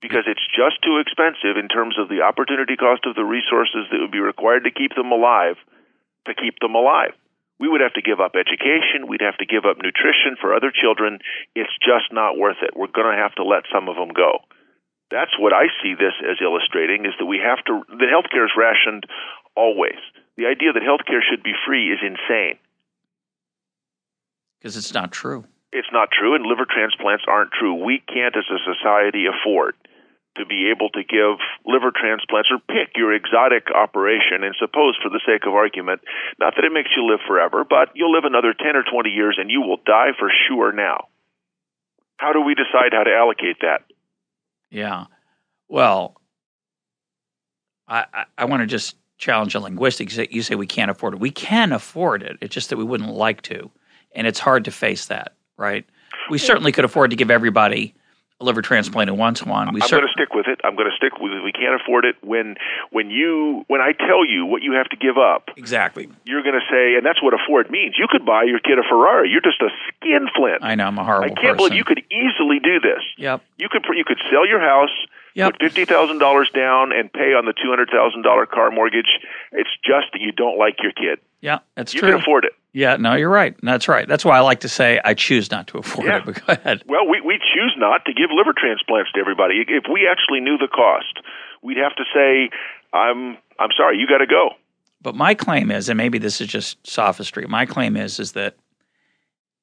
because 0.00 0.24
it's 0.26 0.44
just 0.52 0.82
too 0.84 1.00
expensive 1.00 1.56
in 1.56 1.68
terms 1.68 1.96
of 1.98 2.10
the 2.10 2.20
opportunity 2.20 2.76
cost 2.76 3.06
of 3.06 3.14
the 3.14 3.24
resources 3.24 3.88
that 3.90 4.00
would 4.00 4.12
be 4.12 4.20
required 4.20 4.64
to 4.64 4.70
keep 4.70 4.94
them 4.94 5.10
alive 5.10 5.56
to 6.26 6.34
keep 6.34 6.58
them 6.60 6.74
alive. 6.74 7.12
We 7.60 7.68
would 7.68 7.80
have 7.80 7.94
to 7.94 8.02
give 8.02 8.18
up 8.18 8.34
education, 8.34 9.06
we'd 9.06 9.22
have 9.22 9.38
to 9.38 9.46
give 9.46 9.64
up 9.64 9.78
nutrition 9.78 10.34
for 10.40 10.54
other 10.54 10.72
children. 10.74 11.20
It's 11.54 11.72
just 11.78 12.10
not 12.10 12.36
worth 12.36 12.58
it. 12.62 12.76
We're 12.76 12.90
going 12.90 13.14
to 13.14 13.22
have 13.22 13.34
to 13.36 13.44
let 13.44 13.62
some 13.72 13.88
of 13.88 13.94
them 13.94 14.10
go. 14.10 14.42
That's 15.10 15.38
what 15.38 15.52
I 15.52 15.70
see 15.82 15.94
this 15.94 16.18
as 16.26 16.42
illustrating 16.42 17.06
is 17.06 17.14
that 17.18 17.26
we 17.26 17.38
have 17.38 17.62
to 17.66 17.86
the 17.88 18.10
healthcare 18.10 18.46
is 18.46 18.58
rationed 18.58 19.06
always. 19.54 20.00
The 20.36 20.46
idea 20.46 20.72
that 20.72 20.82
healthcare 20.82 21.22
should 21.22 21.42
be 21.42 21.54
free 21.66 21.92
is 21.92 22.00
insane. 22.02 22.58
Because 24.58 24.76
it's 24.76 24.94
not 24.94 25.12
true. 25.12 25.44
It's 25.70 25.92
not 25.92 26.08
true, 26.10 26.34
and 26.34 26.46
liver 26.46 26.66
transplants 26.66 27.24
aren't 27.28 27.52
true. 27.52 27.74
We 27.74 28.02
can't, 28.06 28.34
as 28.36 28.46
a 28.50 28.58
society, 28.62 29.26
afford 29.26 29.74
to 30.36 30.46
be 30.46 30.70
able 30.70 30.90
to 30.90 31.02
give 31.04 31.38
liver 31.66 31.92
transplants 31.94 32.50
or 32.50 32.58
pick 32.58 32.96
your 32.96 33.12
exotic 33.14 33.68
operation 33.74 34.42
and 34.42 34.54
suppose 34.58 34.96
for 35.02 35.08
the 35.08 35.20
sake 35.26 35.46
of 35.46 35.54
argument 35.54 36.00
not 36.38 36.54
that 36.56 36.64
it 36.64 36.72
makes 36.72 36.90
you 36.96 37.06
live 37.08 37.20
forever 37.26 37.64
but 37.68 37.90
you'll 37.94 38.12
live 38.12 38.24
another 38.24 38.54
10 38.54 38.76
or 38.76 38.82
20 38.82 39.10
years 39.10 39.36
and 39.40 39.50
you 39.50 39.60
will 39.60 39.78
die 39.84 40.10
for 40.18 40.30
sure 40.48 40.72
now. 40.72 41.08
How 42.16 42.32
do 42.32 42.40
we 42.40 42.54
decide 42.54 42.92
how 42.92 43.04
to 43.04 43.14
allocate 43.14 43.56
that? 43.62 43.82
Yeah. 44.70 45.06
Well 45.68 46.20
i 47.86 48.06
i, 48.12 48.24
I 48.38 48.44
want 48.46 48.60
to 48.62 48.66
just 48.66 48.96
challenge 49.18 49.52
the 49.52 49.60
linguistics. 49.60 50.18
You 50.30 50.42
say 50.42 50.54
we 50.54 50.66
can't 50.66 50.90
afford 50.90 51.14
it. 51.14 51.20
We 51.20 51.30
can 51.30 51.72
afford 51.72 52.22
it. 52.22 52.36
It's 52.40 52.54
just 52.54 52.70
that 52.70 52.76
we 52.76 52.84
wouldn't 52.84 53.12
like 53.12 53.42
to. 53.42 53.70
And 54.12 54.26
it's 54.26 54.40
hard 54.40 54.64
to 54.66 54.70
face 54.70 55.06
that 55.06 55.34
right? 55.56 55.84
We 56.30 56.38
certainly 56.38 56.72
could 56.72 56.84
afford 56.84 57.10
to 57.10 57.16
give 57.16 57.30
everybody 57.30 57.94
a 58.40 58.44
liver 58.44 58.62
transplant 58.62 59.14
wants 59.14 59.44
one. 59.44 59.72
We 59.72 59.80
I'm 59.80 59.88
going 59.88 60.02
to 60.02 60.12
stick 60.12 60.34
with 60.34 60.46
it. 60.48 60.60
I'm 60.64 60.74
going 60.74 60.90
to 60.90 60.96
stick 60.96 61.20
with 61.20 61.32
it. 61.32 61.42
We 61.44 61.52
can't 61.52 61.80
afford 61.80 62.04
it. 62.04 62.16
When 62.22 62.56
when 62.90 63.10
you 63.10 63.64
when 63.68 63.80
I 63.80 63.92
tell 63.92 64.26
you 64.26 64.44
what 64.44 64.62
you 64.62 64.72
have 64.72 64.88
to 64.90 64.96
give 64.96 65.16
up, 65.16 65.50
exactly, 65.56 66.08
you're 66.24 66.42
going 66.42 66.58
to 66.58 66.66
say, 66.70 66.96
and 66.96 67.06
that's 67.06 67.22
what 67.22 67.32
afford 67.32 67.70
means. 67.70 67.94
You 67.98 68.06
could 68.10 68.26
buy 68.26 68.42
your 68.42 68.58
kid 68.58 68.78
a 68.78 68.82
Ferrari. 68.88 69.30
You're 69.30 69.40
just 69.40 69.62
a 69.62 69.70
skinflint. 69.88 70.62
I 70.62 70.74
know. 70.74 70.86
I'm 70.86 70.98
a 70.98 71.04
horrible. 71.04 71.26
I 71.26 71.28
can't 71.28 71.56
person. 71.56 71.56
believe 71.56 71.74
you 71.74 71.84
could 71.84 72.02
easily 72.10 72.58
do 72.58 72.80
this. 72.80 73.02
Yep. 73.18 73.42
You 73.58 73.68
could 73.70 73.84
you 73.94 74.04
could 74.04 74.18
sell 74.30 74.46
your 74.46 74.60
house. 74.60 74.94
Yep. 75.34 75.52
Put 75.52 75.62
fifty 75.62 75.84
thousand 75.84 76.18
dollars 76.18 76.50
down 76.54 76.92
and 76.92 77.12
pay 77.12 77.34
on 77.34 77.44
the 77.46 77.54
two 77.54 77.70
hundred 77.70 77.90
thousand 77.90 78.22
dollar 78.22 78.46
car 78.46 78.70
mortgage. 78.70 79.18
It's 79.52 79.70
just 79.84 80.10
that 80.12 80.20
you 80.20 80.32
don't 80.32 80.58
like 80.58 80.82
your 80.82 80.92
kid. 80.92 81.20
Yeah, 81.40 81.58
that's 81.76 81.94
you 81.94 82.00
true. 82.00 82.08
You 82.08 82.14
can 82.14 82.22
afford 82.22 82.44
it. 82.46 82.52
Yeah, 82.74 82.96
no, 82.96 83.14
you're 83.14 83.30
right. 83.30 83.56
That's 83.62 83.86
right. 83.86 84.06
That's 84.06 84.24
why 84.24 84.36
I 84.36 84.40
like 84.40 84.60
to 84.60 84.68
say 84.68 85.00
I 85.04 85.14
choose 85.14 85.48
not 85.52 85.68
to 85.68 85.78
afford 85.78 86.08
yeah. 86.08 86.18
it. 86.18 86.24
But 86.26 86.46
go 86.46 86.52
ahead. 86.52 86.82
Well, 86.86 87.08
we, 87.08 87.20
we 87.20 87.38
choose 87.38 87.72
not 87.78 88.04
to 88.06 88.12
give 88.12 88.30
liver 88.34 88.52
transplants 88.52 89.12
to 89.12 89.20
everybody. 89.20 89.64
If 89.68 89.84
we 89.90 90.08
actually 90.10 90.40
knew 90.40 90.58
the 90.58 90.66
cost, 90.66 91.20
we'd 91.62 91.76
have 91.76 91.94
to 91.94 92.04
say, 92.12 92.50
"I'm 92.92 93.38
I'm 93.60 93.70
sorry, 93.76 93.98
you 93.98 94.08
got 94.08 94.18
to 94.18 94.26
go." 94.26 94.50
But 95.00 95.14
my 95.14 95.34
claim 95.34 95.70
is, 95.70 95.88
and 95.88 95.96
maybe 95.96 96.18
this 96.18 96.40
is 96.40 96.48
just 96.48 96.84
sophistry. 96.84 97.46
My 97.46 97.64
claim 97.64 97.96
is, 97.96 98.18
is 98.18 98.32
that 98.32 98.56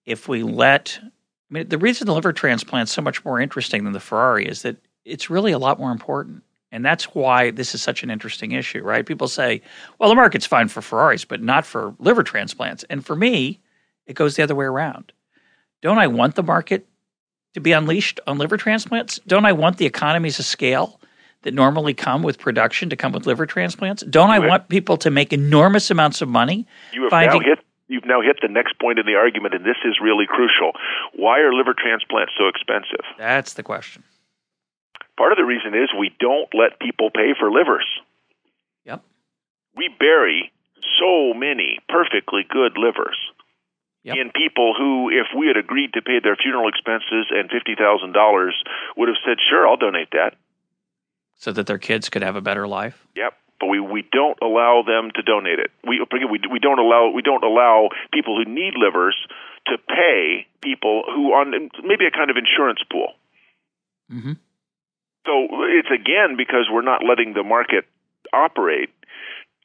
if 0.06 0.30
we 0.30 0.44
let, 0.44 0.98
I 1.02 1.10
mean, 1.50 1.68
the 1.68 1.78
reason 1.78 2.08
the 2.08 2.14
liver 2.14 2.32
transplant's 2.32 2.94
so 2.94 3.02
much 3.02 3.26
more 3.26 3.42
interesting 3.42 3.84
than 3.84 3.92
the 3.92 4.00
Ferrari 4.00 4.48
is 4.48 4.62
that 4.62 4.78
it's 5.04 5.30
really 5.30 5.52
a 5.52 5.60
lot 5.60 5.80
more 5.80 5.92
important. 5.92 6.44
And 6.72 6.86
that's 6.86 7.14
why 7.14 7.52
this 7.52 7.76
is 7.76 7.82
such 7.82 8.02
an 8.04 8.10
interesting 8.10 8.54
issue, 8.54 8.82
right? 8.82 9.06
People 9.06 9.28
say, 9.28 9.62
well, 10.00 10.10
the 10.10 10.16
market's 10.16 10.46
fine 10.46 10.70
for 10.70 10.82
Ferraris, 10.82 11.26
but 11.26 11.42
not 11.42 11.66
for 11.66 11.94
liver 12.00 12.24
transplants. 12.24 12.84
And 12.90 13.06
for 13.06 13.16
me, 13.16 13.60
it 14.06 14.14
goes 14.14 14.36
the 14.36 14.44
other 14.44 14.56
way 14.56 14.66
around. 14.66 15.12
Don't 15.82 15.98
I 15.98 16.08
want 16.08 16.36
the 16.36 16.44
market 16.44 16.88
to 17.54 17.60
be 17.60 17.74
unleashed 17.74 18.20
on 18.28 18.38
liver 18.38 18.56
transplants? 18.56 19.20
Don't 19.28 19.46
I 19.46 19.52
want 19.52 19.78
the 19.78 19.86
economies 19.86 20.40
of 20.40 20.46
scale 20.46 21.00
that 21.42 21.54
normally 21.54 21.94
come 21.94 22.24
with 22.24 22.40
production 22.40 22.90
to 22.90 22.96
come 22.96 23.12
with 23.12 23.26
liver 23.26 23.46
transplants? 23.46 24.04
Don't 24.04 24.30
I 24.30 24.40
want 24.40 24.70
people 24.70 24.96
to 24.98 25.12
make 25.12 25.34
enormous 25.34 25.92
amounts 25.92 26.22
of 26.22 26.30
money? 26.30 26.68
You 26.94 27.04
have 27.04 27.10
finding, 27.10 27.42
now 27.42 27.48
hit 27.48 27.60
you've 27.88 28.06
now 28.06 28.22
hit 28.22 28.38
the 28.42 28.48
next 28.48 28.80
point 28.80 29.00
in 29.00 29.06
the 29.06 29.16
argument, 29.16 29.54
and 29.54 29.66
this 29.66 29.78
is 29.84 29.98
really 30.02 30.26
crucial. 30.26 30.72
Why 31.14 31.40
are 31.40 31.54
liver 31.54 31.74
transplants 31.78 32.32
so 32.38 32.48
expensive? 32.48 33.04
That's 33.18 33.54
the 33.54 33.64
question. 33.64 34.04
Part 35.22 35.34
of 35.34 35.38
the 35.38 35.46
reason 35.46 35.76
is 35.78 35.94
we 35.94 36.10
don't 36.20 36.50
let 36.52 36.80
people 36.80 37.12
pay 37.14 37.38
for 37.38 37.52
livers. 37.52 37.86
Yep. 38.86 39.04
We 39.78 39.88
bury 40.00 40.52
so 40.98 41.38
many 41.38 41.78
perfectly 41.88 42.42
good 42.50 42.74
livers 42.76 43.20
yep. 44.02 44.18
in 44.18 44.32
people 44.32 44.74
who, 44.76 45.12
if 45.14 45.28
we 45.38 45.46
had 45.46 45.58
agreed 45.58 45.94
to 45.94 46.02
pay 46.02 46.18
their 46.24 46.36
funeral 46.36 46.68
expenses 46.68 47.30
and 47.30 47.52
fifty 47.52 47.76
thousand 47.78 48.14
dollars, 48.14 48.58
would 48.98 49.10
have 49.10 49.22
said, 49.24 49.38
"Sure, 49.48 49.68
I'll 49.68 49.78
donate 49.78 50.10
that," 50.10 50.34
so 51.36 51.52
that 51.52 51.68
their 51.68 51.78
kids 51.78 52.10
could 52.10 52.24
have 52.24 52.36
a 52.36 52.42
better 52.42 52.68
life. 52.68 53.06
Yep. 53.16 53.34
But 53.60 53.68
we, 53.68 53.80
we 53.80 54.04
don't 54.12 54.40
allow 54.42 54.82
them 54.82 55.12
to 55.14 55.22
donate 55.22 55.60
it. 55.60 55.70
We 55.86 56.04
we 56.12 56.42
we 56.50 56.58
don't 56.58 56.80
allow 56.80 57.12
we 57.14 57.22
don't 57.22 57.44
allow 57.44 57.90
people 58.12 58.42
who 58.42 58.52
need 58.52 58.74
livers 58.74 59.16
to 59.68 59.78
pay 59.78 60.48
people 60.64 61.04
who 61.06 61.30
on 61.38 61.70
maybe 61.84 62.08
a 62.08 62.12
kind 62.12 62.32
of 62.32 62.38
insurance 62.38 62.82
pool. 62.92 63.14
Mm-hmm. 64.12 64.34
So 65.26 65.48
it's 65.70 65.90
again 65.94 66.36
because 66.38 66.68
we're 66.72 66.82
not 66.82 67.02
letting 67.08 67.34
the 67.34 67.44
market 67.44 67.86
operate. 68.34 68.90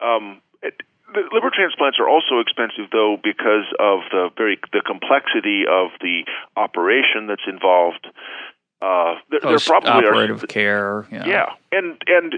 Um, 0.02 0.42
it, 0.62 0.74
the 1.14 1.22
liver 1.32 1.50
transplants 1.54 1.98
are 1.98 2.08
also 2.08 2.40
expensive 2.40 2.90
though 2.92 3.16
because 3.22 3.64
of 3.78 4.00
the 4.10 4.28
very 4.36 4.58
the 4.72 4.82
complexity 4.84 5.64
of 5.70 5.90
the 6.00 6.24
operation 6.56 7.26
that's 7.26 7.46
involved. 7.46 8.06
Uh, 8.82 9.14
there, 9.30 9.40
there 9.40 9.58
probably 9.58 9.90
operative 9.90 10.44
are, 10.44 10.46
care. 10.46 11.06
Yeah. 11.10 11.26
yeah, 11.26 11.46
and 11.72 11.96
and 12.06 12.34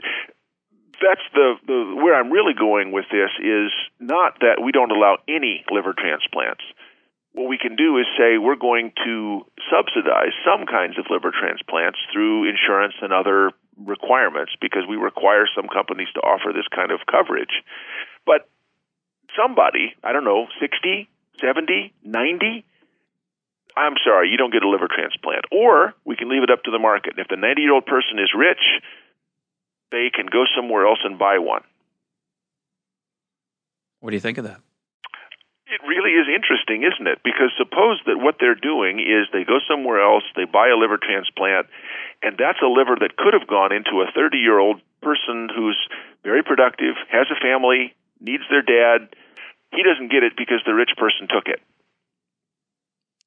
that's 1.03 1.23
the, 1.35 1.55
the 1.67 1.95
where 1.97 2.15
I'm 2.15 2.31
really 2.31 2.55
going 2.55 2.93
with 2.93 3.07
this 3.11 3.31
is 3.43 3.73
not 3.99 4.39
that 4.41 4.63
we 4.63 4.71
don't 4.71 4.93
allow 4.93 5.19
any 5.29 5.65
liver 5.71 5.95
transplants 5.97 6.63
what 7.39 7.49
we 7.49 7.57
can 7.57 7.77
do 7.77 7.99
is 7.99 8.07
say 8.19 8.37
we're 8.37 8.59
going 8.59 8.91
to 9.07 9.47
subsidize 9.71 10.35
some 10.43 10.67
kinds 10.67 10.99
of 10.99 11.07
liver 11.09 11.31
transplants 11.31 11.99
through 12.13 12.51
insurance 12.51 12.95
and 13.01 13.13
other 13.13 13.53
requirements 13.79 14.53
because 14.61 14.83
we 14.91 14.97
require 14.97 15.47
some 15.55 15.69
companies 15.71 16.09
to 16.15 16.21
offer 16.21 16.51
this 16.53 16.67
kind 16.75 16.91
of 16.91 16.99
coverage. 17.07 17.63
But 18.27 18.51
somebody, 19.39 19.95
I 20.03 20.13
don't 20.13 20.25
know, 20.25 20.49
60, 20.59 21.09
70, 21.41 21.95
90, 22.03 22.65
I'm 23.77 23.95
sorry, 24.03 24.31
you 24.31 24.37
don't 24.37 24.53
get 24.53 24.65
a 24.65 24.69
liver 24.69 24.89
transplant. 24.91 25.47
Or 25.53 25.95
we 26.05 26.17
can 26.17 26.29
leave 26.29 26.43
it 26.43 26.51
up 26.51 26.65
to 26.65 26.73
the 26.73 26.81
market. 26.81 27.15
If 27.19 27.29
the 27.29 27.37
90 27.37 27.63
year 27.63 27.73
old 27.73 27.87
person 27.87 28.19
is 28.19 28.35
rich, 28.37 28.83
they 29.93 30.11
can 30.13 30.27
go 30.27 30.43
somewhere 30.57 30.87
else 30.87 30.99
and 31.05 31.21
buy 31.21 31.39
one. 31.39 31.63
What 34.01 34.11
do 34.11 34.17
you 34.17 34.21
think 34.21 34.39
of 34.39 34.45
that? 34.45 34.59
It 35.69 35.85
really 35.87 36.17
is 36.17 36.25
interesting, 36.33 36.83
isn't 36.83 37.07
it? 37.07 37.21
Because 37.23 37.53
suppose 37.59 38.01
that 38.07 38.17
what 38.17 38.37
they're 38.41 38.57
doing 38.57 39.01
is 39.01 39.29
they 39.33 39.45
go 39.45 39.61
somewhere 39.69 40.01
else, 40.01 40.25
they 40.35 40.47
buy 40.47 40.69
a 40.69 40.81
liver 40.81 40.97
transplant, 40.97 41.69
and 42.23 42.37
that's 42.39 42.59
a 42.65 42.73
liver 42.73 42.97
that 43.01 43.21
could 43.21 43.35
have 43.35 43.47
gone 43.47 43.73
into 43.73 44.01
a 44.01 44.09
30 44.11 44.39
year 44.39 44.59
old 44.59 44.81
person 45.03 45.49
who's 45.55 45.77
very 46.25 46.43
productive, 46.43 46.97
has 47.13 47.27
a 47.31 47.39
family, 47.39 47.95
needs 48.21 48.45
their 48.49 48.63
dad. 48.63 49.13
He 49.71 49.83
doesn't 49.85 50.11
get 50.11 50.23
it 50.23 50.33
because 50.37 50.65
the 50.65 50.73
rich 50.73 50.97
person 50.97 51.29
took 51.29 51.47
it. 51.47 51.61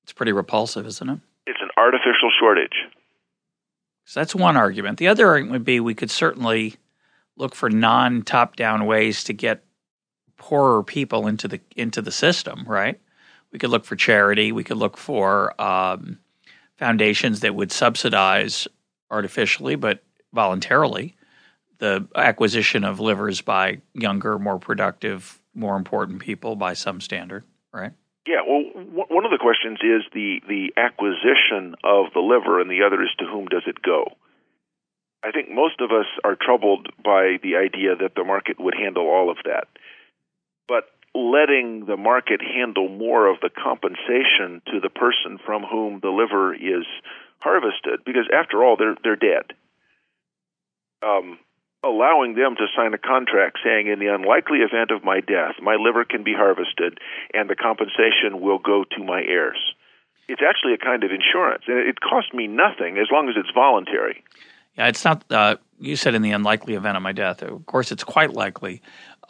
It's 0.04 0.14
pretty 0.14 0.32
repulsive, 0.32 0.88
isn't 0.88 1.10
it? 1.10 1.20
It's 1.46 1.62
an 1.62 1.70
artificial 1.78 2.32
shortage. 2.40 2.90
So 4.06 4.20
that's 4.20 4.34
one 4.34 4.58
argument. 4.58 4.98
The 4.98 5.08
other 5.08 5.28
argument 5.28 5.52
would 5.54 5.66
be 5.66 5.80
we 5.80 5.94
could 5.94 6.10
certainly 6.10 6.76
look 7.38 7.54
for 7.54 7.70
non 7.70 8.24
top 8.24 8.56
down 8.56 8.86
ways 8.86 9.24
to 9.26 9.34
get 9.34 9.64
poorer 10.42 10.82
people 10.82 11.28
into 11.28 11.48
the 11.48 11.62
into 11.76 12.02
the 12.02 12.12
system, 12.12 12.66
right? 12.68 13.00
We 13.52 13.60
could 13.60 13.70
look 13.70 13.86
for 13.86 13.96
charity. 13.96 14.52
We 14.52 14.64
could 14.64 14.78
look 14.78 14.98
for 14.98 15.60
um, 15.62 16.18
foundations 16.78 17.42
that 17.42 17.54
would 17.54 17.72
subsidize 17.72 18.68
artificially, 19.12 19.76
but 19.76 20.04
voluntarily, 20.34 21.16
the 21.78 22.08
acquisition 22.16 22.84
of 22.84 23.00
livers 23.00 23.42
by 23.42 23.82
younger, 23.94 24.40
more 24.40 24.58
productive, 24.58 25.40
more 25.54 25.76
important 25.76 26.22
people 26.22 26.56
by 26.56 26.74
some 26.74 27.02
standard, 27.02 27.44
right? 27.72 27.92
Yeah, 28.26 28.42
well, 28.48 28.64
one 29.10 29.26
of 29.26 29.32
the 29.32 29.38
questions 29.38 29.78
is 29.84 30.02
the 30.12 30.42
the 30.48 30.74
acquisition 30.76 31.76
of 31.84 32.14
the 32.16 32.20
liver, 32.20 32.60
and 32.60 32.70
the 32.70 32.82
other 32.84 33.04
is 33.04 33.14
to 33.20 33.26
whom 33.26 33.46
does 33.46 33.64
it 33.68 33.80
go? 33.84 34.06
I 35.24 35.30
think 35.30 35.52
most 35.52 35.82
of 35.82 35.92
us 35.92 36.08
are 36.24 36.36
troubled 36.36 36.88
by 37.04 37.38
the 37.44 37.58
idea 37.58 37.96
that 37.96 38.16
the 38.16 38.24
market 38.24 38.60
would 38.60 38.74
handle 38.74 39.06
all 39.06 39.30
of 39.30 39.38
that 39.46 39.68
but 40.72 40.88
letting 41.14 41.84
the 41.86 41.98
market 41.98 42.40
handle 42.42 42.88
more 42.88 43.28
of 43.28 43.42
the 43.42 43.50
compensation 43.50 44.62
to 44.72 44.80
the 44.80 44.90
person 44.90 45.38
from 45.46 45.64
whom 45.64 46.00
the 46.00 46.08
liver 46.08 46.56
is 46.56 46.88
harvested, 47.40 48.00
because 48.06 48.28
after 48.32 48.64
all, 48.64 48.78
they're 48.78 48.96
they're 49.04 49.18
dead. 49.18 49.52
Um, 51.04 51.40
allowing 51.84 52.36
them 52.36 52.56
to 52.56 52.68
sign 52.74 52.94
a 52.94 52.98
contract 52.98 53.58
saying, 53.62 53.88
in 53.88 54.00
the 54.00 54.08
unlikely 54.08 54.60
event 54.60 54.92
of 54.92 55.04
my 55.04 55.20
death, 55.20 55.56
my 55.62 55.76
liver 55.76 56.06
can 56.06 56.24
be 56.24 56.34
harvested, 56.34 57.00
and 57.34 57.50
the 57.50 57.56
compensation 57.56 58.40
will 58.40 58.60
go 58.60 58.86
to 58.96 59.04
my 59.04 59.22
heirs. 59.22 59.60
It's 60.30 60.46
actually 60.48 60.74
a 60.76 60.78
kind 60.78 61.04
of 61.04 61.12
insurance, 61.12 61.64
and 61.68 61.80
it 61.80 62.00
costs 62.00 62.32
me 62.34 62.48
nothing 62.48 62.98
as 62.98 63.08
long 63.12 63.28
as 63.28 63.36
it's 63.36 63.52
voluntary. 63.54 64.24
Yeah, 64.78 64.88
it's 64.88 65.04
not. 65.04 65.26
Uh, 65.30 65.58
you 65.80 65.96
said 65.96 66.16
in 66.16 66.22
the 66.22 66.32
unlikely 66.32 66.76
event 66.76 66.96
of 66.96 67.04
my 67.04 67.12
death. 67.12 67.42
Of 67.42 67.66
course, 67.66 67.92
it's 67.92 68.04
quite 68.04 68.34
likely. 68.34 68.82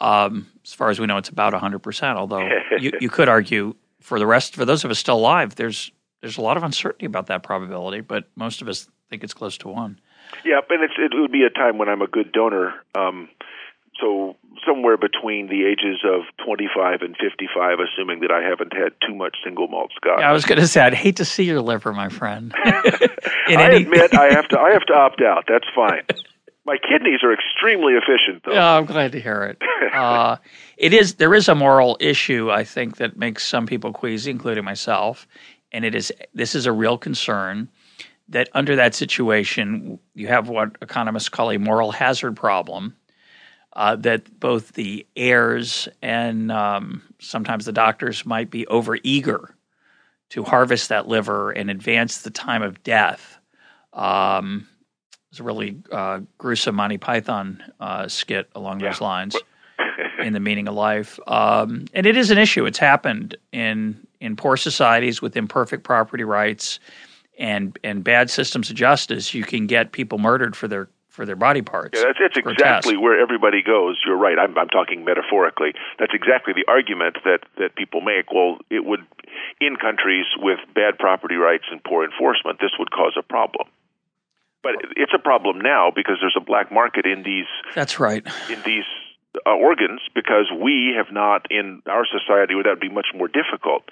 Um, 0.02 0.48
as 0.64 0.74
far 0.74 0.90
as 0.90 0.98
we 0.98 1.06
know, 1.06 1.16
it's 1.16 1.28
about 1.28 1.52
100%. 1.52 2.16
Although 2.16 2.48
you, 2.78 2.92
you 3.00 3.08
could 3.08 3.28
argue 3.28 3.74
for 4.00 4.18
the 4.18 4.26
rest, 4.26 4.54
for 4.54 4.64
those 4.64 4.84
of 4.84 4.90
us 4.90 4.98
still 4.98 5.16
alive, 5.16 5.54
there's 5.54 5.90
there's 6.20 6.38
a 6.38 6.40
lot 6.40 6.56
of 6.56 6.62
uncertainty 6.62 7.06
about 7.06 7.26
that 7.26 7.42
probability, 7.42 8.00
but 8.00 8.24
most 8.36 8.62
of 8.62 8.68
us 8.68 8.88
think 9.10 9.24
it's 9.24 9.34
close 9.34 9.58
to 9.58 9.68
one. 9.68 10.00
Yeah, 10.44 10.60
and 10.70 10.82
it's, 10.82 10.94
it 10.96 11.12
would 11.14 11.32
be 11.32 11.42
a 11.42 11.50
time 11.50 11.78
when 11.78 11.88
I'm 11.88 12.00
a 12.00 12.06
good 12.06 12.30
donor. 12.32 12.74
Um, 12.94 13.28
so 14.00 14.36
somewhere 14.66 14.96
between 14.96 15.48
the 15.48 15.64
ages 15.66 16.00
of 16.04 16.22
25 16.44 17.02
and 17.02 17.16
55, 17.16 17.78
assuming 17.80 18.20
that 18.20 18.30
I 18.30 18.40
haven't 18.42 18.72
had 18.72 18.92
too 19.06 19.14
much 19.14 19.36
single 19.44 19.68
malt 19.68 19.90
scotch. 19.96 20.20
Yeah, 20.20 20.30
I 20.30 20.32
was 20.32 20.44
going 20.44 20.60
to 20.60 20.66
say 20.66 20.80
I'd 20.80 20.94
hate 20.94 21.16
to 21.16 21.24
see 21.24 21.44
your 21.44 21.60
liver, 21.60 21.92
my 21.92 22.08
friend. 22.08 22.52
I 22.64 23.10
any... 23.48 23.82
admit 23.82 24.14
I 24.14 24.32
have 24.32 24.48
to. 24.48 24.58
I 24.58 24.72
have 24.72 24.86
to 24.86 24.94
opt 24.94 25.20
out. 25.20 25.44
That's 25.48 25.66
fine. 25.74 26.02
My 26.64 26.76
kidneys 26.76 27.20
are 27.24 27.32
extremely 27.32 27.94
efficient, 27.94 28.42
though. 28.44 28.52
Yeah, 28.52 28.76
I'm 28.76 28.84
glad 28.84 29.12
to 29.12 29.20
hear 29.20 29.42
it. 29.44 29.62
Uh, 29.92 30.38
it 30.78 30.94
is. 30.94 31.16
There 31.16 31.34
is 31.34 31.50
a 31.50 31.54
moral 31.54 31.98
issue, 32.00 32.50
I 32.50 32.64
think, 32.64 32.96
that 32.96 33.18
makes 33.18 33.46
some 33.46 33.66
people 33.66 33.92
queasy, 33.92 34.30
including 34.30 34.64
myself, 34.64 35.28
and 35.70 35.84
it 35.84 35.94
is. 35.94 36.10
This 36.32 36.54
is 36.54 36.64
a 36.64 36.72
real 36.72 36.96
concern. 36.96 37.68
That 38.30 38.48
under 38.54 38.74
that 38.76 38.94
situation, 38.94 39.98
you 40.14 40.28
have 40.28 40.48
what 40.48 40.78
economists 40.80 41.28
call 41.28 41.50
a 41.50 41.58
moral 41.58 41.92
hazard 41.92 42.36
problem 42.36 42.96
uh, 43.74 43.96
that 43.96 44.38
both 44.38 44.72
the 44.72 45.06
heirs 45.16 45.88
and 46.00 46.50
um, 46.52 47.02
sometimes 47.18 47.64
the 47.64 47.72
doctors 47.72 48.26
might 48.26 48.50
be 48.50 48.66
overeager 48.66 49.48
to 50.30 50.44
harvest 50.44 50.88
that 50.88 51.08
liver 51.08 51.50
and 51.50 51.70
advance 51.70 52.22
the 52.22 52.30
time 52.30 52.62
of 52.62 52.82
death. 52.82 53.38
Um, 53.92 54.68
it's 55.32 55.40
a 55.40 55.44
really 55.44 55.78
uh, 55.90 56.20
gruesome 56.36 56.74
Monty 56.74 56.98
Python 56.98 57.64
uh, 57.80 58.06
skit 58.06 58.50
along 58.54 58.80
yeah. 58.80 58.90
those 58.90 59.00
lines 59.00 59.34
in 60.22 60.34
the 60.34 60.40
meaning 60.40 60.68
of 60.68 60.74
life, 60.74 61.18
um, 61.26 61.86
and 61.94 62.06
it 62.06 62.18
is 62.18 62.30
an 62.30 62.36
issue. 62.36 62.66
It's 62.66 62.78
happened 62.78 63.36
in 63.50 64.06
in 64.20 64.36
poor 64.36 64.58
societies 64.58 65.22
with 65.22 65.34
imperfect 65.34 65.84
property 65.84 66.22
rights 66.22 66.80
and 67.38 67.78
and 67.82 68.04
bad 68.04 68.28
systems 68.28 68.68
of 68.68 68.76
justice. 68.76 69.32
You 69.32 69.44
can 69.44 69.66
get 69.66 69.92
people 69.92 70.18
murdered 70.18 70.54
for 70.54 70.68
their 70.68 70.90
for 71.08 71.24
their 71.24 71.36
body 71.36 71.62
parts. 71.62 71.98
Yeah, 71.98 72.08
that's, 72.08 72.18
that's 72.34 72.36
exactly 72.36 72.98
where 72.98 73.18
everybody 73.18 73.62
goes. 73.62 74.00
You're 74.04 74.18
right. 74.18 74.38
I'm, 74.38 74.56
I'm 74.58 74.68
talking 74.68 75.04
metaphorically. 75.04 75.72
That's 75.98 76.12
exactly 76.14 76.54
the 76.54 76.64
argument 76.70 77.18
that, 77.24 77.40
that 77.58 77.74
people 77.76 78.00
make. 78.00 78.32
Well, 78.32 78.58
it 78.70 78.86
would, 78.86 79.04
in 79.60 79.76
countries 79.76 80.24
with 80.38 80.58
bad 80.74 80.98
property 80.98 81.36
rights 81.36 81.64
and 81.70 81.84
poor 81.84 82.02
enforcement, 82.02 82.60
this 82.60 82.72
would 82.78 82.90
cause 82.90 83.12
a 83.18 83.22
problem. 83.22 83.68
But 84.62 84.76
it's 84.96 85.12
a 85.14 85.18
problem 85.18 85.60
now 85.60 85.90
because 85.94 86.18
there's 86.20 86.36
a 86.36 86.44
black 86.44 86.70
market 86.70 87.04
in 87.06 87.22
these. 87.24 87.46
That's 87.74 87.98
right. 87.98 88.24
In 88.48 88.62
these 88.64 88.84
uh, 89.46 89.50
organs 89.50 90.00
because 90.14 90.52
we 90.54 90.94
have 90.96 91.12
not 91.12 91.46
in 91.50 91.82
our 91.86 92.06
society 92.06 92.54
would 92.54 92.66
that 92.66 92.70
would 92.70 92.80
be 92.80 92.88
much 92.88 93.08
more 93.14 93.28
difficult 93.28 93.82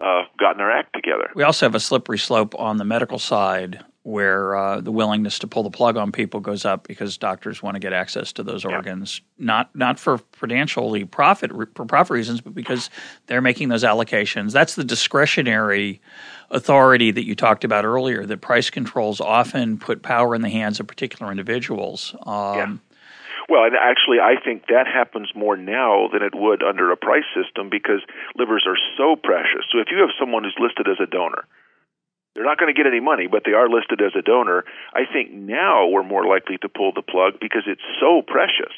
uh, 0.00 0.22
gotten 0.38 0.60
our 0.60 0.70
act 0.70 0.94
together. 0.94 1.30
We 1.34 1.42
also 1.42 1.66
have 1.66 1.74
a 1.74 1.80
slippery 1.80 2.18
slope 2.18 2.54
on 2.58 2.76
the 2.76 2.84
medical 2.84 3.18
side 3.18 3.84
where 4.06 4.54
uh, 4.54 4.80
the 4.80 4.92
willingness 4.92 5.40
to 5.40 5.48
pull 5.48 5.64
the 5.64 5.70
plug 5.70 5.96
on 5.96 6.12
people 6.12 6.38
goes 6.38 6.64
up 6.64 6.86
because 6.86 7.18
doctors 7.18 7.60
want 7.60 7.74
to 7.74 7.80
get 7.80 7.92
access 7.92 8.32
to 8.32 8.44
those 8.44 8.62
yeah. 8.62 8.76
organs, 8.76 9.20
not 9.36 9.74
not 9.74 9.98
for 9.98 10.18
financially 10.30 11.04
profit 11.04 11.50
for 11.74 11.84
profit 11.84 12.12
reasons, 12.12 12.40
but 12.40 12.54
because 12.54 12.88
they're 13.26 13.40
making 13.40 13.68
those 13.68 13.82
allocations. 13.82 14.52
That's 14.52 14.76
the 14.76 14.84
discretionary 14.84 16.00
authority 16.50 17.10
that 17.10 17.26
you 17.26 17.34
talked 17.34 17.64
about 17.64 17.84
earlier. 17.84 18.24
That 18.24 18.40
price 18.40 18.70
controls 18.70 19.20
often 19.20 19.76
put 19.76 20.02
power 20.02 20.36
in 20.36 20.42
the 20.42 20.50
hands 20.50 20.78
of 20.78 20.86
particular 20.86 21.32
individuals. 21.32 22.14
Um, 22.22 22.54
yeah. 22.54 22.76
Well, 23.48 23.64
and 23.64 23.74
actually, 23.74 24.20
I 24.22 24.38
think 24.38 24.68
that 24.68 24.86
happens 24.86 25.32
more 25.34 25.56
now 25.56 26.06
than 26.12 26.22
it 26.22 26.32
would 26.32 26.62
under 26.62 26.92
a 26.92 26.96
price 26.96 27.26
system 27.34 27.70
because 27.70 28.02
livers 28.36 28.64
are 28.68 28.78
so 28.96 29.16
precious. 29.16 29.66
So 29.72 29.80
if 29.80 29.88
you 29.90 29.98
have 29.98 30.10
someone 30.18 30.44
who's 30.44 30.54
listed 30.60 30.86
as 30.86 30.98
a 31.02 31.10
donor, 31.10 31.42
they're 32.36 32.44
not 32.44 32.58
going 32.58 32.72
to 32.72 32.76
get 32.76 32.86
any 32.86 33.00
money, 33.00 33.26
but 33.26 33.42
they 33.46 33.52
are 33.52 33.66
listed 33.66 34.02
as 34.04 34.12
a 34.12 34.20
donor. 34.20 34.64
I 34.92 35.08
think 35.10 35.32
now 35.32 35.88
we're 35.88 36.04
more 36.04 36.26
likely 36.28 36.58
to 36.58 36.68
pull 36.68 36.92
the 36.92 37.00
plug 37.00 37.40
because 37.40 37.64
it's 37.66 37.80
so 37.98 38.20
precious. 38.20 38.76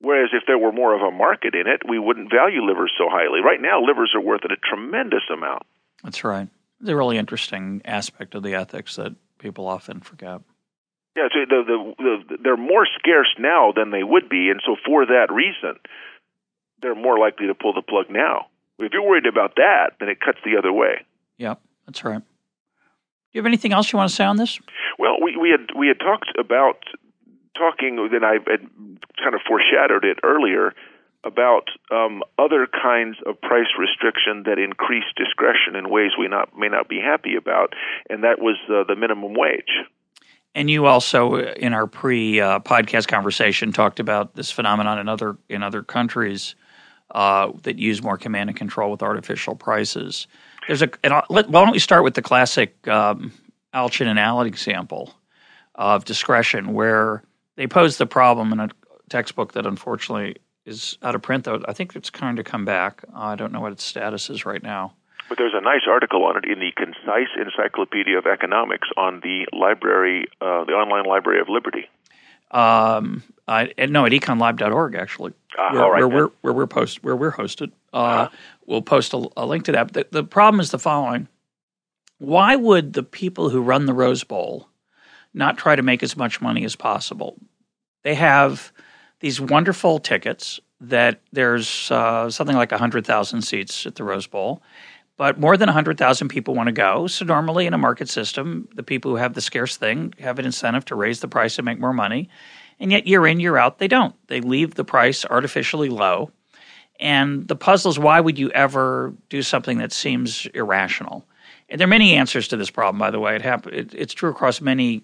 Whereas 0.00 0.30
if 0.34 0.42
there 0.46 0.58
were 0.58 0.72
more 0.72 0.94
of 0.94 1.00
a 1.00 1.10
market 1.10 1.54
in 1.54 1.66
it, 1.66 1.88
we 1.88 1.98
wouldn't 1.98 2.30
value 2.30 2.60
livers 2.60 2.92
so 2.98 3.08
highly. 3.08 3.40
Right 3.40 3.62
now, 3.62 3.80
livers 3.80 4.12
are 4.14 4.20
worth 4.20 4.42
a 4.44 4.56
tremendous 4.68 5.22
amount. 5.32 5.62
That's 6.04 6.22
right. 6.22 6.48
It's 6.80 6.90
a 6.90 6.96
really 6.96 7.16
interesting 7.16 7.80
aspect 7.86 8.34
of 8.34 8.42
the 8.42 8.54
ethics 8.54 8.96
that 8.96 9.14
people 9.38 9.66
often 9.66 10.00
forget. 10.00 10.42
Yeah, 11.16 11.28
so 11.32 11.40
the, 11.48 11.62
the, 11.64 11.94
the, 12.28 12.36
they're 12.42 12.56
more 12.58 12.86
scarce 12.98 13.34
now 13.38 13.72
than 13.74 13.90
they 13.90 14.02
would 14.02 14.28
be, 14.28 14.50
and 14.50 14.60
so 14.66 14.76
for 14.84 15.06
that 15.06 15.32
reason, 15.32 15.78
they're 16.82 16.94
more 16.94 17.18
likely 17.18 17.46
to 17.46 17.54
pull 17.54 17.72
the 17.72 17.82
plug 17.82 18.06
now. 18.10 18.48
If 18.78 18.92
you're 18.92 19.06
worried 19.06 19.26
about 19.26 19.56
that, 19.56 19.92
then 20.00 20.08
it 20.08 20.20
cuts 20.20 20.38
the 20.44 20.58
other 20.58 20.72
way. 20.72 21.06
Yep, 21.38 21.60
that's 21.86 22.04
right 22.04 22.22
you 23.32 23.40
have 23.40 23.46
anything 23.46 23.72
else 23.72 23.92
you 23.92 23.96
want 23.96 24.10
to 24.10 24.14
say 24.14 24.24
on 24.24 24.36
this? 24.36 24.58
Well, 24.98 25.16
we, 25.22 25.36
we 25.36 25.50
had 25.50 25.68
we 25.76 25.88
had 25.88 25.98
talked 25.98 26.32
about 26.38 26.84
talking, 27.56 28.08
then 28.10 28.24
I 28.24 28.34
had 28.34 28.68
kind 29.22 29.34
of 29.34 29.40
foreshadowed 29.46 30.04
it 30.04 30.18
earlier 30.22 30.74
about 31.24 31.68
um, 31.90 32.22
other 32.38 32.66
kinds 32.66 33.16
of 33.26 33.40
price 33.40 33.68
restriction 33.78 34.42
that 34.44 34.58
increase 34.58 35.04
discretion 35.16 35.76
in 35.76 35.88
ways 35.88 36.10
we 36.18 36.28
not 36.28 36.56
may 36.56 36.68
not 36.68 36.88
be 36.88 37.00
happy 37.00 37.36
about, 37.36 37.74
and 38.10 38.24
that 38.24 38.40
was 38.40 38.56
uh, 38.68 38.84
the 38.84 38.96
minimum 38.96 39.34
wage. 39.34 39.86
And 40.54 40.68
you 40.68 40.84
also, 40.84 41.36
in 41.36 41.72
our 41.72 41.86
pre-podcast 41.86 43.04
uh, 43.04 43.06
conversation, 43.06 43.72
talked 43.72 44.00
about 44.00 44.34
this 44.34 44.50
phenomenon 44.50 44.98
in 44.98 45.08
other 45.08 45.38
in 45.48 45.62
other 45.62 45.82
countries 45.82 46.54
uh, 47.12 47.52
that 47.62 47.78
use 47.78 48.02
more 48.02 48.18
command 48.18 48.50
and 48.50 48.56
control 48.56 48.90
with 48.90 49.02
artificial 49.02 49.54
prices. 49.54 50.26
There's 50.66 50.82
a. 50.82 50.90
Let, 51.28 51.48
why 51.48 51.64
don't 51.64 51.72
we 51.72 51.78
start 51.78 52.04
with 52.04 52.14
the 52.14 52.22
classic 52.22 52.86
um, 52.88 53.32
Alchian 53.74 54.06
and 54.06 54.18
Allen 54.18 54.46
example 54.46 55.14
of 55.74 56.04
discretion, 56.04 56.72
where 56.72 57.22
they 57.56 57.66
pose 57.66 57.98
the 57.98 58.06
problem 58.06 58.52
in 58.52 58.60
a 58.60 58.68
textbook 59.08 59.52
that 59.52 59.66
unfortunately 59.66 60.36
is 60.64 60.98
out 61.02 61.14
of 61.14 61.22
print. 61.22 61.44
Though 61.44 61.62
I 61.66 61.72
think 61.72 61.96
it's 61.96 62.10
kind 62.10 62.38
of 62.38 62.44
come 62.44 62.64
back. 62.64 63.02
Uh, 63.14 63.20
I 63.20 63.36
don't 63.36 63.52
know 63.52 63.60
what 63.60 63.72
its 63.72 63.84
status 63.84 64.30
is 64.30 64.44
right 64.44 64.62
now. 64.62 64.94
But 65.28 65.38
there's 65.38 65.54
a 65.54 65.62
nice 65.62 65.82
article 65.88 66.24
on 66.24 66.36
it 66.36 66.44
in 66.44 66.58
the 66.58 66.72
Concise 66.76 67.30
Encyclopedia 67.38 68.18
of 68.18 68.26
Economics 68.26 68.88
on 68.96 69.20
the 69.20 69.46
library, 69.52 70.26
uh, 70.40 70.64
the 70.64 70.72
online 70.72 71.06
Library 71.06 71.40
of 71.40 71.48
Liberty. 71.48 71.88
Um, 72.50 73.22
I, 73.48 73.72
no, 73.88 74.04
at 74.04 74.12
econlib.org 74.12 74.94
actually, 74.94 75.32
uh, 75.58 75.72
where, 75.72 76.06
where, 76.06 76.08
we're 76.08 76.30
where 76.42 76.52
we're 76.52 76.66
post 76.66 77.02
where 77.02 77.16
we're 77.16 77.32
hosted. 77.32 77.72
Uh, 77.92 77.96
uh-huh. 77.96 78.28
We'll 78.66 78.82
post 78.82 79.12
a, 79.12 79.28
a, 79.36 79.46
link 79.46 79.64
to 79.64 79.72
that. 79.72 79.92
The, 79.92 80.06
the 80.10 80.24
problem 80.24 80.60
is 80.60 80.70
the 80.70 80.78
following: 80.78 81.28
Why 82.18 82.56
would 82.56 82.92
the 82.92 83.02
people 83.02 83.50
who 83.50 83.60
run 83.60 83.86
the 83.86 83.94
Rose 83.94 84.24
Bowl 84.24 84.68
not 85.34 85.58
try 85.58 85.76
to 85.76 85.82
make 85.82 86.02
as 86.02 86.16
much 86.16 86.40
money 86.40 86.64
as 86.64 86.76
possible? 86.76 87.38
They 88.02 88.14
have 88.14 88.72
these 89.20 89.40
wonderful 89.40 89.98
tickets 89.98 90.60
that 90.80 91.20
there's 91.32 91.90
uh, 91.90 92.30
something 92.30 92.56
like 92.56 92.72
hundred 92.72 93.06
thousand 93.06 93.42
seats 93.42 93.86
at 93.86 93.94
the 93.96 94.04
Rose 94.04 94.26
Bowl. 94.26 94.62
But 95.18 95.38
more 95.38 95.56
than 95.56 95.68
100,000 95.68 96.28
people 96.28 96.54
want 96.54 96.68
to 96.68 96.72
go. 96.72 97.06
So, 97.06 97.24
normally 97.24 97.66
in 97.66 97.74
a 97.74 97.78
market 97.78 98.08
system, 98.08 98.68
the 98.74 98.82
people 98.82 99.10
who 99.10 99.18
have 99.18 99.34
the 99.34 99.40
scarce 99.40 99.76
thing 99.76 100.14
have 100.18 100.38
an 100.38 100.46
incentive 100.46 100.84
to 100.86 100.94
raise 100.94 101.20
the 101.20 101.28
price 101.28 101.58
and 101.58 101.64
make 101.64 101.78
more 101.78 101.92
money. 101.92 102.28
And 102.80 102.90
yet, 102.90 103.06
year 103.06 103.26
in, 103.26 103.38
year 103.38 103.56
out, 103.56 103.78
they 103.78 103.88
don't. 103.88 104.16
They 104.28 104.40
leave 104.40 104.74
the 104.74 104.84
price 104.84 105.24
artificially 105.24 105.90
low. 105.90 106.32
And 107.02 107.48
the 107.48 107.56
puzzle 107.56 107.90
is 107.90 107.98
why 107.98 108.20
would 108.20 108.38
you 108.38 108.50
ever 108.52 109.12
do 109.28 109.42
something 109.42 109.78
that 109.78 109.92
seems 109.92 110.46
irrational? 110.54 111.26
And 111.68 111.80
there 111.80 111.86
are 111.86 111.88
many 111.88 112.14
answers 112.14 112.46
to 112.48 112.56
this 112.56 112.70
problem, 112.70 113.00
by 113.00 113.10
the 113.10 113.18
way. 113.18 113.34
It 113.34 113.42
happen, 113.42 113.74
it, 113.74 113.92
it's 113.92 114.14
true 114.14 114.30
across 114.30 114.60
many, 114.60 115.02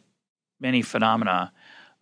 many 0.60 0.82
phenomena 0.82 1.52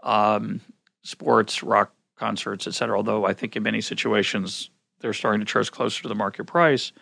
um, 0.02 0.60
sports, 1.02 1.62
rock 1.62 1.94
concerts, 2.18 2.66
et 2.66 2.74
cetera. 2.74 2.94
Although 2.94 3.24
I 3.24 3.32
think 3.32 3.56
in 3.56 3.62
many 3.62 3.80
situations 3.80 4.68
they're 5.00 5.14
starting 5.14 5.40
to 5.40 5.46
charge 5.46 5.70
closer 5.72 6.02
to 6.02 6.08
the 6.08 6.14
market 6.14 6.44
price. 6.44 6.92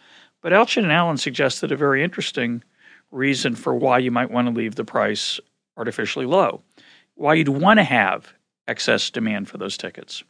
But 0.40 0.52
Alchian 0.52 0.84
and 0.84 0.92
Allen 0.92 1.16
suggested 1.16 1.72
a 1.72 1.76
very 1.76 2.04
interesting 2.04 2.62
reason 3.10 3.56
for 3.56 3.74
why 3.74 3.98
you 3.98 4.12
might 4.12 4.30
want 4.30 4.46
to 4.46 4.54
leave 4.54 4.76
the 4.76 4.84
price 4.84 5.40
artificially 5.76 6.26
low, 6.26 6.62
why 7.16 7.34
you'd 7.34 7.48
want 7.48 7.78
to 7.78 7.84
have 7.84 8.34
excess 8.68 9.10
demand 9.10 9.48
for 9.48 9.58
those 9.58 9.76
tickets. 9.76 10.22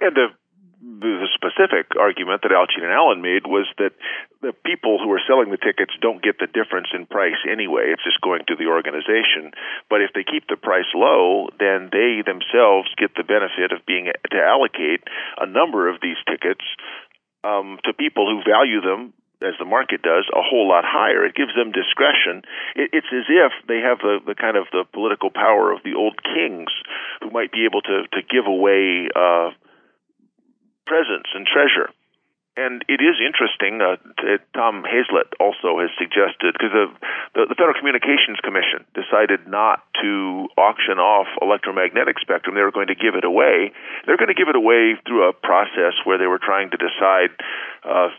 And 0.00 0.14
the 0.14 0.26
the 1.04 1.28
specific 1.36 1.92
argument 2.00 2.42
that 2.42 2.52
Alchian 2.52 2.84
and 2.84 2.92
Allen 2.92 3.20
made 3.20 3.46
was 3.46 3.68
that 3.76 3.92
the 4.40 4.52
people 4.64 4.96
who 4.98 5.12
are 5.12 5.20
selling 5.26 5.50
the 5.50 5.60
tickets 5.60 5.92
don't 6.00 6.22
get 6.22 6.38
the 6.38 6.48
difference 6.48 6.88
in 6.94 7.06
price 7.06 7.40
anyway. 7.44 7.92
It's 7.92 8.04
just 8.04 8.20
going 8.20 8.44
to 8.48 8.56
the 8.56 8.72
organization. 8.72 9.52
But 9.88 10.00
if 10.00 10.12
they 10.14 10.24
keep 10.24 10.48
the 10.48 10.56
price 10.56 10.88
low, 10.94 11.48
then 11.58 11.92
they 11.92 12.24
themselves 12.24 12.88
get 12.96 13.12
the 13.16 13.24
benefit 13.24 13.72
of 13.72 13.84
being 13.86 14.08
to 14.08 14.38
allocate 14.40 15.04
a 15.36 15.46
number 15.46 15.88
of 15.88 16.00
these 16.00 16.18
tickets 16.28 16.64
um, 17.44 17.78
to 17.84 17.92
people 17.92 18.24
who 18.28 18.40
value 18.40 18.80
them 18.80 19.12
as 19.44 19.54
the 19.58 19.68
market 19.68 20.00
does, 20.00 20.24
a 20.32 20.40
whole 20.40 20.68
lot 20.68 20.84
higher. 20.86 21.24
It 21.24 21.34
gives 21.34 21.52
them 21.54 21.70
discretion. 21.70 22.42
It, 22.74 22.90
it's 22.96 23.12
as 23.12 23.28
if 23.28 23.52
they 23.68 23.84
have 23.84 24.00
the, 24.00 24.18
the 24.24 24.34
kind 24.34 24.56
of 24.56 24.64
the 24.72 24.84
political 24.92 25.30
power 25.30 25.70
of 25.70 25.84
the 25.84 25.94
old 25.94 26.22
kings 26.24 26.72
who 27.20 27.30
might 27.30 27.52
be 27.52 27.68
able 27.68 27.82
to, 27.82 28.08
to 28.08 28.20
give 28.24 28.46
away 28.46 29.12
uh, 29.12 29.52
presents 30.86 31.30
and 31.34 31.46
treasure. 31.46 31.90
And 32.56 32.84
it 32.86 33.02
is 33.02 33.18
interesting. 33.18 33.82
Uh, 33.82 33.98
Tom 34.54 34.86
Hazlett 34.86 35.34
also 35.42 35.82
has 35.82 35.90
suggested 35.98 36.54
because 36.54 36.70
the, 36.70 36.86
the, 37.34 37.42
the 37.50 37.56
Federal 37.58 37.74
Communications 37.74 38.38
Commission 38.46 38.86
decided 38.94 39.50
not 39.50 39.82
to 39.98 40.46
auction 40.54 41.02
off 41.02 41.26
electromagnetic 41.42 42.22
spectrum. 42.22 42.54
They 42.54 42.62
were 42.62 42.70
going 42.70 42.94
to 42.94 42.98
give 42.98 43.18
it 43.18 43.26
away. 43.26 43.74
They're 44.06 44.16
going 44.16 44.30
to 44.30 44.38
give 44.38 44.46
it 44.46 44.54
away 44.54 44.94
through 45.02 45.26
a 45.26 45.32
process 45.34 45.98
where 46.06 46.14
they 46.14 46.30
were 46.30 46.38
trying 46.38 46.70
to 46.70 46.78
decide 46.78 47.34
uh, 47.82 48.14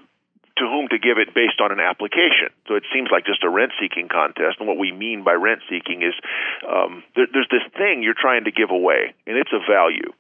to 0.60 0.64
whom 0.68 0.88
to 0.92 1.00
give 1.00 1.16
it 1.16 1.32
based 1.32 1.64
on 1.64 1.72
an 1.72 1.80
application. 1.80 2.52
So 2.68 2.76
it 2.76 2.84
seems 2.92 3.08
like 3.12 3.26
just 3.26 3.44
a 3.44 3.50
rent 3.50 3.72
seeking 3.80 4.08
contest. 4.12 4.60
And 4.60 4.68
what 4.68 4.78
we 4.78 4.92
mean 4.92 5.24
by 5.24 5.40
rent 5.40 5.64
seeking 5.72 6.04
is 6.04 6.16
um, 6.68 7.04
there, 7.16 7.28
there's 7.32 7.48
this 7.52 7.64
thing 7.80 8.04
you're 8.04 8.20
trying 8.20 8.46
to 8.46 8.52
give 8.52 8.72
away, 8.72 9.16
and 9.28 9.40
it's 9.40 9.52
a 9.52 9.64
value. 9.64 10.12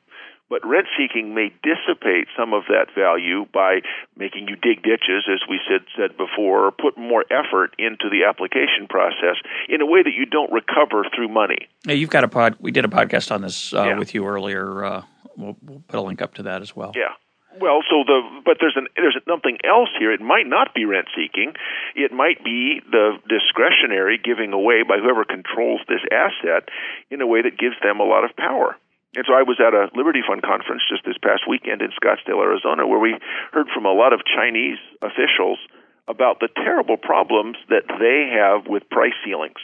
But 0.47 0.61
rent 0.63 0.85
seeking 0.95 1.33
may 1.33 1.51
dissipate 1.63 2.27
some 2.37 2.53
of 2.53 2.63
that 2.69 2.93
value 2.93 3.45
by 3.51 3.81
making 4.15 4.47
you 4.47 4.55
dig 4.55 4.83
ditches, 4.83 5.25
as 5.31 5.41
we 5.49 5.59
said 5.67 5.81
said 5.97 6.17
before, 6.17 6.67
or 6.67 6.71
put 6.71 6.97
more 6.97 7.25
effort 7.31 7.73
into 7.79 8.09
the 8.09 8.25
application 8.29 8.87
process 8.87 9.37
in 9.67 9.81
a 9.81 9.85
way 9.85 10.03
that 10.03 10.13
you 10.13 10.25
don't 10.25 10.51
recover 10.51 11.03
through 11.15 11.29
money. 11.29 11.67
Yeah, 11.85 11.93
you've 11.93 12.11
got 12.11 12.23
a 12.23 12.27
pod. 12.27 12.57
We 12.59 12.71
did 12.71 12.85
a 12.85 12.89
podcast 12.89 13.31
on 13.31 13.41
this 13.41 13.73
uh, 13.73 13.83
yeah. 13.83 13.97
with 13.97 14.13
you 14.13 14.27
earlier. 14.27 14.85
Uh, 14.85 15.01
we'll, 15.35 15.57
we'll 15.63 15.83
put 15.87 15.97
a 15.97 16.01
link 16.01 16.21
up 16.21 16.35
to 16.35 16.43
that 16.43 16.61
as 16.61 16.75
well. 16.75 16.91
Yeah. 16.95 17.13
Well, 17.59 17.81
so 17.89 18.03
the 18.05 18.21
but 18.43 18.57
there's 18.59 18.75
an 18.75 18.87
there's 18.95 19.17
something 19.27 19.57
else 19.63 19.89
here. 19.97 20.11
It 20.11 20.21
might 20.21 20.45
not 20.45 20.75
be 20.75 20.85
rent 20.85 21.07
seeking. 21.15 21.53
It 21.95 22.11
might 22.11 22.43
be 22.43 22.81
the 22.91 23.17
discretionary 23.29 24.19
giving 24.21 24.51
away 24.51 24.83
by 24.83 24.97
whoever 24.97 25.23
controls 25.23 25.81
this 25.87 26.01
asset 26.11 26.67
in 27.09 27.21
a 27.21 27.27
way 27.27 27.41
that 27.41 27.57
gives 27.57 27.75
them 27.81 27.99
a 27.99 28.03
lot 28.03 28.25
of 28.25 28.35
power. 28.35 28.75
And 29.15 29.23
so 29.25 29.33
I 29.33 29.43
was 29.43 29.59
at 29.63 29.73
a 29.73 29.87
Liberty 29.95 30.21
Fund 30.27 30.43
conference 30.43 30.83
just 30.89 31.05
this 31.05 31.17
past 31.17 31.47
weekend 31.47 31.81
in 31.81 31.91
Scottsdale, 31.95 32.43
Arizona, 32.43 32.85
where 32.85 32.99
we 32.99 33.15
heard 33.53 33.67
from 33.73 33.85
a 33.85 33.93
lot 33.93 34.11
of 34.11 34.21
Chinese 34.27 34.77
officials 35.01 35.59
about 36.07 36.39
the 36.39 36.49
terrible 36.53 36.97
problems 36.97 37.57
that 37.69 37.87
they 37.87 38.29
have 38.35 38.67
with 38.67 38.87
price 38.89 39.15
ceilings. 39.23 39.57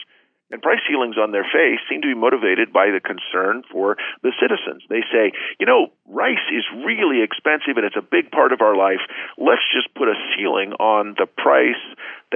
And 0.52 0.60
price 0.60 0.84
ceilings 0.86 1.16
on 1.16 1.32
their 1.32 1.48
face 1.48 1.80
seem 1.88 2.04
to 2.04 2.08
be 2.08 2.14
motivated 2.14 2.76
by 2.76 2.92
the 2.92 3.00
concern 3.00 3.64
for 3.72 3.96
the 4.20 4.36
citizens. 4.36 4.84
They 4.92 5.00
say, 5.08 5.32
you 5.58 5.64
know, 5.64 5.88
rice 6.04 6.44
is 6.52 6.68
really 6.84 7.24
expensive 7.24 7.80
and 7.80 7.88
it's 7.88 7.96
a 7.96 8.04
big 8.04 8.30
part 8.30 8.52
of 8.52 8.60
our 8.60 8.76
life. 8.76 9.00
Let's 9.40 9.64
just 9.72 9.88
put 9.96 10.12
a 10.12 10.16
ceiling 10.36 10.76
on 10.76 11.16
the 11.16 11.24
price 11.24 11.80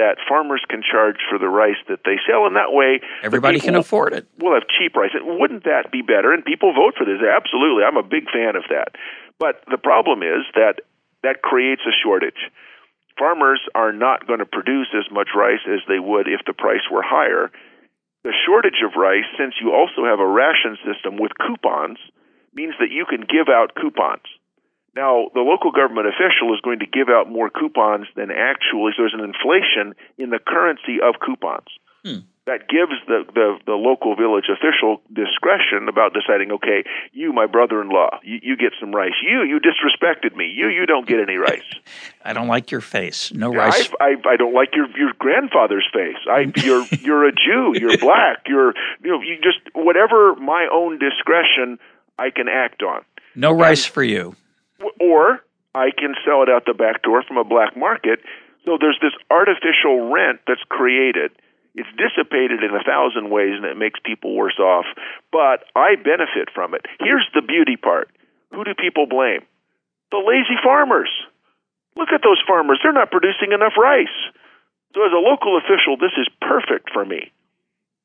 that 0.01 0.17
farmers 0.25 0.65
can 0.65 0.81
charge 0.81 1.21
for 1.29 1.37
the 1.39 1.49
rice 1.49 1.81
that 1.89 2.05
they 2.05 2.17
sell, 2.29 2.45
and 2.45 2.57
that 2.57 2.73
way 2.73 3.01
everybody 3.23 3.61
can 3.61 3.77
afford 3.77 4.13
it. 4.13 4.27
We'll 4.41 4.55
have 4.55 4.69
cheap 4.69 4.97
rice. 4.97 5.13
Wouldn't 5.15 5.65
that 5.65 5.93
be 5.93 6.01
better? 6.01 6.33
And 6.33 6.45
people 6.45 6.73
vote 6.73 6.97
for 6.97 7.05
this. 7.05 7.21
Absolutely. 7.21 7.85
I'm 7.85 7.97
a 7.97 8.03
big 8.03 8.33
fan 8.33 8.57
of 8.57 8.65
that. 8.73 8.97
But 9.39 9.61
the 9.71 9.79
problem 9.79 10.23
is 10.23 10.49
that 10.57 10.81
that 11.23 11.43
creates 11.43 11.83
a 11.85 11.93
shortage 11.93 12.49
farmers 13.19 13.61
are 13.75 13.93
not 13.93 14.27
going 14.27 14.41
to 14.41 14.47
produce 14.47 14.89
as 14.93 15.11
much 15.11 15.29
rice 15.35 15.65
as 15.67 15.81
they 15.89 15.99
would 15.99 16.29
if 16.29 16.41
the 16.47 16.53
price 16.53 16.85
were 16.91 17.03
higher. 17.03 17.51
The 18.27 18.35
shortage 18.43 18.83
of 18.83 18.99
rice, 18.99 19.31
since 19.39 19.55
you 19.63 19.71
also 19.71 20.03
have 20.03 20.19
a 20.19 20.27
ration 20.27 20.75
system 20.83 21.15
with 21.15 21.31
coupons, 21.39 22.03
means 22.53 22.75
that 22.83 22.91
you 22.91 23.07
can 23.07 23.23
give 23.23 23.47
out 23.47 23.79
coupons. 23.79 24.27
Now, 24.97 25.31
the 25.33 25.47
local 25.47 25.71
government 25.71 26.11
official 26.11 26.51
is 26.51 26.59
going 26.59 26.81
to 26.81 26.91
give 26.91 27.07
out 27.07 27.31
more 27.31 27.51
coupons 27.51 28.11
than 28.17 28.35
actually, 28.35 28.99
so 28.99 29.07
there's 29.07 29.15
an 29.15 29.23
inflation 29.23 29.95
in 30.19 30.31
the 30.31 30.43
currency 30.43 30.99
of 30.99 31.23
coupons. 31.23 31.71
Hmm 32.03 32.27
that 32.47 32.69
gives 32.69 32.95
the, 33.09 33.27
the, 33.35 33.59
the 33.67 33.73
local 33.73 34.15
village 34.15 34.47
official 34.47 35.03
discretion 35.13 35.89
about 35.89 36.15
deciding, 36.15 36.53
okay, 36.53 36.85
you, 37.13 37.33
my 37.33 37.47
brother-in-law, 37.47 38.21
you, 38.23 38.39
you 38.41 38.57
get 38.57 38.73
some 38.79 38.95
rice. 38.95 39.15
You, 39.21 39.43
you 39.43 39.59
disrespected 39.59 40.37
me. 40.37 40.47
You, 40.47 40.69
you 40.69 40.87
don't 40.87 41.07
get 41.09 41.19
any 41.19 41.37
rice. 41.37 41.67
I 42.25 42.33
don't 42.33 42.47
like 42.47 42.71
your 42.71 42.81
face. 42.81 43.33
No 43.33 43.53
rice. 43.53 43.91
I, 44.01 44.17
I, 44.27 44.31
I 44.33 44.37
don't 44.37 44.55
like 44.55 44.75
your 44.75 44.87
your 44.99 45.13
grandfather's 45.19 45.87
face. 45.93 46.17
I, 46.29 46.53
you're 46.65 46.85
you're 47.01 47.29
a 47.29 47.33
Jew. 47.33 47.75
You're 47.75 47.99
black. 47.99 48.45
You're 48.47 48.75
you 49.03 49.11
know 49.13 49.21
you 49.21 49.37
just 49.37 49.61
whatever 49.75 50.35
my 50.35 50.67
own 50.73 50.99
discretion 50.99 51.79
I 52.19 52.31
can 52.31 52.49
act 52.49 52.83
on. 52.83 53.05
No 53.37 53.53
rice 53.53 53.85
for 53.85 54.03
you. 54.03 54.35
Or 55.01 55.41
I 55.75 55.91
can 55.97 56.15
sell 56.25 56.43
it 56.43 56.49
out 56.49 56.65
the 56.67 56.75
back 56.75 57.03
door 57.03 57.23
from 57.23 57.37
a 57.37 57.45
black 57.45 57.77
market. 57.77 58.21
So 58.65 58.77
there's 58.81 58.99
this 59.01 59.13
artificial 59.31 60.11
rent 60.13 60.41
that's 60.49 60.63
created 60.69 61.31
it's 61.77 61.93
dissipated 62.01 62.65
in 62.65 62.73
a 62.73 62.83
thousand 62.83 63.29
ways 63.29 63.61
and 63.61 63.69
it 63.69 63.77
makes 63.77 64.01
people 64.01 64.35
worse 64.35 64.59
off, 64.59 64.87
but 65.31 65.69
I 65.77 65.97
benefit 65.97 66.49
from 66.55 66.75
it. 66.75 66.89
Here's 66.99 67.29
the 67.35 67.43
beauty 67.43 67.77
part. 67.77 68.09
Who 68.53 68.65
do 68.65 68.73
people 68.75 69.07
blame? 69.07 69.45
The 70.11 70.25
lazy 70.25 70.57
farmers. 70.65 71.13
Look 71.95 72.09
at 72.13 72.25
those 72.25 72.41
farmers. 72.49 72.81
They're 72.83 72.97
not 72.97 73.11
producing 73.11 73.53
enough 73.53 73.77
rice. 73.77 74.17
So, 74.95 75.05
as 75.05 75.13
a 75.13 75.21
local 75.21 75.61
official, 75.61 76.01
this 76.01 76.17
is 76.17 76.29
perfect 76.41 76.89
for 76.93 77.05
me. 77.05 77.33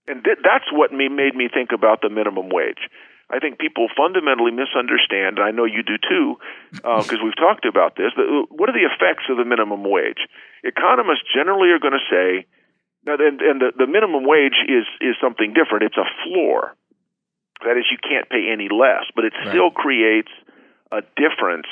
And 0.08 0.24
th- 0.24 0.44
that's 0.44 0.68
what 0.72 0.92
me, 0.92 1.08
made 1.08 1.36
me 1.36 1.48
think 1.48 1.72
about 1.72 2.02
the 2.02 2.10
minimum 2.10 2.50
wage. 2.50 2.92
I 3.32 3.40
think 3.40 3.60
people 3.60 3.88
fundamentally 3.96 4.52
misunderstand, 4.52 5.40
and 5.40 5.48
I 5.48 5.52
know 5.52 5.64
you 5.64 5.84
do 5.84 5.96
too, 5.96 6.36
because 6.76 7.24
uh, 7.24 7.24
we've 7.24 7.38
talked 7.40 7.64
about 7.64 7.96
this. 7.96 8.12
What 8.52 8.68
are 8.68 8.76
the 8.76 8.84
effects 8.84 9.32
of 9.32 9.38
the 9.38 9.46
minimum 9.46 9.88
wage? 9.88 10.28
Economists 10.66 11.24
generally 11.34 11.72
are 11.72 11.80
going 11.80 11.96
to 11.96 12.12
say 12.12 12.46
and, 13.06 13.42
and 13.42 13.62
the, 13.62 13.72
the 13.78 13.88
minimum 13.88 14.24
wage 14.26 14.58
is 14.68 14.86
is 15.00 15.16
something 15.22 15.54
different. 15.54 15.84
It's 15.84 15.98
a 15.98 16.10
floor. 16.24 16.76
That 17.64 17.78
is, 17.78 17.86
you 17.92 17.98
can't 18.02 18.28
pay 18.30 18.50
any 18.52 18.70
less, 18.70 19.06
but 19.16 19.26
it 19.26 19.34
right. 19.38 19.50
still 19.50 19.70
creates 19.70 20.32
a 20.92 21.02
difference 21.16 21.68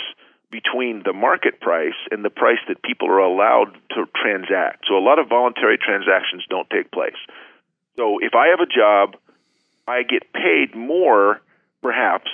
between 0.52 1.04
the 1.04 1.14
market 1.14 1.60
price 1.62 1.98
and 2.12 2.24
the 2.24 2.30
price 2.30 2.60
that 2.68 2.82
people 2.84 3.08
are 3.08 3.20
allowed 3.20 3.74
to 3.92 4.06
transact. 4.16 4.86
So 4.88 4.98
a 4.98 5.04
lot 5.04 5.20
of 5.20 5.30
voluntary 5.30 5.78
transactions 5.78 6.46
don't 6.50 6.70
take 6.70 6.92
place. 6.92 7.18
So 7.98 8.20
if 8.20 8.34
I 8.34 8.48
have 8.48 8.60
a 8.60 8.66
job, 8.66 9.16
I 9.88 10.04
get 10.04 10.32
paid 10.34 10.76
more, 10.76 11.42
perhaps, 11.82 12.30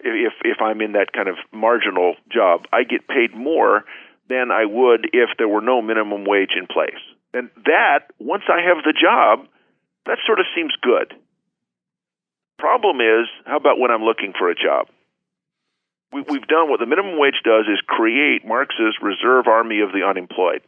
if 0.00 0.32
if 0.44 0.58
I'm 0.60 0.80
in 0.80 0.92
that 0.92 1.12
kind 1.12 1.28
of 1.28 1.36
marginal 1.52 2.14
job, 2.30 2.66
I 2.72 2.84
get 2.84 3.08
paid 3.08 3.34
more 3.34 3.84
than 4.28 4.50
I 4.50 4.64
would 4.64 5.10
if 5.12 5.30
there 5.38 5.48
were 5.48 5.60
no 5.60 5.82
minimum 5.82 6.24
wage 6.24 6.52
in 6.56 6.66
place. 6.66 7.00
And 7.34 7.50
that, 7.66 8.10
once 8.18 8.44
I 8.48 8.62
have 8.66 8.82
the 8.84 8.94
job, 8.94 9.46
that 10.06 10.18
sort 10.26 10.40
of 10.40 10.46
seems 10.54 10.72
good. 10.80 11.14
Problem 12.58 13.00
is, 13.00 13.28
how 13.44 13.56
about 13.56 13.78
when 13.78 13.90
I'm 13.90 14.02
looking 14.02 14.32
for 14.36 14.50
a 14.50 14.54
job? 14.54 14.88
We, 16.12 16.22
we've 16.22 16.46
done 16.46 16.70
what 16.70 16.80
the 16.80 16.86
minimum 16.86 17.18
wage 17.18 17.40
does 17.44 17.66
is 17.66 17.80
create 17.86 18.46
Marx's 18.46 18.96
reserve 19.02 19.46
army 19.46 19.80
of 19.80 19.92
the 19.92 20.06
unemployed. 20.08 20.62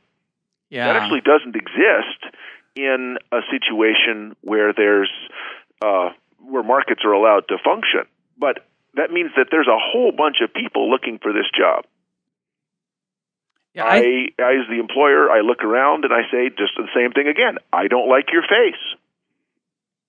Yeah. 0.69 0.87
That 0.93 1.03
actually 1.03 1.23
doesn't 1.23 1.57
exist 1.57 2.37
in 2.77 3.17
a 3.33 3.41
situation 3.51 4.37
where 4.43 4.73
there's 4.73 5.11
uh, 5.83 6.11
where 6.39 6.63
markets 6.63 7.03
are 7.05 7.13
allowed 7.13 7.49
to 7.49 7.57
function. 7.65 8.05
But 8.39 8.67
that 8.95 9.11
means 9.11 9.31
that 9.37 9.49
there's 9.51 9.67
a 9.67 9.79
whole 9.79 10.13
bunch 10.13 10.37
of 10.43 10.53
people 10.53 10.91
looking 10.91 11.19
for 11.21 11.33
this 11.33 11.47
job. 11.57 11.85
Yeah, 13.75 13.85
I, 13.85 14.29
I, 14.39 14.55
as 14.61 14.67
the 14.69 14.79
employer, 14.81 15.31
I 15.31 15.41
look 15.41 15.63
around 15.63 16.05
and 16.05 16.13
I 16.13 16.23
say 16.31 16.49
just 16.49 16.73
the 16.77 16.89
same 16.95 17.13
thing 17.13 17.29
again. 17.29 17.59
I 17.73 17.87
don't 17.87 18.09
like 18.09 18.33
your 18.33 18.43
face. 18.43 18.81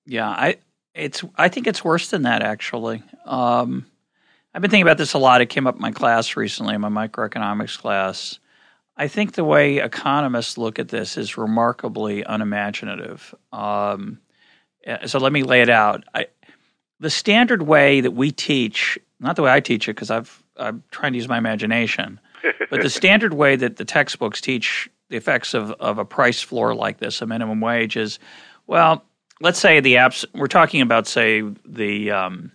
Yeah, 0.05 0.29
I 0.29 0.57
it's 0.95 1.23
I 1.35 1.47
think 1.47 1.67
it's 1.67 1.83
worse 1.83 2.09
than 2.09 2.23
that 2.23 2.41
actually. 2.41 3.03
Um, 3.25 3.85
I've 4.53 4.61
been 4.61 4.71
thinking 4.71 4.85
about 4.85 4.97
this 4.97 5.13
a 5.13 5.19
lot. 5.19 5.41
It 5.41 5.47
came 5.47 5.67
up 5.67 5.75
in 5.75 5.81
my 5.81 5.91
class 5.91 6.35
recently, 6.35 6.75
in 6.75 6.81
my 6.81 6.89
microeconomics 6.89 7.77
class. 7.77 8.39
I 8.97 9.07
think 9.07 9.33
the 9.33 9.45
way 9.45 9.77
economists 9.77 10.57
look 10.57 10.79
at 10.79 10.89
this 10.89 11.17
is 11.17 11.37
remarkably 11.37 12.23
unimaginative. 12.23 13.33
Um, 13.53 14.19
so 15.05 15.19
let 15.19 15.31
me 15.31 15.43
lay 15.43 15.61
it 15.61 15.69
out. 15.69 16.03
I, 16.13 16.27
the 16.99 17.09
standard 17.09 17.61
way 17.61 18.01
that 18.01 18.11
we 18.11 18.31
teach, 18.31 18.99
not 19.19 19.35
the 19.35 19.43
way 19.43 19.51
I 19.51 19.59
teach 19.59 19.87
it, 19.87 19.95
because 19.95 20.11
I've 20.11 20.43
I'm 20.57 20.83
trying 20.91 21.13
to 21.13 21.17
use 21.17 21.29
my 21.29 21.37
imagination 21.37 22.19
but 22.69 22.81
the 22.81 22.89
standard 22.89 23.33
way 23.33 23.55
that 23.55 23.77
the 23.77 23.85
textbooks 23.85 24.41
teach 24.41 24.89
the 25.09 25.17
effects 25.17 25.53
of, 25.53 25.71
of 25.73 25.97
a 25.97 26.05
price 26.05 26.41
floor 26.41 26.73
like 26.73 26.97
this, 26.99 27.21
a 27.21 27.27
minimum 27.27 27.61
wage, 27.61 27.97
is 27.97 28.19
well, 28.67 29.03
let's 29.41 29.59
say 29.59 29.79
the 29.79 29.95
apps 29.95 30.25
we're 30.33 30.47
talking 30.47 30.81
about, 30.81 31.07
say 31.07 31.43
the 31.65 32.11
um, 32.11 32.51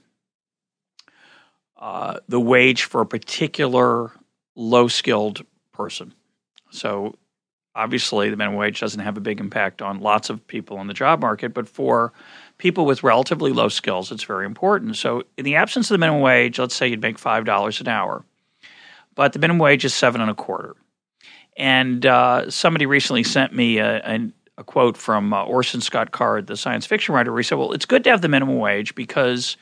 uh, 1.78 2.18
the 2.28 2.40
wage 2.40 2.84
for 2.84 3.02
a 3.02 3.06
particular 3.06 4.10
low 4.54 4.88
skilled 4.88 5.44
person. 5.72 6.14
So 6.70 7.14
obviously, 7.74 8.30
the 8.30 8.36
minimum 8.36 8.58
wage 8.58 8.80
doesn't 8.80 9.00
have 9.00 9.16
a 9.16 9.20
big 9.20 9.40
impact 9.40 9.82
on 9.82 10.00
lots 10.00 10.30
of 10.30 10.44
people 10.46 10.80
in 10.80 10.86
the 10.86 10.94
job 10.94 11.20
market, 11.20 11.52
but 11.52 11.68
for 11.68 12.12
people 12.58 12.86
with 12.86 13.02
relatively 13.02 13.52
low 13.52 13.68
skills, 13.68 14.10
it's 14.10 14.24
very 14.24 14.46
important. 14.46 14.96
So, 14.96 15.22
in 15.36 15.44
the 15.44 15.56
absence 15.56 15.90
of 15.90 15.94
the 15.94 15.98
minimum 15.98 16.22
wage, 16.22 16.58
let's 16.58 16.74
say 16.74 16.88
you'd 16.88 17.02
make 17.02 17.18
five 17.18 17.44
dollars 17.44 17.80
an 17.80 17.88
hour 17.88 18.24
but 19.16 19.32
the 19.32 19.40
minimum 19.40 19.58
wage 19.58 19.84
is 19.84 19.92
seven 19.92 20.20
and 20.20 20.30
a 20.30 20.34
quarter. 20.34 20.76
And 21.56 22.06
uh, 22.06 22.50
somebody 22.50 22.86
recently 22.86 23.24
sent 23.24 23.52
me 23.52 23.78
a, 23.78 23.96
a, 24.06 24.30
a 24.58 24.64
quote 24.64 24.96
from 24.96 25.32
uh, 25.32 25.42
Orson 25.44 25.80
Scott 25.80 26.12
Card, 26.12 26.46
the 26.46 26.56
science 26.56 26.86
fiction 26.86 27.14
writer, 27.14 27.32
where 27.32 27.40
he 27.40 27.44
said, 27.44 27.58
"Well, 27.58 27.72
it's 27.72 27.86
good 27.86 28.04
to 28.04 28.10
have 28.10 28.20
the 28.20 28.28
minimum 28.28 28.58
wage 28.58 28.94
because 28.94 29.56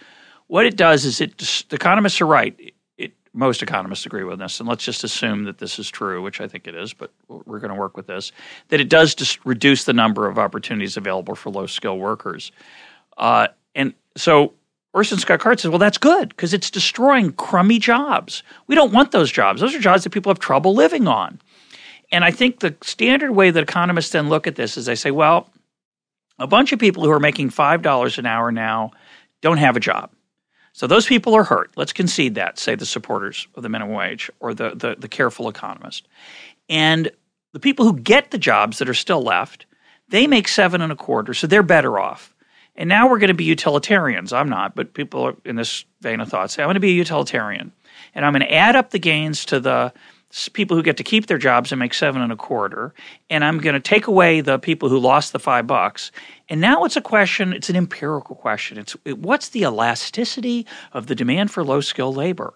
what 0.48 0.66
it 0.66 0.76
does 0.76 1.04
is 1.04 1.20
it 1.20 1.38
the 1.38 1.76
economists 1.76 2.20
are 2.20 2.26
right. 2.26 2.74
It, 2.98 3.12
most 3.32 3.62
economists 3.62 4.06
agree 4.06 4.24
with 4.24 4.40
this, 4.40 4.58
and 4.58 4.68
let's 4.68 4.84
just 4.84 5.04
assume 5.04 5.44
that 5.44 5.58
this 5.58 5.78
is 5.78 5.88
true, 5.88 6.20
which 6.20 6.40
I 6.40 6.48
think 6.48 6.66
it 6.66 6.74
is, 6.74 6.92
but 6.92 7.12
we're 7.28 7.60
going 7.60 7.72
to 7.72 7.78
work 7.78 7.96
with 7.96 8.08
this. 8.08 8.32
That 8.68 8.80
it 8.80 8.88
does 8.88 9.14
just 9.14 9.44
reduce 9.46 9.84
the 9.84 9.92
number 9.92 10.28
of 10.28 10.36
opportunities 10.36 10.96
available 10.96 11.36
for 11.36 11.50
low 11.50 11.66
skill 11.66 11.98
workers, 11.98 12.50
uh, 13.16 13.48
and 13.74 13.94
so." 14.16 14.54
Orson 14.94 15.18
Scott 15.18 15.40
Card 15.40 15.58
says, 15.58 15.70
well, 15.70 15.78
that's 15.78 15.98
good 15.98 16.28
because 16.28 16.54
it's 16.54 16.70
destroying 16.70 17.32
crummy 17.32 17.80
jobs. 17.80 18.44
We 18.68 18.76
don't 18.76 18.92
want 18.92 19.10
those 19.10 19.30
jobs. 19.30 19.60
Those 19.60 19.74
are 19.74 19.80
jobs 19.80 20.04
that 20.04 20.10
people 20.10 20.30
have 20.30 20.38
trouble 20.38 20.72
living 20.72 21.08
on. 21.08 21.40
And 22.12 22.24
I 22.24 22.30
think 22.30 22.60
the 22.60 22.76
standard 22.80 23.32
way 23.32 23.50
that 23.50 23.62
economists 23.62 24.10
then 24.10 24.28
look 24.28 24.46
at 24.46 24.54
this 24.54 24.76
is 24.76 24.86
they 24.86 24.94
say, 24.94 25.10
well, 25.10 25.50
a 26.38 26.46
bunch 26.46 26.72
of 26.72 26.78
people 26.78 27.02
who 27.02 27.10
are 27.10 27.20
making 27.20 27.50
$5 27.50 28.18
an 28.18 28.26
hour 28.26 28.52
now 28.52 28.92
don't 29.42 29.58
have 29.58 29.76
a 29.76 29.80
job. 29.80 30.10
So 30.72 30.86
those 30.86 31.06
people 31.06 31.34
are 31.34 31.44
hurt. 31.44 31.72
Let's 31.76 31.92
concede 31.92 32.36
that, 32.36 32.58
say 32.58 32.76
the 32.76 32.86
supporters 32.86 33.48
of 33.56 33.62
the 33.62 33.68
minimum 33.68 33.94
wage 33.94 34.30
or 34.40 34.54
the, 34.54 34.70
the, 34.70 34.96
the 34.98 35.08
careful 35.08 35.48
economist. 35.48 36.06
And 36.68 37.10
the 37.52 37.60
people 37.60 37.84
who 37.84 37.98
get 37.98 38.30
the 38.30 38.38
jobs 38.38 38.78
that 38.78 38.88
are 38.88 38.94
still 38.94 39.22
left, 39.22 39.66
they 40.08 40.26
make 40.26 40.48
seven 40.48 40.80
and 40.80 40.92
a 40.92 40.96
quarter, 40.96 41.34
so 41.34 41.46
they're 41.46 41.62
better 41.62 41.98
off. 41.98 42.33
And 42.76 42.88
now 42.88 43.08
we're 43.08 43.18
going 43.18 43.28
to 43.28 43.34
be 43.34 43.44
utilitarians. 43.44 44.32
I'm 44.32 44.48
not, 44.48 44.74
but 44.74 44.94
people 44.94 45.36
in 45.44 45.56
this 45.56 45.84
vein 46.00 46.20
of 46.20 46.28
thought 46.28 46.50
say, 46.50 46.62
I'm 46.62 46.66
going 46.66 46.74
to 46.74 46.80
be 46.80 46.90
a 46.90 46.94
utilitarian. 46.94 47.72
And 48.14 48.24
I'm 48.24 48.32
going 48.32 48.42
to 48.42 48.52
add 48.52 48.76
up 48.76 48.90
the 48.90 48.98
gains 48.98 49.44
to 49.46 49.60
the 49.60 49.92
people 50.52 50.76
who 50.76 50.82
get 50.82 50.96
to 50.96 51.04
keep 51.04 51.26
their 51.26 51.38
jobs 51.38 51.70
and 51.70 51.78
make 51.78 51.94
seven 51.94 52.20
and 52.20 52.32
a 52.32 52.36
quarter, 52.36 52.92
and 53.30 53.44
I'm 53.44 53.58
going 53.58 53.74
to 53.74 53.80
take 53.80 54.08
away 54.08 54.40
the 54.40 54.58
people 54.58 54.88
who 54.88 54.98
lost 54.98 55.32
the 55.32 55.38
five 55.38 55.66
bucks. 55.66 56.10
And 56.48 56.60
now 56.60 56.84
it's 56.84 56.96
a 56.96 57.00
question. 57.00 57.52
It's 57.52 57.70
an 57.70 57.76
empirical 57.76 58.34
question. 58.34 58.78
It's 58.78 58.96
it, 59.04 59.18
what's 59.18 59.50
the 59.50 59.62
elasticity 59.62 60.66
of 60.92 61.06
the 61.06 61.14
demand 61.14 61.52
for 61.52 61.62
low 61.62 61.80
skilled 61.80 62.16
labor? 62.16 62.54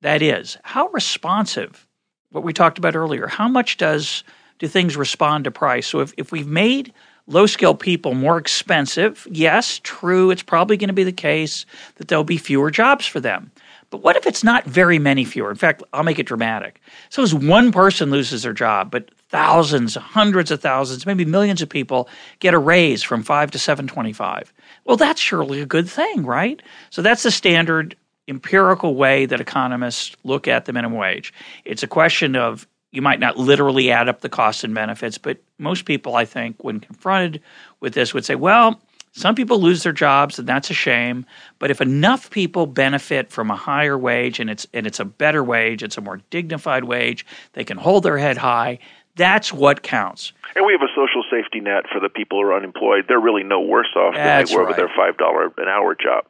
That 0.00 0.22
is, 0.22 0.58
how 0.64 0.88
responsive. 0.88 1.86
What 2.30 2.42
we 2.42 2.52
talked 2.52 2.78
about 2.78 2.96
earlier. 2.96 3.28
How 3.28 3.46
much 3.46 3.76
does 3.76 4.24
do 4.58 4.66
things 4.66 4.96
respond 4.96 5.44
to 5.44 5.52
price? 5.52 5.86
So 5.86 6.00
if 6.00 6.12
if 6.16 6.32
we've 6.32 6.48
made 6.48 6.92
low 7.26 7.46
skilled 7.46 7.80
people 7.80 8.14
more 8.14 8.38
expensive, 8.38 9.26
yes, 9.30 9.80
true. 9.82 10.30
It's 10.30 10.42
probably 10.42 10.76
going 10.76 10.88
to 10.88 10.94
be 10.94 11.04
the 11.04 11.12
case 11.12 11.66
that 11.96 12.08
there'll 12.08 12.24
be 12.24 12.36
fewer 12.36 12.70
jobs 12.70 13.06
for 13.06 13.20
them. 13.20 13.50
But 13.90 14.02
what 14.02 14.16
if 14.16 14.26
it's 14.26 14.42
not 14.42 14.64
very 14.64 14.98
many 14.98 15.24
fewer? 15.24 15.50
In 15.50 15.56
fact, 15.56 15.82
I'll 15.92 16.02
make 16.02 16.18
it 16.18 16.26
dramatic. 16.26 16.80
So 17.10 17.22
as 17.22 17.32
one 17.32 17.70
person 17.70 18.10
loses 18.10 18.42
their 18.42 18.52
job, 18.52 18.90
but 18.90 19.10
thousands, 19.28 19.94
hundreds 19.94 20.50
of 20.50 20.60
thousands, 20.60 21.06
maybe 21.06 21.24
millions 21.24 21.62
of 21.62 21.68
people 21.68 22.08
get 22.40 22.54
a 22.54 22.58
raise 22.58 23.02
from 23.02 23.22
5 23.22 23.52
to 23.52 23.58
725. 23.58 24.52
Well, 24.84 24.96
that's 24.96 25.20
surely 25.20 25.60
a 25.60 25.66
good 25.66 25.88
thing, 25.88 26.26
right? 26.26 26.60
So 26.90 27.02
that's 27.02 27.22
the 27.22 27.30
standard 27.30 27.96
empirical 28.26 28.94
way 28.94 29.26
that 29.26 29.40
economists 29.40 30.16
look 30.24 30.48
at 30.48 30.64
the 30.64 30.72
minimum 30.72 30.98
wage. 30.98 31.32
It's 31.64 31.82
a 31.82 31.88
question 31.88 32.36
of 32.36 32.66
you 32.94 33.02
might 33.02 33.20
not 33.20 33.36
literally 33.36 33.90
add 33.90 34.08
up 34.08 34.20
the 34.20 34.28
costs 34.28 34.62
and 34.64 34.74
benefits, 34.74 35.18
but 35.18 35.38
most 35.58 35.84
people, 35.84 36.14
I 36.14 36.24
think, 36.24 36.62
when 36.62 36.80
confronted 36.80 37.42
with 37.80 37.94
this, 37.94 38.14
would 38.14 38.24
say, 38.24 38.36
well, 38.36 38.80
some 39.12 39.34
people 39.34 39.60
lose 39.60 39.82
their 39.82 39.92
jobs, 39.92 40.38
and 40.38 40.48
that's 40.48 40.70
a 40.70 40.74
shame. 40.74 41.26
But 41.58 41.70
if 41.70 41.80
enough 41.80 42.30
people 42.30 42.66
benefit 42.66 43.30
from 43.30 43.50
a 43.50 43.56
higher 43.56 43.96
wage, 43.96 44.40
and 44.40 44.50
it's 44.50 44.66
and 44.72 44.86
it's 44.86 45.00
a 45.00 45.04
better 45.04 45.42
wage, 45.42 45.82
it's 45.82 45.96
a 45.96 46.00
more 46.00 46.20
dignified 46.30 46.84
wage, 46.84 47.24
they 47.52 47.64
can 47.64 47.78
hold 47.78 48.02
their 48.02 48.18
head 48.18 48.36
high. 48.36 48.78
That's 49.16 49.52
what 49.52 49.84
counts. 49.84 50.32
And 50.56 50.66
we 50.66 50.72
have 50.72 50.82
a 50.82 50.92
social 50.94 51.22
safety 51.30 51.60
net 51.60 51.84
for 51.92 52.00
the 52.00 52.08
people 52.08 52.40
who 52.40 52.48
are 52.48 52.56
unemployed. 52.56 53.04
They're 53.06 53.20
really 53.20 53.44
no 53.44 53.60
worse 53.60 53.94
off 53.96 54.14
that's 54.14 54.50
than 54.50 54.56
they 54.56 54.58
were 54.58 54.64
right. 54.64 54.68
with 54.70 54.76
their 54.76 54.96
five 54.96 55.16
dollar 55.16 55.52
an 55.58 55.68
hour 55.68 55.94
job. 55.94 56.24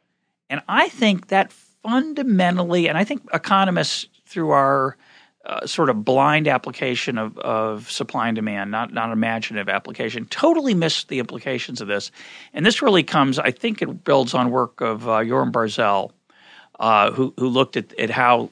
And 0.51 0.61
I 0.67 0.89
think 0.89 1.27
that 1.27 1.51
fundamentally, 1.51 2.87
and 2.87 2.97
I 2.97 3.03
think 3.03 3.23
economists 3.33 4.07
through 4.25 4.51
our 4.51 4.95
uh, 5.45 5.65
sort 5.65 5.89
of 5.89 6.03
blind 6.03 6.47
application 6.47 7.17
of, 7.17 7.37
of 7.37 7.89
supply 7.91 8.27
and 8.27 8.35
demand, 8.35 8.71
not 8.71 8.91
not 8.93 9.11
imaginative 9.11 9.69
application, 9.69 10.25
totally 10.25 10.73
missed 10.73 11.07
the 11.07 11.19
implications 11.19 11.81
of 11.81 11.87
this. 11.87 12.11
And 12.53 12.65
this 12.65 12.81
really 12.81 13.03
comes, 13.03 13.37
I 13.37 13.51
think, 13.51 13.81
it 13.81 14.03
builds 14.03 14.33
on 14.33 14.49
work 14.49 14.81
of 14.81 15.07
uh, 15.07 15.21
Barzel, 15.21 16.11
uh, 16.79 17.11
who 17.11 17.33
who 17.37 17.47
looked 17.47 17.77
at, 17.77 17.97
at 17.99 18.09
how 18.09 18.49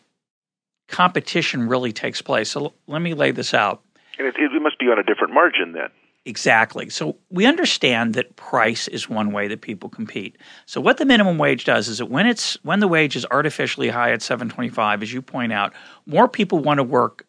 competition 0.88 1.68
really 1.68 1.91
takes 1.91 2.22
place. 2.22 2.52
So 2.52 2.66
l- 2.66 2.74
let 2.88 3.02
me 3.02 3.14
lay 3.14 3.32
this 3.32 3.54
out. 3.54 3.82
And 4.20 4.28
it, 4.28 4.36
it 4.38 4.62
must 4.62 4.80
be 4.80 4.86
on 4.86 5.00
a 5.00 5.04
different 5.04 5.34
margin 5.34 5.74
then. 5.74 5.89
Exactly. 6.26 6.89
So 6.89 7.17
we 7.30 7.45
understand 7.45 8.13
that 8.13 8.38
price 8.38 8.88
is 8.88 9.09
one 9.09 9.34
way 9.34 9.49
that 9.49 9.61
people 9.61 9.89
compete. 9.89 10.38
So 10.65 10.80
what 10.80 10.97
the 10.97 11.05
minimum 11.05 11.38
wage 11.38 11.65
does 11.65 11.89
is 11.89 11.97
that 11.97 12.05
when 12.05 12.28
it's 12.28 12.57
when 12.63 12.80
the 12.80 12.88
wage 12.88 13.17
is 13.17 13.26
artificially 13.30 13.89
high 13.89 14.13
at 14.13 14.21
725, 14.21 15.03
as 15.03 15.11
you 15.11 15.21
point 15.21 15.51
out, 15.51 15.74
more 16.05 16.30
people 16.30 16.59
want 16.59 16.78
to 16.78 16.84
work 16.84 17.26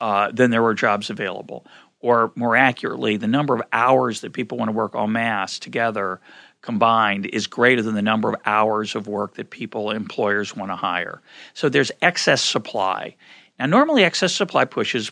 uh, 0.00 0.30
than 0.30 0.50
there 0.50 0.62
were 0.62 0.74
jobs 0.74 1.10
available. 1.10 1.66
Or 1.98 2.30
more 2.36 2.54
accurately, 2.54 3.16
the 3.16 3.26
number 3.26 3.54
of 3.54 3.62
hours 3.72 4.20
that 4.20 4.32
people 4.32 4.58
want 4.58 4.68
to 4.68 4.72
work 4.72 4.94
en 4.94 5.10
masse 5.10 5.58
together 5.58 6.20
combined 6.62 7.26
is 7.26 7.48
greater 7.48 7.82
than 7.82 7.94
the 7.94 8.02
number 8.02 8.28
of 8.28 8.36
hours 8.44 8.94
of 8.94 9.08
work 9.08 9.34
that 9.34 9.50
people 9.50 9.90
employers 9.90 10.54
want 10.54 10.70
to 10.70 10.76
hire. 10.76 11.20
So 11.54 11.68
there's 11.68 11.90
excess 12.00 12.42
supply. 12.42 13.16
Now 13.58 13.66
normally 13.66 14.04
excess 14.04 14.32
supply 14.32 14.66
pushes 14.66 15.10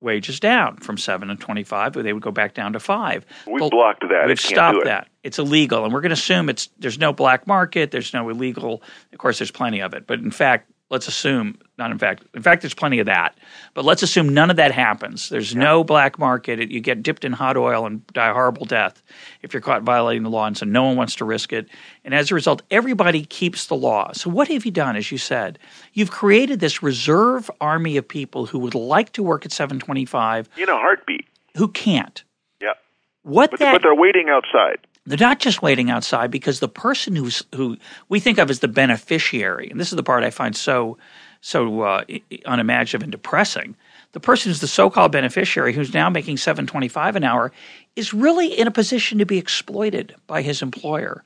wages 0.00 0.38
down 0.40 0.76
from 0.76 0.96
seven 0.98 1.28
to 1.28 1.36
twenty-five. 1.36 1.92
They 1.92 2.12
would 2.12 2.22
go 2.22 2.30
back 2.30 2.54
down 2.54 2.72
to 2.74 2.80
five. 2.80 3.24
We've 3.46 3.60
Well, 3.60 3.70
blocked 3.70 4.02
that. 4.02 4.24
We've 4.26 4.32
It 4.32 4.42
can't 4.42 4.54
stopped 4.54 4.74
do 4.76 4.80
it. 4.82 4.84
that. 4.84 5.08
It's 5.22 5.38
illegal, 5.38 5.84
and 5.84 5.92
we're 5.92 6.00
going 6.02 6.10
to 6.10 6.14
assume 6.14 6.48
it's 6.48 6.68
there's 6.78 6.98
no 6.98 7.12
black 7.12 7.46
market. 7.46 7.90
There's 7.90 8.12
no 8.14 8.28
illegal. 8.28 8.82
Of 9.12 9.18
course, 9.18 9.38
there's 9.38 9.50
plenty 9.50 9.80
of 9.80 9.94
it, 9.94 10.06
but 10.06 10.20
in 10.20 10.30
fact, 10.30 10.70
let's 10.90 11.08
assume 11.08 11.58
not 11.78 11.90
in 11.90 11.98
fact. 11.98 12.22
In 12.34 12.42
fact, 12.42 12.62
there's 12.62 12.72
plenty 12.74 12.98
of 13.00 13.06
that. 13.06 13.36
But 13.74 13.84
let's 13.84 14.02
assume 14.02 14.30
none 14.32 14.50
of 14.50 14.56
that 14.56 14.72
happens. 14.72 15.28
There's 15.28 15.54
no 15.54 15.84
black 15.84 16.18
market. 16.18 16.58
It, 16.58 16.70
you 16.70 16.80
get 16.80 17.02
dipped 17.02 17.24
in 17.24 17.32
hot 17.32 17.56
oil 17.56 17.84
and 17.86 18.06
die 18.08 18.28
a 18.28 18.32
horrible 18.32 18.64
death 18.64 19.02
if 19.42 19.52
you're 19.52 19.60
caught 19.60 19.82
violating 19.82 20.22
the 20.22 20.30
law, 20.30 20.46
and 20.46 20.56
so 20.56 20.64
no 20.64 20.84
one 20.84 20.96
wants 20.96 21.14
to 21.16 21.24
risk 21.26 21.52
it. 21.52 21.68
And 22.04 22.14
as 22.14 22.30
a 22.30 22.34
result, 22.34 22.62
everybody 22.70 23.24
keeps 23.26 23.66
the 23.66 23.74
law. 23.76 24.12
So 24.14 24.30
what 24.30 24.48
have 24.48 24.64
you 24.64 24.70
done? 24.70 24.96
As 24.96 25.12
you 25.12 25.18
said, 25.18 25.58
you've 25.92 26.10
created 26.10 26.60
this 26.60 26.82
reserve 26.82 27.50
army 27.60 27.96
of 27.98 28.08
people 28.08 28.46
who 28.46 28.58
would 28.60 28.74
like 28.74 29.12
to 29.12 29.22
work 29.22 29.44
at 29.44 29.52
725 29.52 30.48
In 30.56 30.68
a 30.68 30.76
heartbeat. 30.76 31.26
who 31.56 31.68
can't. 31.68 32.24
Yeah. 32.60 32.72
What 33.22 33.50
But, 33.50 33.60
that 33.60 33.72
but 33.72 33.82
they're 33.82 33.94
waiting 33.94 34.28
outside. 34.30 34.78
they're 35.04 35.18
not 35.18 35.40
just 35.40 35.60
waiting 35.62 35.90
outside 35.90 36.30
because 36.30 36.60
the 36.60 36.68
person 36.68 37.14
who's 37.14 37.42
who 37.54 37.76
we 38.08 38.18
think 38.20 38.38
of 38.38 38.48
as 38.50 38.60
the 38.60 38.68
beneficiary, 38.68 39.68
and 39.70 39.78
this 39.78 39.92
is 39.92 39.96
the 39.96 40.02
part 40.02 40.24
I 40.24 40.30
find 40.30 40.56
so 40.56 40.96
so 41.40 41.82
uh, 41.82 42.04
unimaginative 42.44 43.02
and 43.02 43.12
depressing. 43.12 43.76
The 44.12 44.20
person 44.20 44.50
who's 44.50 44.60
the 44.60 44.66
so-called 44.66 45.12
beneficiary, 45.12 45.72
who's 45.72 45.92
now 45.92 46.08
making 46.08 46.38
seven 46.38 46.66
twenty-five 46.66 47.16
an 47.16 47.24
hour, 47.24 47.52
is 47.96 48.14
really 48.14 48.48
in 48.58 48.66
a 48.66 48.70
position 48.70 49.18
to 49.18 49.26
be 49.26 49.38
exploited 49.38 50.14
by 50.26 50.42
his 50.42 50.62
employer, 50.62 51.22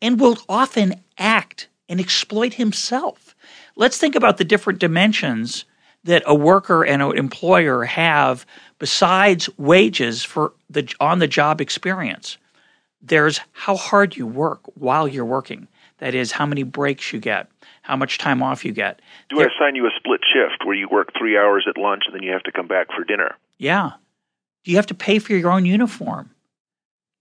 and 0.00 0.20
will 0.20 0.38
often 0.48 0.94
act 1.18 1.68
and 1.88 2.00
exploit 2.00 2.54
himself. 2.54 3.34
Let's 3.76 3.98
think 3.98 4.14
about 4.14 4.38
the 4.38 4.44
different 4.44 4.78
dimensions 4.78 5.64
that 6.04 6.22
a 6.24 6.34
worker 6.34 6.84
and 6.84 7.02
an 7.02 7.16
employer 7.16 7.84
have 7.84 8.46
besides 8.78 9.50
wages 9.58 10.24
for 10.24 10.52
the 10.70 10.92
on 11.00 11.18
the 11.18 11.28
job 11.28 11.60
experience 11.60 12.38
there's 13.02 13.40
how 13.52 13.76
hard 13.76 14.16
you 14.16 14.26
work 14.26 14.60
while 14.74 15.08
you're 15.08 15.24
working. 15.24 15.68
That 15.98 16.14
is, 16.14 16.32
how 16.32 16.46
many 16.46 16.62
breaks 16.62 17.12
you 17.12 17.18
get, 17.18 17.48
how 17.82 17.96
much 17.96 18.18
time 18.18 18.42
off 18.42 18.64
you 18.64 18.72
get. 18.72 19.00
Do 19.28 19.36
There- 19.36 19.50
I 19.50 19.54
assign 19.54 19.74
you 19.76 19.86
a 19.86 19.90
split 19.96 20.20
shift 20.32 20.64
where 20.64 20.74
you 20.76 20.88
work 20.88 21.12
three 21.18 21.36
hours 21.38 21.66
at 21.68 21.76
lunch 21.80 22.02
and 22.06 22.14
then 22.14 22.22
you 22.22 22.32
have 22.32 22.42
to 22.44 22.52
come 22.52 22.66
back 22.66 22.88
for 22.94 23.04
dinner? 23.04 23.36
Yeah. 23.58 23.92
Do 24.64 24.70
you 24.70 24.76
have 24.76 24.86
to 24.86 24.94
pay 24.94 25.18
for 25.18 25.34
your 25.34 25.50
own 25.50 25.64
uniform? 25.64 26.30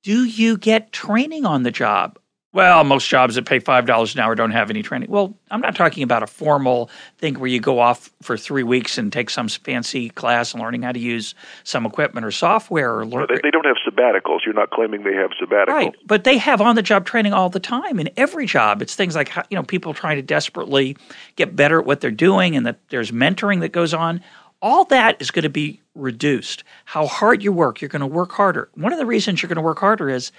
Do 0.03 0.23
you 0.23 0.57
get 0.57 0.91
training 0.91 1.45
on 1.45 1.63
the 1.63 1.71
job? 1.71 2.19
Well, 2.51 2.83
most 2.83 3.07
jobs 3.07 3.35
that 3.35 3.45
pay 3.45 3.59
$5 3.59 4.15
an 4.15 4.19
hour 4.19 4.33
don't 4.33 4.49
have 4.51 4.71
any 4.71 4.81
training. 4.81 5.11
Well, 5.11 5.37
I'm 5.51 5.61
not 5.61 5.75
talking 5.75 6.01
about 6.01 6.23
a 6.23 6.27
formal 6.27 6.89
thing 7.19 7.35
where 7.35 7.47
you 7.47 7.59
go 7.59 7.77
off 7.77 8.11
for 8.23 8.37
three 8.37 8.63
weeks 8.63 8.97
and 8.97 9.13
take 9.13 9.29
some 9.29 9.47
fancy 9.47 10.09
class 10.09 10.53
and 10.53 10.63
learning 10.63 10.81
how 10.81 10.91
to 10.91 10.99
use 10.99 11.35
some 11.63 11.85
equipment 11.85 12.25
or 12.25 12.31
software 12.31 12.97
or 12.97 13.05
learn. 13.05 13.27
They, 13.29 13.39
they 13.43 13.51
don't 13.51 13.67
have 13.67 13.77
sabbaticals. 13.87 14.39
You're 14.45 14.55
not 14.55 14.71
claiming 14.71 15.03
they 15.03 15.13
have 15.13 15.29
sabbaticals. 15.39 15.67
Right, 15.67 15.95
but 16.07 16.23
they 16.23 16.39
have 16.39 16.59
on-the-job 16.59 17.05
training 17.05 17.33
all 17.33 17.49
the 17.49 17.59
time 17.59 17.99
in 17.99 18.09
every 18.17 18.47
job. 18.47 18.81
It's 18.81 18.95
things 18.95 19.15
like 19.15 19.31
you 19.51 19.55
know 19.55 19.63
people 19.63 19.93
trying 19.93 20.15
to 20.15 20.23
desperately 20.23 20.97
get 21.35 21.55
better 21.55 21.79
at 21.79 21.85
what 21.85 22.01
they're 22.01 22.09
doing, 22.09 22.55
and 22.55 22.65
that 22.65 22.79
there's 22.89 23.11
mentoring 23.11 23.59
that 23.59 23.71
goes 23.71 23.93
on. 23.93 24.21
All 24.61 24.85
that 24.85 25.21
is 25.21 25.31
going 25.31 25.43
to 25.43 25.49
be 25.49 25.81
reduced. 25.95 26.63
How 26.85 27.05
hard 27.05 27.43
you 27.43 27.53
work, 27.53 27.79
you're 27.79 27.89
going 27.89 28.01
to 28.01 28.07
work 28.07 28.31
harder. 28.31 28.69
One 28.73 28.91
of 28.91 28.99
the 28.99 29.05
reasons 29.05 29.41
you're 29.41 29.47
going 29.47 29.55
to 29.57 29.61
work 29.61 29.79
harder 29.79 30.09
is, 30.09 30.31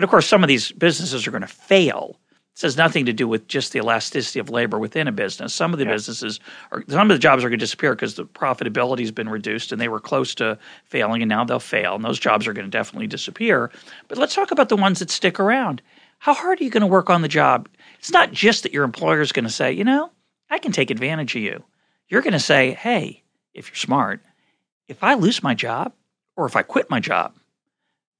and 0.00 0.04
of 0.04 0.08
course, 0.08 0.26
some 0.26 0.42
of 0.42 0.48
these 0.48 0.72
businesses 0.72 1.26
are 1.26 1.30
going 1.30 1.42
to 1.42 1.46
fail 1.46 2.18
This 2.54 2.62
has 2.62 2.76
nothing 2.78 3.04
to 3.04 3.12
do 3.12 3.28
with 3.28 3.48
just 3.48 3.72
the 3.72 3.80
elasticity 3.80 4.38
of 4.38 4.48
labor 4.48 4.78
within 4.78 5.06
a 5.06 5.12
business. 5.12 5.52
Some 5.52 5.74
of 5.74 5.78
the 5.78 5.84
yeah. 5.84 5.92
businesses, 5.92 6.40
are, 6.72 6.82
some 6.88 7.10
of 7.10 7.14
the 7.14 7.18
jobs 7.18 7.44
are 7.44 7.50
going 7.50 7.58
to 7.58 7.62
disappear 7.62 7.94
because 7.94 8.14
the 8.14 8.24
profitability 8.24 9.00
has 9.00 9.12
been 9.12 9.28
reduced 9.28 9.72
and 9.72 9.80
they 9.80 9.88
were 9.88 10.00
close 10.00 10.34
to 10.36 10.58
failing 10.86 11.20
and 11.20 11.28
now 11.28 11.44
they'll 11.44 11.60
fail. 11.60 11.94
And 11.94 12.02
those 12.02 12.18
jobs 12.18 12.46
are 12.46 12.54
going 12.54 12.64
to 12.64 12.70
definitely 12.70 13.08
disappear. 13.08 13.70
But 14.08 14.16
let's 14.16 14.34
talk 14.34 14.50
about 14.50 14.70
the 14.70 14.76
ones 14.76 15.00
that 15.00 15.10
stick 15.10 15.38
around. 15.38 15.82
How 16.18 16.32
hard 16.32 16.60
are 16.60 16.64
you 16.64 16.70
going 16.70 16.80
to 16.80 16.86
work 16.86 17.10
on 17.10 17.20
the 17.20 17.28
job? 17.28 17.68
It's 17.98 18.10
not 18.10 18.32
just 18.32 18.62
that 18.62 18.72
your 18.72 18.84
employer 18.84 19.20
is 19.20 19.32
going 19.32 19.44
to 19.44 19.50
say, 19.50 19.72
you 19.72 19.84
know, 19.84 20.10
I 20.50 20.58
can 20.58 20.72
take 20.72 20.90
advantage 20.90 21.36
of 21.36 21.42
you. 21.42 21.62
You're 22.08 22.22
going 22.22 22.32
to 22.32 22.40
say, 22.40 22.72
hey, 22.72 23.22
if 23.54 23.68
you're 23.68 23.76
smart, 23.76 24.22
if 24.88 25.04
I 25.04 25.14
lose 25.14 25.42
my 25.42 25.54
job 25.54 25.92
or 26.36 26.46
if 26.46 26.56
I 26.56 26.62
quit 26.62 26.90
my 26.90 27.00
job, 27.00 27.34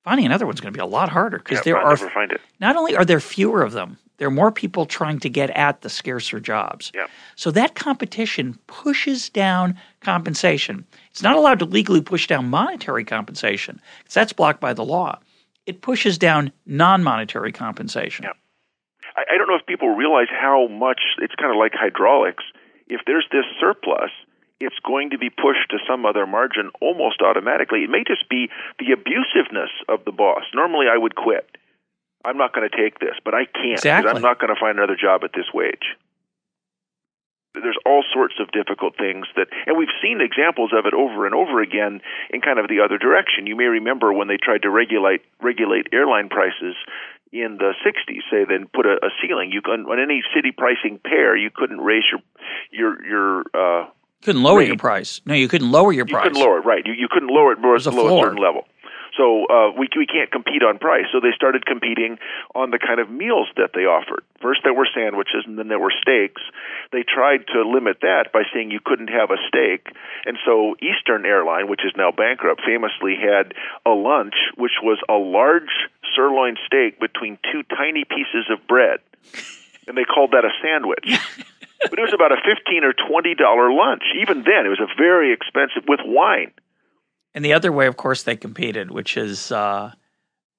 finding 0.05 0.27
another 0.27 0.47
one's 0.47 0.61
going 0.61 0.73
to 0.73 0.77
be 0.77 0.83
a 0.83 0.87
lot 0.87 1.09
harder 1.09 1.39
because 1.39 1.59
yeah, 1.59 1.63
there 1.65 1.79
I'll 1.79 1.93
are 1.93 2.39
not 2.61 2.77
only 2.77 2.97
are 2.97 3.05
there 3.05 3.21
fewer 3.21 3.63
of 3.63 3.73
them, 3.73 3.99
there 4.21 4.29
are 4.29 4.31
more 4.31 4.53
people 4.53 4.85
trying 4.85 5.19
to 5.21 5.31
get 5.31 5.51
at 5.51 5.81
the 5.81 5.89
scarcer 5.89 6.41
jobs. 6.41 6.93
Yeah. 6.95 7.07
So 7.37 7.51
that 7.53 7.75
competition 7.75 8.59
pushes 8.67 9.31
down 9.31 9.79
compensation. 10.01 10.85
It's 11.11 11.23
not 11.23 11.37
allowed 11.37 11.59
to 11.61 11.65
legally 11.65 12.03
push 12.03 12.27
down 12.27 12.51
monetary 12.51 13.05
compensation 13.05 13.81
because 13.99 14.15
that's 14.15 14.33
blocked 14.35 14.61
by 14.61 14.75
the 14.75 14.85
law. 14.85 15.19
It 15.65 15.81
pushes 15.81 16.19
down 16.19 16.53
non-monetary 16.67 17.53
compensation. 17.53 18.25
Yeah. 18.25 18.33
I, 19.17 19.35
I 19.35 19.39
don't 19.39 19.49
know 19.49 19.57
if 19.57 19.67
people 19.67 19.95
realize 19.95 20.29
how 20.31 20.69
much 20.69 21.01
it's 21.19 21.35
kind 21.35 21.51
of 21.51 21.57
like 21.57 21.73
hydraulics. 21.75 22.45
If 22.89 23.01
there's 23.07 23.27
this 23.33 23.45
surplus, 23.59 24.11
it's 24.61 24.79
going 24.85 25.11
to 25.11 25.19
be 25.19 25.31
pushed 25.31 25.71
to 25.71 25.79
some 25.89 26.05
other 26.05 26.27
margin 26.27 26.71
almost 26.81 27.23
automatically. 27.23 27.81
It 27.85 27.91
may 27.91 28.05
just 28.07 28.29
be 28.29 28.49
the 28.79 28.93
abusiveness 28.95 29.73
of 29.89 30.05
the 30.05 30.13
boss. 30.13 30.45
Normally, 30.55 30.87
I 30.93 30.99
would 30.99 31.17
quit. 31.17 31.49
I'm 32.25 32.37
not 32.37 32.53
going 32.53 32.69
to 32.69 32.77
take 32.77 33.01
this, 33.01 33.17
but 33.25 33.33
I 33.33 33.49
can't 33.49 33.81
because 33.81 34.05
exactly. 34.05 34.13
I'm 34.13 34.23
not 34.23 34.39
going 34.39 34.55
to 34.55 34.61
find 34.61 34.77
another 34.77 34.97
job 35.01 35.25
at 35.25 35.33
this 35.33 35.49
wage. 35.55 35.97
There's 37.55 37.81
all 37.85 38.05
sorts 38.13 38.35
of 38.39 38.53
difficult 38.53 38.95
things 38.97 39.27
that, 39.35 39.49
and 39.67 39.77
we've 39.77 39.91
seen 40.01 40.21
examples 40.21 40.71
of 40.77 40.87
it 40.87 40.95
over 40.95 41.27
and 41.27 41.35
over 41.35 41.61
again 41.61 42.01
in 42.31 42.41
kind 42.41 42.61
of 42.61 42.69
the 42.69 42.79
other 42.85 42.97
direction. 42.97 43.49
You 43.49 43.57
may 43.57 43.65
remember 43.65 44.13
when 44.13 44.29
they 44.29 44.37
tried 44.37 44.63
to 44.63 44.71
regulate 44.71 45.25
regulate 45.43 45.89
airline 45.93 46.29
prices 46.29 46.77
in 47.33 47.59
the 47.59 47.75
60s, 47.83 48.23
say, 48.31 48.45
then 48.47 48.69
put 48.73 48.87
a, 48.87 48.99
a 49.03 49.11
ceiling. 49.23 49.51
You 49.51 49.63
can 49.63 49.87
on 49.87 49.99
any 49.99 50.23
city 50.35 50.53
pricing 50.57 51.01
pair, 51.03 51.37
you 51.37 51.51
couldn't 51.53 51.81
raise 51.81 52.05
your 52.13 52.23
your 52.71 53.07
your 53.07 53.43
uh, 53.55 53.87
couldn't 54.23 54.43
lower 54.43 54.59
rate. 54.59 54.69
your 54.69 54.77
price. 54.77 55.21
No, 55.25 55.35
you 55.35 55.49
couldn't 55.49 55.71
lower 55.71 55.93
your 55.93 56.07
you 56.07 56.13
price. 56.15 56.25
couldn't 56.25 56.41
lower 56.43 56.59
it, 56.59 56.65
right? 56.65 56.85
You 56.85 56.93
you 56.93 57.09
couldn't 57.11 57.29
lower 57.29 57.53
it 57.53 57.61
below, 57.61 57.79
below 57.79 58.19
a 58.19 58.23
certain 58.23 58.43
level. 58.43 58.67
So 59.17 59.45
uh, 59.47 59.73
we 59.77 59.89
we 59.97 60.07
can't 60.07 60.31
compete 60.31 60.63
on 60.63 60.79
price. 60.79 61.07
So 61.13 61.21
they 61.21 61.33
started 61.35 61.67
competing 61.67 62.19
on 62.55 62.71
the 62.71 62.79
kind 62.79 63.01
of 63.01 63.11
meals 63.11 63.49
that 63.57 63.71
they 63.75 63.85
offered. 63.85 64.25
First 64.41 64.61
there 64.65 64.73
were 64.73 64.89
sandwiches, 64.95 65.45
and 65.47 65.59
then 65.59 65.69
there 65.69 65.79
were 65.79 65.93
steaks. 65.93 66.41
They 66.93 67.03
tried 67.03 67.47
to 67.49 67.63
limit 67.69 67.99
that 68.03 68.33
by 68.33 68.43
saying 68.53 68.71
you 68.71 68.81
couldn't 68.85 69.09
have 69.09 69.31
a 69.31 69.37
steak, 69.49 69.89
and 70.25 70.39
so 70.45 70.77
Eastern 70.81 71.27
Airline, 71.27 71.69
which 71.69 71.85
is 71.85 71.93
now 71.97 72.11
bankrupt, 72.13 72.63
famously 72.65 73.17
had 73.17 73.53
a 73.85 73.91
lunch 73.91 74.35
which 74.57 74.79
was 74.83 74.99
a 75.09 75.15
large 75.15 75.71
sirloin 76.15 76.57
steak 76.67 77.01
between 77.01 77.39
two 77.53 77.63
tiny 77.65 78.05
pieces 78.05 78.49
of 78.51 78.67
bread, 78.67 79.01
and 79.87 79.97
they 79.97 80.05
called 80.05 80.33
that 80.33 80.45
a 80.45 80.51
sandwich. 80.63 81.19
but 81.83 81.99
it 81.99 82.03
was 82.03 82.13
about 82.15 82.33
a 82.33 82.37
fifteen 82.45 82.85
or 82.85 82.93
twenty 82.93 83.35
dollar 83.35 83.73
lunch. 83.73 84.03
Even 84.21 84.43
then, 84.45 84.67
it 84.67 84.69
was 84.69 84.81
a 84.81 84.89
very 84.97 85.33
expensive 85.33 85.85
with 85.89 86.01
wine. 86.05 86.53
And 87.35 87.45
the 87.45 87.53
other 87.53 87.71
way, 87.71 87.87
of 87.87 87.97
course, 87.97 88.25
they 88.25 88.37
competed, 88.37 88.91
which 88.91 89.17
is 89.17 89.53
uh, 89.53 89.93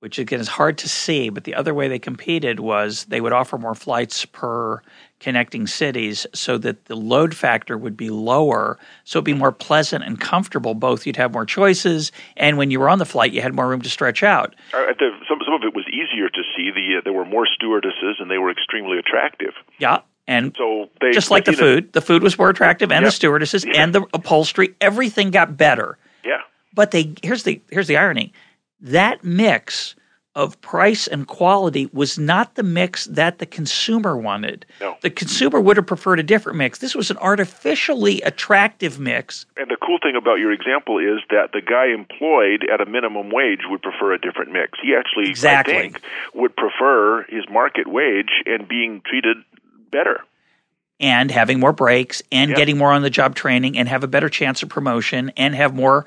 which 0.01 0.17
again 0.17 0.39
is 0.39 0.47
hard 0.47 0.80
to 0.80 0.89
see, 0.89 1.30
but 1.30 1.43
the 1.43 1.53
other 1.53 1.74
way 1.74 1.88
they 1.88 1.99
competed 1.99 2.59
was 2.59 3.05
they 3.05 3.22
would 3.22 3.34
offer 3.34 3.57
more 3.57 3.76
flights 3.76 4.26
per 4.26 4.82
connecting 5.19 5.67
cities 5.67 6.26
so 6.34 6.57
that 6.57 6.86
the 6.86 6.95
load 6.95 7.36
factor 7.36 7.78
would 7.78 7.95
be 7.95 8.09
lower, 8.09 8.80
so 9.03 9.19
it'd 9.19 9.26
be 9.26 9.34
more 9.34 9.51
pleasant 9.51 10.03
and 10.03 10.19
comfortable. 10.19 10.74
Both 10.74 11.05
you'd 11.05 11.17
have 11.17 11.34
more 11.34 11.45
choices, 11.45 12.11
and 12.36 12.57
when 12.57 12.72
you 12.72 12.80
were 12.80 12.89
on 12.89 12.97
the 12.97 13.05
flight, 13.05 13.32
you 13.32 13.41
had 13.41 13.53
more 13.53 13.67
room 13.67 13.82
to 13.82 13.89
stretch 13.89 14.24
out. 14.24 14.55
Uh, 14.74 14.88
the, 14.97 15.11
some 15.30 15.39
some 15.45 15.53
of 15.53 15.61
it 15.63 15.76
was 15.76 15.86
easier 15.89 16.30
to 16.30 16.41
see. 16.55 16.72
The 16.72 16.97
uh, 16.97 17.01
there 17.03 17.13
were 17.13 17.26
more 17.26 17.45
stewardesses, 17.45 18.17
and 18.19 18.32
they 18.32 18.39
were 18.39 18.49
extremely 18.49 18.97
attractive. 18.97 19.53
Yeah, 19.78 19.99
and 20.32 20.55
so 20.57 20.89
they, 21.01 21.11
just 21.11 21.29
like 21.29 21.45
the 21.45 21.53
food, 21.53 21.91
the 21.91 22.01
food 22.01 22.23
was 22.23 22.38
more 22.38 22.49
attractive, 22.49 22.91
and 22.91 23.03
yeah. 23.03 23.07
the 23.07 23.11
stewardesses, 23.11 23.65
yeah. 23.65 23.84
and 23.84 23.93
the 23.93 24.05
upholstery, 24.13 24.73
everything 24.79 25.29
got 25.29 25.57
better. 25.57 25.97
Yeah. 26.23 26.41
But 26.73 26.91
they 26.91 27.13
here's 27.21 27.43
the 27.43 27.61
here's 27.69 27.88
the 27.88 27.97
irony. 27.97 28.32
That 28.79 29.23
mix 29.23 29.95
of 30.34 30.59
price 30.61 31.07
and 31.07 31.27
quality 31.27 31.89
was 31.91 32.17
not 32.17 32.55
the 32.55 32.63
mix 32.63 33.05
that 33.05 33.39
the 33.39 33.45
consumer 33.45 34.15
wanted. 34.15 34.65
No. 34.79 34.95
The 35.01 35.09
consumer 35.09 35.59
would 35.59 35.75
have 35.75 35.86
preferred 35.86 36.19
a 36.19 36.23
different 36.23 36.57
mix. 36.57 36.79
This 36.79 36.95
was 36.95 37.11
an 37.11 37.17
artificially 37.17 38.21
attractive 38.21 38.97
mix. 38.97 39.45
And 39.57 39.69
the 39.69 39.75
cool 39.86 39.99
thing 40.01 40.15
about 40.15 40.36
your 40.36 40.53
example 40.53 40.99
is 40.99 41.19
that 41.32 41.49
the 41.51 41.61
guy 41.61 41.88
employed 41.88 42.65
at 42.73 42.79
a 42.79 42.86
minimum 42.86 43.29
wage 43.29 43.61
would 43.69 43.82
prefer 43.82 44.13
a 44.13 44.17
different 44.17 44.53
mix. 44.53 44.79
He 44.82 44.95
actually, 44.95 45.29
exactly. 45.29 45.75
I 45.75 45.82
think, 45.82 46.01
would 46.34 46.55
prefer 46.55 47.23
his 47.23 47.43
market 47.49 47.88
wage 47.88 48.32
and 48.45 48.69
being 48.69 49.01
treated 49.05 49.36
better 49.91 50.21
and 50.99 51.31
having 51.31 51.59
more 51.59 51.73
breaks 51.73 52.21
and 52.31 52.51
Yeah. 52.51 52.57
getting 52.57 52.77
more 52.77 52.91
on 52.91 53.01
the 53.01 53.09
job 53.09 53.35
training 53.35 53.77
and 53.77 53.87
have 53.89 54.03
a 54.03 54.07
better 54.07 54.29
chance 54.29 54.63
of 54.63 54.69
promotion 54.69 55.31
and 55.37 55.55
have 55.55 55.73
more 55.73 56.05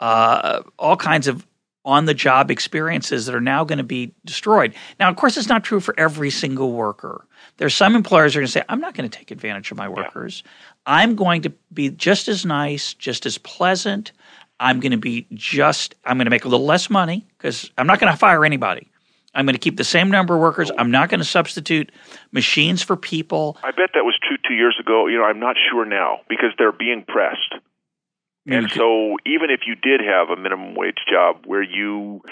uh, 0.00 0.62
all 0.78 0.96
kinds 0.96 1.28
of 1.28 1.46
on 1.84 2.04
the 2.06 2.14
job 2.14 2.50
experiences 2.50 3.26
that 3.26 3.34
are 3.34 3.40
now 3.40 3.64
going 3.64 3.78
to 3.78 3.84
be 3.84 4.12
destroyed. 4.24 4.74
Now, 4.98 5.08
of 5.08 5.16
course, 5.16 5.36
it's 5.36 5.48
not 5.48 5.64
true 5.64 5.80
for 5.80 5.94
every 5.98 6.30
single 6.30 6.72
worker. 6.72 7.26
There's 7.56 7.74
some 7.74 7.94
employers 7.96 8.32
who 8.34 8.38
are 8.38 8.42
going 8.42 8.46
to 8.48 8.52
say, 8.52 8.62
I'm 8.68 8.80
not 8.80 8.94
going 8.94 9.08
to 9.08 9.18
take 9.18 9.30
advantage 9.30 9.70
of 9.70 9.76
my 9.78 9.88
workers. 9.88 10.42
I'm 10.86 11.16
going 11.16 11.42
to 11.42 11.52
be 11.72 11.90
just 11.90 12.28
as 12.28 12.44
nice, 12.46 12.94
just 12.94 13.24
as 13.26 13.38
pleasant. 13.38 14.12
I'm 14.58 14.80
going 14.80 14.92
to 14.92 14.98
be 14.98 15.26
just, 15.34 15.94
I'm 16.04 16.18
going 16.18 16.26
to 16.26 16.30
make 16.30 16.44
a 16.44 16.48
little 16.48 16.66
less 16.66 16.90
money 16.90 17.26
because 17.38 17.70
I'm 17.78 17.86
not 17.86 17.98
going 17.98 18.12
to 18.12 18.18
fire 18.18 18.44
anybody. 18.44 18.88
I'm 19.34 19.46
going 19.46 19.54
to 19.54 19.60
keep 19.60 19.76
the 19.76 19.84
same 19.84 20.10
number 20.10 20.34
of 20.34 20.40
workers. 20.40 20.70
I'm 20.76 20.90
not 20.90 21.08
going 21.08 21.20
to 21.20 21.26
substitute 21.26 21.92
machines 22.32 22.82
for 22.82 22.96
people. 22.96 23.56
I 23.62 23.70
bet 23.70 23.90
that 23.94 24.04
was 24.04 24.18
true 24.26 24.36
two 24.46 24.54
years 24.54 24.76
ago. 24.80 25.06
You 25.06 25.18
know, 25.18 25.24
I'm 25.24 25.38
not 25.38 25.56
sure 25.70 25.84
now 25.84 26.20
because 26.28 26.50
they're 26.58 26.72
being 26.72 27.04
pressed. 27.06 27.54
And 28.46 28.70
so, 28.70 29.16
even 29.26 29.50
if 29.50 29.60
you 29.66 29.76
did 29.76 30.00
have 30.00 30.30
a 30.30 30.40
minimum 30.40 30.74
wage 30.74 30.98
job 31.08 31.44
where 31.46 31.62
you 31.62 32.22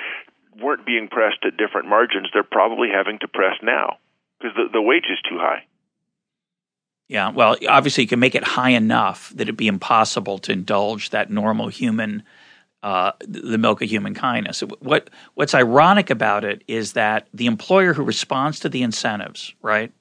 weren't 0.61 0.85
being 0.85 1.07
pressed 1.09 1.45
at 1.47 1.57
different 1.57 1.89
margins, 1.89 2.29
they're 2.33 2.43
probably 2.43 2.89
having 2.93 3.19
to 3.21 3.29
press 3.29 3.55
now 3.63 3.99
because 4.41 4.57
the, 4.57 4.65
the 4.73 4.83
wage 4.83 5.05
is 5.13 5.19
too 5.29 5.39
high. 5.39 5.65
Yeah, 7.09 7.31
well, 7.31 7.57
obviously 7.69 8.05
you 8.05 8.09
can 8.09 8.21
make 8.21 8.35
it 8.35 8.45
high 8.45 8.71
enough 8.71 9.31
that 9.31 9.43
it'd 9.43 9.57
be 9.57 9.69
impossible 9.69 10.39
to 10.41 10.53
indulge 10.53 11.11
that 11.11 11.31
normal 11.31 11.69
human, 11.69 12.23
uh, 12.83 13.13
the 13.21 13.59
milk 13.59 13.83
of 13.83 13.91
human 13.91 14.15
kindness. 14.15 14.63
What 14.81 15.11
What's 15.35 15.55
ironic 15.55 16.11
about 16.11 16.45
it 16.45 16.63
is 16.69 16.93
that 16.93 17.29
the 17.35 17.47
employer 17.47 17.93
who 17.93 18.03
responds 18.03 18.61
to 18.61 18.69
the 18.69 18.83
incentives, 18.83 19.55
right, 19.63 19.93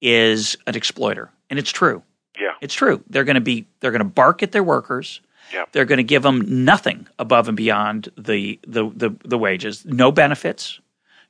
is 0.00 0.56
an 0.66 0.74
exploiter, 0.74 1.30
and 1.50 1.58
it's 1.58 1.70
true. 1.70 2.02
Yeah. 2.38 2.52
It's 2.60 2.74
true. 2.74 3.02
They're 3.08 3.24
going 3.24 3.34
to 3.34 3.40
be 3.40 3.66
they're 3.80 3.90
going 3.90 4.00
to 4.00 4.04
bark 4.04 4.42
at 4.42 4.52
their 4.52 4.62
workers. 4.62 5.20
Yeah. 5.52 5.64
They're 5.72 5.86
going 5.86 5.98
to 5.98 6.04
give 6.04 6.22
them 6.22 6.64
nothing 6.64 7.08
above 7.18 7.48
and 7.48 7.56
beyond 7.56 8.10
the 8.16 8.58
the 8.66 8.90
the, 8.94 9.10
the 9.24 9.38
wages. 9.38 9.84
No 9.84 10.12
benefits, 10.12 10.80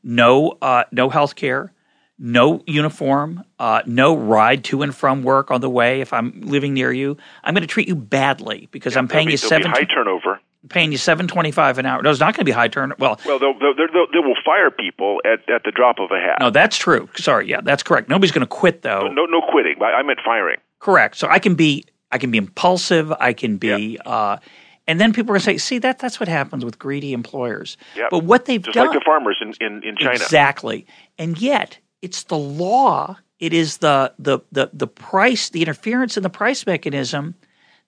no 0.03 0.59
uh, 0.63 0.85
no 0.93 1.09
health 1.09 1.35
care, 1.37 1.73
no 2.19 2.63
uniform, 2.67 3.45
uh, 3.59 3.83
no 3.87 4.17
ride 4.17 4.65
to 4.65 4.83
and 4.83 4.95
from 4.95 5.23
work 5.23 5.51
on 5.51 5.61
the 5.61 5.71
way. 5.71 6.01
If 6.01 6.13
I'm 6.13 6.41
living 6.41 6.75
near 6.75 6.93
you, 6.93 7.17
I'm 7.45 7.55
going 7.55 7.63
to 7.63 7.67
treat 7.69 7.89
you 7.89 7.95
badly 7.95 8.69
because 8.73 8.97
I'm 8.97 9.09
paying 9.09 9.27
be, 9.27 9.33
you 9.33 9.39
seven 9.39 9.71
high 9.71 9.85
turnover. 9.85 10.41
paying 10.69 10.91
you 10.93 10.99
seven 10.99 11.29
twenty 11.29 11.51
five 11.53 11.79
an 11.79 11.87
hour. 11.87 12.03
No, 12.03 12.11
it's 12.11 12.21
not 12.21 12.35
going 12.35 12.41
to 12.41 12.45
be 12.45 12.51
high 12.53 12.69
turnover. 12.69 12.99
Well, 13.01 13.21
Well, 13.25 13.39
they'll, 13.39 13.59
they'll, 13.59 13.75
they'll, 13.77 14.07
they 14.13 14.19
will 14.19 14.37
fire 14.45 14.71
people 14.71 15.21
at, 15.25 15.49
at 15.49 15.63
the 15.65 15.71
drop 15.71 15.99
of 16.01 16.11
a 16.11 16.19
hat. 16.21 16.39
no, 16.41 16.51
that's 16.51 16.77
true. 16.77 17.09
Sorry, 17.17 17.49
yeah, 17.49 17.61
that's 17.61 17.83
correct. 17.83 18.09
Nobody's 18.09 18.33
going 18.33 18.41
to 18.41 18.47
quit 18.49 18.83
though. 18.83 19.09
no, 19.09 19.25
no 19.27 19.41
quitting. 19.51 19.77
I, 19.81 19.99
I 19.99 20.03
meant 20.03 20.19
firing. 20.25 20.57
Correct. 20.81 21.17
So 21.17 21.29
I 21.29 21.39
can 21.39 21.55
be 21.55 21.85
I 22.11 22.19
can 22.19 22.31
be 22.31 22.39
impulsive. 22.39 23.13
I 23.13 23.33
can 23.33 23.59
be, 23.59 23.99
uh, 24.05 24.39
and 24.87 24.99
then 25.01 25.13
people 25.13 25.31
are 25.33 25.35
going 25.35 25.41
to 25.41 25.45
say, 25.45 25.59
"See, 25.59 25.79
that 25.81 25.99
that's 25.99 26.19
what 26.19 26.29
happens 26.29 26.65
with 26.65 26.79
greedy 26.79 27.13
employers." 27.13 27.77
Yep. 27.97 28.09
But 28.11 28.25
what 28.25 28.47
they've 28.47 28.63
Just 28.63 28.75
done 28.75 28.87
like 28.89 28.99
the 28.99 29.05
farmers 29.05 29.37
in, 29.43 29.53
in, 29.61 29.83
in 29.85 29.97
China. 29.97 30.13
exactly, 30.13 30.87
and 31.19 31.39
yet 31.41 31.79
it's 32.03 32.25
the 32.25 32.39
law. 32.39 33.19
It 33.41 33.53
is 33.53 33.79
the 33.79 34.13
the 34.19 34.41
the 34.53 34.71
the 34.73 34.87
price, 34.87 35.51
the 35.51 35.63
interference 35.63 36.17
in 36.17 36.23
the 36.23 36.31
price 36.31 36.67
mechanism 36.67 37.35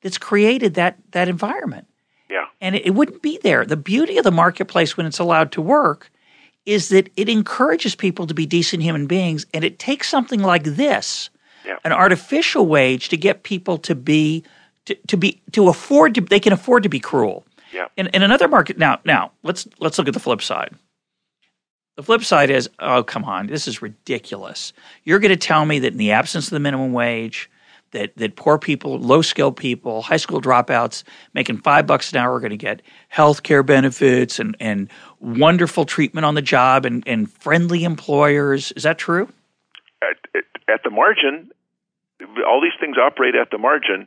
that's 0.03 0.19
created 0.19 0.75
that 0.75 0.97
that 1.13 1.29
environment. 1.29 1.87
Yeah. 2.29 2.47
And 2.61 2.77
it, 2.77 2.87
it 2.87 2.91
wouldn't 2.91 3.23
be 3.23 3.39
there. 3.43 3.65
The 3.65 3.77
beauty 3.77 4.17
of 4.19 4.25
the 4.25 4.31
marketplace 4.31 4.97
when 4.97 5.07
it's 5.07 5.19
allowed 5.19 5.51
to 5.53 5.61
work 5.63 6.11
is 6.67 6.89
that 6.91 7.11
it 7.17 7.29
encourages 7.29 7.95
people 7.97 8.27
to 8.27 8.35
be 8.35 8.47
decent 8.47 8.83
human 8.83 9.07
beings, 9.07 9.47
and 9.53 9.65
it 9.65 9.79
takes 9.79 10.09
something 10.09 10.41
like 10.41 10.63
this 10.65 11.31
Yeah. 11.67 11.79
an 11.85 11.93
artificial 11.93 12.67
wage 12.67 13.09
to 13.09 13.17
get 13.17 13.43
people 13.43 13.79
to 13.79 13.95
be 13.95 14.45
to, 14.85 14.95
to 15.09 15.17
be 15.17 15.41
to 15.53 15.69
afford 15.69 16.15
to 16.15 16.21
they 16.21 16.41
can 16.41 16.53
afford 16.53 16.83
to 16.85 16.89
be 16.89 17.01
cruel. 17.01 17.45
Yeah. 17.73 17.87
In, 17.97 18.09
in 18.09 18.23
another 18.23 18.47
market 18.49 18.79
now 18.79 19.01
now 19.05 19.33
let's 19.43 19.67
let's 19.81 19.99
look 19.99 20.07
at 20.09 20.15
the 20.15 20.21
flip 20.21 20.43
side. 20.43 20.75
The 22.01 22.05
flip 22.05 22.25
side 22.25 22.49
is, 22.49 22.71
oh, 22.79 23.03
come 23.03 23.25
on, 23.25 23.49
this 23.49 23.69
is 23.69 23.83
ridiculous. 23.83 24.73
You're 25.05 25.19
going 25.19 25.33
to 25.33 25.37
tell 25.37 25.67
me 25.67 25.81
that 25.81 25.93
in 25.93 25.99
the 25.99 26.13
absence 26.13 26.47
of 26.47 26.53
the 26.53 26.59
minimum 26.59 26.95
wage, 26.95 27.51
that, 27.91 28.17
that 28.17 28.37
poor 28.37 28.57
people, 28.57 28.99
low 28.99 29.21
skilled 29.21 29.59
people, 29.59 30.01
high 30.01 30.17
school 30.17 30.41
dropouts 30.41 31.03
making 31.35 31.59
five 31.59 31.87
bucks 31.87 32.11
an 32.11 32.17
hour 32.17 32.33
are 32.33 32.41
going 32.41 32.53
to 32.53 32.57
get 32.57 32.81
health 33.11 33.43
care 33.43 33.63
benefits 33.63 34.39
and, 34.39 34.57
and 34.61 34.89
wonderful 35.19 35.85
treatment 35.85 36.25
on 36.25 36.35
the 36.35 36.41
job 36.41 36.87
and, 36.87 37.05
and 37.07 37.31
friendly 37.31 37.85
employers. 37.85 38.73
Is 38.73 38.85
that 38.85 38.97
true? 38.97 39.31
At, 40.01 40.17
at, 40.35 40.45
at 40.73 40.81
the 40.83 40.91
margin, 40.91 41.51
all 42.49 42.63
these 42.63 42.81
things 42.81 42.97
operate 42.97 43.35
at 43.35 43.51
the 43.51 43.59
margin. 43.59 44.07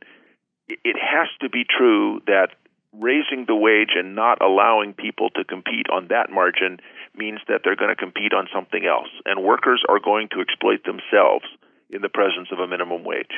It 0.67 0.95
has 0.99 1.27
to 1.41 1.47
be 1.47 1.63
true 1.63 2.21
that 2.25 2.55
raising 2.99 3.45
the 3.47 3.55
wage 3.55 3.91
and 3.95 4.15
not 4.15 4.41
allowing 4.41 4.93
people 4.93 5.29
to 5.31 5.43
compete 5.43 5.87
on 5.91 6.07
that 6.07 6.31
margin 6.31 6.79
means 7.15 7.39
that 7.47 7.61
they're 7.63 7.75
going 7.75 7.89
to 7.89 7.95
compete 7.95 8.33
on 8.33 8.47
something 8.53 8.85
else. 8.85 9.09
And 9.25 9.43
workers 9.43 9.83
are 9.87 9.99
going 9.99 10.29
to 10.29 10.41
exploit 10.41 10.83
themselves 10.85 11.45
in 11.89 12.01
the 12.01 12.09
presence 12.09 12.49
of 12.51 12.59
a 12.59 12.67
minimum 12.67 13.03
wage. 13.03 13.33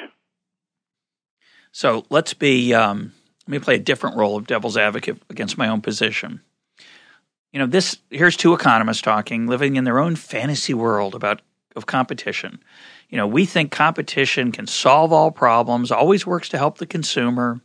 So 1.72 2.06
let's 2.10 2.34
be, 2.34 2.74
um, 2.74 3.12
let 3.48 3.52
me 3.52 3.60
play 3.60 3.76
a 3.76 3.80
different 3.80 4.16
role 4.16 4.38
of 4.38 4.48
devil's 4.48 4.78
advocate 4.78 5.22
against 5.30 5.58
my 5.58 5.68
own 5.68 5.82
position. 5.82 6.42
You 7.52 7.60
know, 7.60 7.68
this 7.68 7.98
here's 8.10 8.36
two 8.36 8.54
economists 8.54 9.02
talking, 9.02 9.48
living 9.48 9.76
in 9.76 9.86
their 9.86 10.00
own 10.00 10.16
fantasy 10.16 10.74
world 10.74 11.16
about 11.16 11.42
of 11.76 11.86
competition. 11.86 12.60
You 13.10 13.18
know, 13.18 13.28
we 13.28 13.46
think 13.46 13.72
competition 13.72 14.52
can 14.52 14.68
solve 14.68 15.12
all 15.12 15.32
problems, 15.32 15.92
always 15.92 16.26
works 16.26 16.50
to 16.50 16.58
help 16.58 16.78
the 16.78 16.86
consumer, 16.86 17.62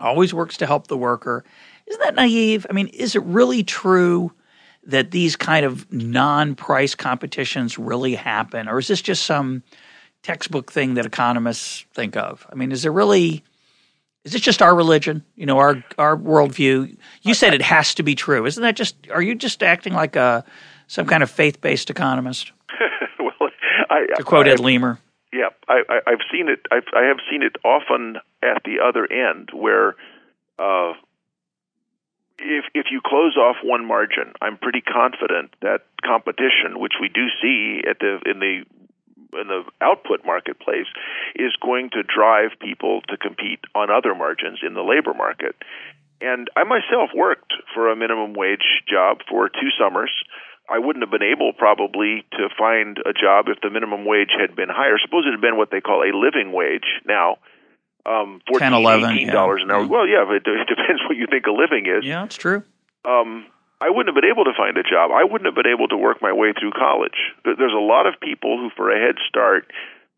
always 0.00 0.34
works 0.34 0.56
to 0.58 0.66
help 0.66 0.88
the 0.88 0.96
worker. 0.96 1.44
Isn't 1.86 2.02
that 2.02 2.14
naive? 2.14 2.66
I 2.68 2.72
mean, 2.72 2.88
is 2.88 3.14
it 3.14 3.22
really 3.22 3.62
true 3.62 4.32
that 4.86 5.10
these 5.10 5.36
kind 5.36 5.64
of 5.64 5.90
non-price 5.92 6.94
competitions 6.94 7.78
really 7.78 8.14
happen, 8.14 8.68
or 8.68 8.78
is 8.78 8.88
this 8.88 9.02
just 9.02 9.24
some 9.24 9.62
textbook 10.22 10.72
thing 10.72 10.94
that 10.94 11.06
economists 11.06 11.84
think 11.94 12.16
of? 12.16 12.46
I 12.50 12.54
mean, 12.54 12.72
is 12.72 12.82
there 12.82 12.92
really 12.92 13.42
is 14.24 14.32
this 14.32 14.40
just 14.40 14.62
our 14.62 14.74
religion? 14.74 15.22
You 15.36 15.46
know, 15.46 15.58
our 15.58 15.84
our 15.98 16.16
worldview. 16.16 16.96
You 17.22 17.34
said 17.34 17.54
it 17.54 17.62
has 17.62 17.94
to 17.94 18.02
be 18.02 18.14
true. 18.14 18.46
Isn't 18.46 18.62
that 18.62 18.76
just? 18.76 18.96
Are 19.12 19.22
you 19.22 19.34
just 19.34 19.62
acting 19.62 19.92
like 19.92 20.16
a 20.16 20.44
some 20.86 21.06
kind 21.06 21.22
of 21.22 21.30
faith 21.30 21.60
based 21.60 21.90
economist? 21.90 22.52
well, 23.18 23.50
I, 23.90 24.06
to 24.16 24.24
quote 24.24 24.48
I, 24.48 24.52
Ed 24.52 24.60
Leamer. 24.60 24.98
Yeah, 25.32 25.48
I, 25.68 25.82
I, 26.06 26.10
have 26.10 26.20
seen 26.30 26.48
it. 26.48 26.60
I've, 26.70 26.84
I 26.94 27.06
have 27.06 27.16
seen 27.28 27.42
it 27.42 27.56
often 27.64 28.18
at 28.40 28.62
the 28.64 28.76
other 28.80 29.04
end, 29.10 29.50
where 29.52 29.96
uh, 30.60 30.92
if 32.38 32.64
if 32.74 32.86
you 32.90 33.00
close 33.04 33.36
off 33.36 33.56
one 33.62 33.86
margin, 33.86 34.32
I'm 34.40 34.58
pretty 34.58 34.80
confident 34.80 35.54
that 35.62 35.82
competition, 36.04 36.78
which 36.78 36.94
we 37.00 37.08
do 37.08 37.26
see 37.40 37.82
at 37.88 37.98
the 38.00 38.20
in 38.26 38.40
the 38.40 38.64
in 39.40 39.48
the 39.48 39.64
output 39.80 40.24
marketplace 40.24 40.86
is 41.34 41.52
going 41.62 41.90
to 41.90 42.02
drive 42.02 42.50
people 42.60 43.02
to 43.08 43.16
compete 43.16 43.60
on 43.74 43.90
other 43.90 44.14
margins 44.14 44.60
in 44.66 44.74
the 44.74 44.82
labor 44.82 45.14
market. 45.14 45.56
And 46.20 46.48
I 46.56 46.64
myself 46.64 47.10
worked 47.14 47.52
for 47.74 47.90
a 47.90 47.96
minimum 47.96 48.34
wage 48.34 48.82
job 48.88 49.18
for 49.28 49.48
two 49.48 49.70
summers. 49.78 50.12
I 50.70 50.78
wouldn't 50.78 51.02
have 51.02 51.10
been 51.10 51.26
able 51.26 51.52
probably 51.52 52.24
to 52.32 52.48
find 52.56 52.96
a 53.04 53.12
job 53.12 53.46
if 53.48 53.60
the 53.60 53.68
minimum 53.68 54.06
wage 54.06 54.32
had 54.32 54.56
been 54.56 54.70
higher. 54.70 54.96
Suppose 55.04 55.26
it 55.26 55.32
had 55.32 55.42
been 55.42 55.58
what 55.58 55.70
they 55.70 55.80
call 55.80 56.02
a 56.02 56.16
living 56.16 56.52
wage 56.52 57.02
now. 57.04 57.36
Um, 58.06 58.40
14 58.48 58.60
10, 58.60 58.72
11, 58.74 59.10
$18 59.10 59.26
yeah. 59.26 59.64
an 59.64 59.70
hour. 59.70 59.86
Well, 59.86 60.06
yeah, 60.06 60.28
it, 60.28 60.44
it 60.44 60.68
depends 60.68 61.02
what 61.08 61.16
you 61.16 61.26
think 61.30 61.46
a 61.46 61.52
living 61.52 61.86
is. 61.86 62.04
Yeah, 62.04 62.24
it's 62.24 62.36
true. 62.36 62.62
Um, 63.04 63.46
I 63.80 63.90
wouldn't 63.90 64.14
have 64.14 64.20
been 64.20 64.30
able 64.30 64.44
to 64.44 64.56
find 64.56 64.76
a 64.76 64.82
job. 64.82 65.10
I 65.12 65.24
wouldn't 65.24 65.44
have 65.44 65.56
been 65.56 65.70
able 65.70 65.88
to 65.88 65.96
work 65.96 66.20
my 66.20 66.32
way 66.32 66.52
through 66.52 66.72
college. 66.72 67.16
There's 67.44 67.76
a 67.76 67.84
lot 67.84 68.06
of 68.06 68.20
people 68.20 68.56
who, 68.56 68.70
for 68.76 68.88
a 68.92 68.98
head 69.00 69.16
start, 69.28 69.68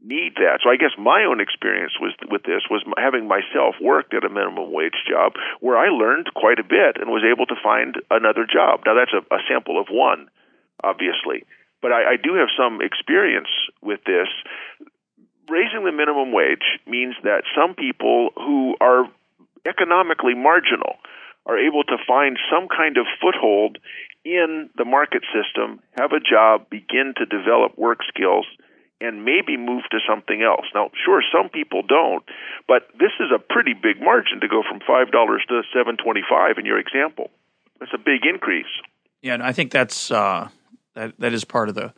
need 0.06 0.36
that. 0.36 0.60
So 0.62 0.70
I 0.70 0.76
guess 0.76 0.94
my 0.98 1.24
own 1.24 1.40
experience 1.40 1.98
was 1.98 2.14
with 2.30 2.42
this 2.44 2.62
was 2.70 2.84
having 2.96 3.26
myself 3.26 3.74
worked 3.82 4.14
at 4.14 4.24
a 4.24 4.30
minimum 4.30 4.70
wage 4.70 5.02
job 5.08 5.34
where 5.60 5.76
I 5.76 5.88
learned 5.88 6.30
quite 6.34 6.58
a 6.58 6.66
bit 6.66 7.00
and 7.00 7.10
was 7.10 7.26
able 7.26 7.46
to 7.46 7.58
find 7.58 7.96
another 8.10 8.46
job. 8.46 8.86
Now 8.86 8.94
that's 8.94 9.14
a, 9.14 9.22
a 9.34 9.42
sample 9.48 9.80
of 9.80 9.88
one, 9.90 10.28
obviously, 10.84 11.42
but 11.82 11.90
I, 11.90 12.14
I 12.14 12.16
do 12.22 12.38
have 12.38 12.54
some 12.54 12.78
experience 12.80 13.50
with 13.82 14.00
this. 14.04 14.28
Raising 15.48 15.84
the 15.84 15.92
minimum 15.92 16.32
wage 16.32 16.66
means 16.86 17.14
that 17.22 17.42
some 17.54 17.74
people 17.74 18.30
who 18.34 18.74
are 18.80 19.04
economically 19.66 20.34
marginal 20.34 20.96
are 21.46 21.58
able 21.58 21.84
to 21.84 21.96
find 22.06 22.36
some 22.50 22.66
kind 22.68 22.96
of 22.96 23.06
foothold 23.20 23.78
in 24.24 24.68
the 24.76 24.84
market 24.84 25.22
system, 25.30 25.80
have 25.96 26.10
a 26.10 26.18
job, 26.18 26.68
begin 26.68 27.14
to 27.16 27.24
develop 27.26 27.78
work 27.78 28.00
skills, 28.08 28.44
and 29.00 29.24
maybe 29.24 29.56
move 29.56 29.84
to 29.90 29.98
something 30.08 30.42
else. 30.42 30.66
Now, 30.74 30.90
sure, 31.04 31.22
some 31.30 31.48
people 31.48 31.82
don't, 31.82 32.24
but 32.66 32.88
this 32.98 33.12
is 33.20 33.30
a 33.32 33.38
pretty 33.38 33.74
big 33.74 34.02
margin 34.02 34.40
to 34.40 34.48
go 34.48 34.62
from 34.68 34.80
five 34.86 35.12
dollars 35.12 35.44
to 35.48 35.62
seven 35.72 35.96
twenty-five 35.96 36.58
in 36.58 36.66
your 36.66 36.78
example. 36.78 37.30
That's 37.78 37.92
a 37.94 37.98
big 37.98 38.24
increase. 38.24 38.72
Yeah, 39.22 39.34
and 39.34 39.42
I 39.42 39.52
think 39.52 39.70
that's 39.70 40.10
uh, 40.10 40.48
that 40.94 41.14
that 41.20 41.32
is 41.32 41.44
part 41.44 41.68
of 41.68 41.74
the 41.74 41.92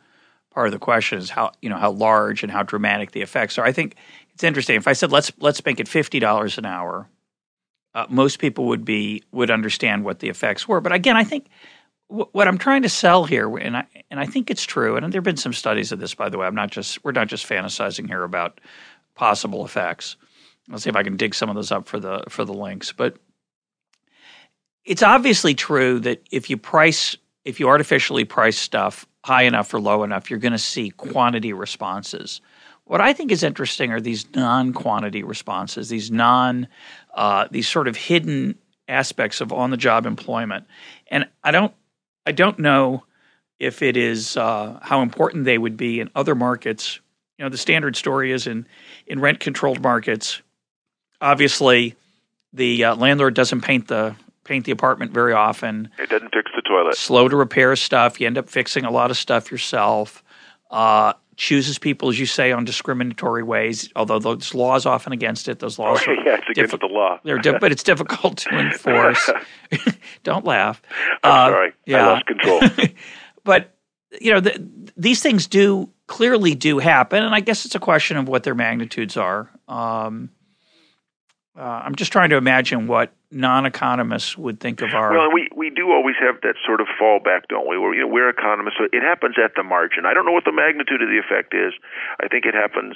part 0.59 0.67
of 0.67 0.73
the 0.73 0.79
question 0.79 1.17
is 1.17 1.29
how 1.29 1.53
you 1.61 1.69
know 1.69 1.77
how 1.77 1.89
large 1.89 2.43
and 2.43 2.51
how 2.51 2.61
dramatic 2.61 3.11
the 3.11 3.21
effects 3.21 3.57
are. 3.57 3.63
I 3.63 3.71
think 3.71 3.95
it's 4.33 4.43
interesting. 4.43 4.75
If 4.75 4.89
I 4.89 4.91
said 4.93 5.09
let's 5.09 5.31
let's 5.39 5.63
make 5.63 5.79
it 5.79 5.87
fifty 5.87 6.19
dollars 6.19 6.57
an 6.57 6.65
hour, 6.65 7.07
uh, 7.95 8.07
most 8.09 8.39
people 8.39 8.65
would 8.65 8.83
be 8.83 9.23
would 9.31 9.51
understand 9.51 10.03
what 10.03 10.19
the 10.19 10.27
effects 10.27 10.67
were. 10.67 10.81
But 10.81 10.91
again, 10.91 11.15
I 11.15 11.23
think 11.23 11.47
w- 12.09 12.27
what 12.33 12.49
I'm 12.49 12.57
trying 12.57 12.81
to 12.81 12.89
sell 12.89 13.23
here, 13.23 13.57
and 13.57 13.77
I 13.77 13.85
and 14.11 14.19
I 14.19 14.25
think 14.25 14.51
it's 14.51 14.65
true, 14.65 14.97
and 14.97 15.13
there 15.13 15.19
have 15.19 15.23
been 15.23 15.37
some 15.37 15.53
studies 15.53 15.93
of 15.93 15.99
this, 16.01 16.13
by 16.13 16.27
the 16.27 16.37
way. 16.37 16.45
I'm 16.45 16.55
not 16.55 16.71
just 16.71 17.01
we're 17.05 17.13
not 17.13 17.29
just 17.29 17.47
fantasizing 17.47 18.07
here 18.07 18.23
about 18.23 18.59
possible 19.15 19.63
effects. 19.63 20.17
Let's 20.67 20.83
see 20.83 20.89
if 20.89 20.97
I 20.97 21.03
can 21.03 21.15
dig 21.15 21.35
some 21.35 21.47
of 21.47 21.55
those 21.55 21.71
up 21.71 21.87
for 21.87 22.01
the 22.01 22.25
for 22.27 22.43
the 22.43 22.53
links. 22.53 22.91
But 22.91 23.15
it's 24.83 25.03
obviously 25.03 25.55
true 25.55 26.01
that 26.01 26.21
if 26.31 26.49
you 26.49 26.57
price 26.57 27.15
if 27.45 27.61
you 27.61 27.69
artificially 27.69 28.25
price 28.25 28.57
stuff 28.57 29.05
high 29.23 29.43
enough 29.43 29.73
or 29.73 29.79
low 29.79 30.03
enough, 30.03 30.29
you're 30.29 30.39
going 30.39 30.53
to 30.53 30.57
see 30.57 30.89
quantity 30.89 31.53
responses. 31.53 32.41
What 32.85 33.01
I 33.01 33.13
think 33.13 33.31
is 33.31 33.43
interesting 33.43 33.91
are 33.91 34.01
these 34.01 34.25
non-quantity 34.33 35.23
responses, 35.23 35.89
these 35.89 36.09
non, 36.09 36.67
uh, 37.13 37.47
these 37.51 37.67
sort 37.67 37.87
of 37.87 37.95
hidden 37.95 38.57
aspects 38.87 39.41
of 39.41 39.53
on-the-job 39.53 40.05
employment, 40.05 40.65
and 41.07 41.27
I 41.43 41.51
don't, 41.51 41.73
I 42.25 42.31
don't 42.31 42.57
know 42.57 43.03
if 43.59 43.81
it 43.81 43.97
is 43.97 44.37
uh, 44.37 44.79
how 44.81 45.01
important 45.01 45.45
they 45.45 45.57
would 45.57 45.77
be 45.77 45.99
in 45.99 46.09
other 46.15 46.33
markets. 46.33 46.99
You 47.37 47.45
know, 47.45 47.49
the 47.49 47.57
standard 47.57 47.95
story 47.95 48.31
is 48.31 48.47
in 48.47 48.65
in 49.05 49.19
rent-controlled 49.19 49.81
markets. 49.81 50.41
Obviously, 51.21 51.95
the 52.53 52.85
uh, 52.85 52.95
landlord 52.95 53.33
doesn't 53.35 53.61
paint 53.61 53.87
the 53.87 54.15
paint 54.49 54.65
the 54.65 54.71
apartment 54.71 55.11
very 55.11 55.31
often. 55.31 55.89
It 55.99 56.09
doesn't 56.09 56.33
fix 56.33 56.51
the 56.55 56.63
toilet. 56.63 56.95
Slow 56.95 57.29
to 57.29 57.35
repair 57.35 57.75
stuff. 57.75 58.19
You 58.19 58.25
end 58.25 58.37
up 58.37 58.49
fixing 58.49 58.83
a 58.83 58.91
lot 58.91 59.11
of 59.11 59.17
stuff 59.17 59.51
yourself. 59.51 60.23
Uh, 60.71 61.13
chooses 61.37 61.77
people, 61.77 62.09
as 62.09 62.19
you 62.19 62.25
say, 62.25 62.51
on 62.51 62.65
discriminatory 62.65 63.43
ways. 63.43 63.89
Although 63.95 64.17
those 64.17 64.55
laws 64.55 64.87
often 64.87 65.13
against 65.13 65.47
it, 65.47 65.59
those 65.59 65.77
laws. 65.77 66.01
Oh, 66.05 66.11
yeah, 66.25 66.37
it's 66.37 66.49
against 66.49 66.79
the 66.79 66.87
law. 66.87 67.19
They're 67.23 67.37
di- 67.37 67.59
but 67.59 67.71
it's 67.71 67.83
difficult 67.83 68.39
to 68.39 68.49
enforce. 68.59 69.29
Don't 70.23 70.45
laugh. 70.45 70.81
I'm 71.23 71.31
uh, 71.31 71.53
sorry. 71.53 71.73
Yeah. 71.85 72.07
I 72.07 72.11
lost 72.13 72.25
control. 72.25 72.61
but 73.43 73.75
you 74.19 74.31
know, 74.31 74.39
the, 74.39 74.67
these 74.97 75.21
things 75.21 75.45
do 75.45 75.89
clearly 76.07 76.55
do 76.55 76.79
happen, 76.79 77.23
and 77.23 77.35
I 77.35 77.39
guess 77.39 77.65
it's 77.65 77.75
a 77.75 77.79
question 77.79 78.17
of 78.17 78.27
what 78.27 78.41
their 78.41 78.55
magnitudes 78.55 79.15
are. 79.15 79.51
Um, 79.67 80.31
uh, 81.55 81.61
I'm 81.85 81.93
just 81.93 82.11
trying 82.11 82.31
to 82.31 82.37
imagine 82.37 82.87
what 82.87 83.13
non-economists 83.31 84.37
would 84.37 84.59
think 84.59 84.81
of 84.81 84.93
our. 84.93 85.11
Well, 85.13 85.31
we 85.33 85.49
we 85.55 85.69
do 85.69 85.91
always 85.91 86.15
have 86.19 86.41
that 86.41 86.55
sort 86.65 86.81
of 86.81 86.87
fallback, 86.99 87.47
don't 87.49 87.67
we? 87.67 87.77
Where 87.77 87.93
you 87.93 88.01
know 88.01 88.07
we're 88.07 88.29
economists, 88.29 88.77
so 88.77 88.85
it 88.91 89.01
happens 89.01 89.35
at 89.43 89.53
the 89.55 89.63
margin. 89.63 90.05
I 90.05 90.13
don't 90.13 90.25
know 90.25 90.31
what 90.31 90.45
the 90.45 90.55
magnitude 90.55 91.01
of 91.01 91.09
the 91.09 91.19
effect 91.19 91.53
is. 91.53 91.73
I 92.19 92.27
think 92.27 92.45
it 92.45 92.53
happens 92.53 92.95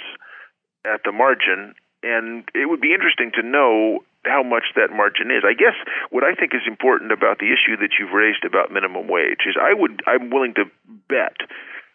at 0.86 1.02
the 1.06 1.12
margin, 1.12 1.76
and 2.02 2.50
it 2.54 2.70
would 2.70 2.82
be 2.82 2.94
interesting 2.94 3.32
to 3.36 3.44
know 3.44 4.04
how 4.26 4.42
much 4.42 4.74
that 4.76 4.90
margin 4.92 5.30
is. 5.30 5.44
I 5.46 5.54
guess 5.54 5.76
what 6.10 6.24
I 6.24 6.34
think 6.34 6.56
is 6.56 6.64
important 6.66 7.12
about 7.12 7.40
the 7.40 7.52
issue 7.52 7.76
that 7.78 8.00
you've 8.00 8.14
raised 8.14 8.44
about 8.46 8.72
minimum 8.72 9.08
wage 9.08 9.46
is 9.46 9.56
I 9.60 9.74
would 9.74 10.02
I'm 10.08 10.30
willing 10.30 10.54
to 10.56 10.66
bet 11.10 11.38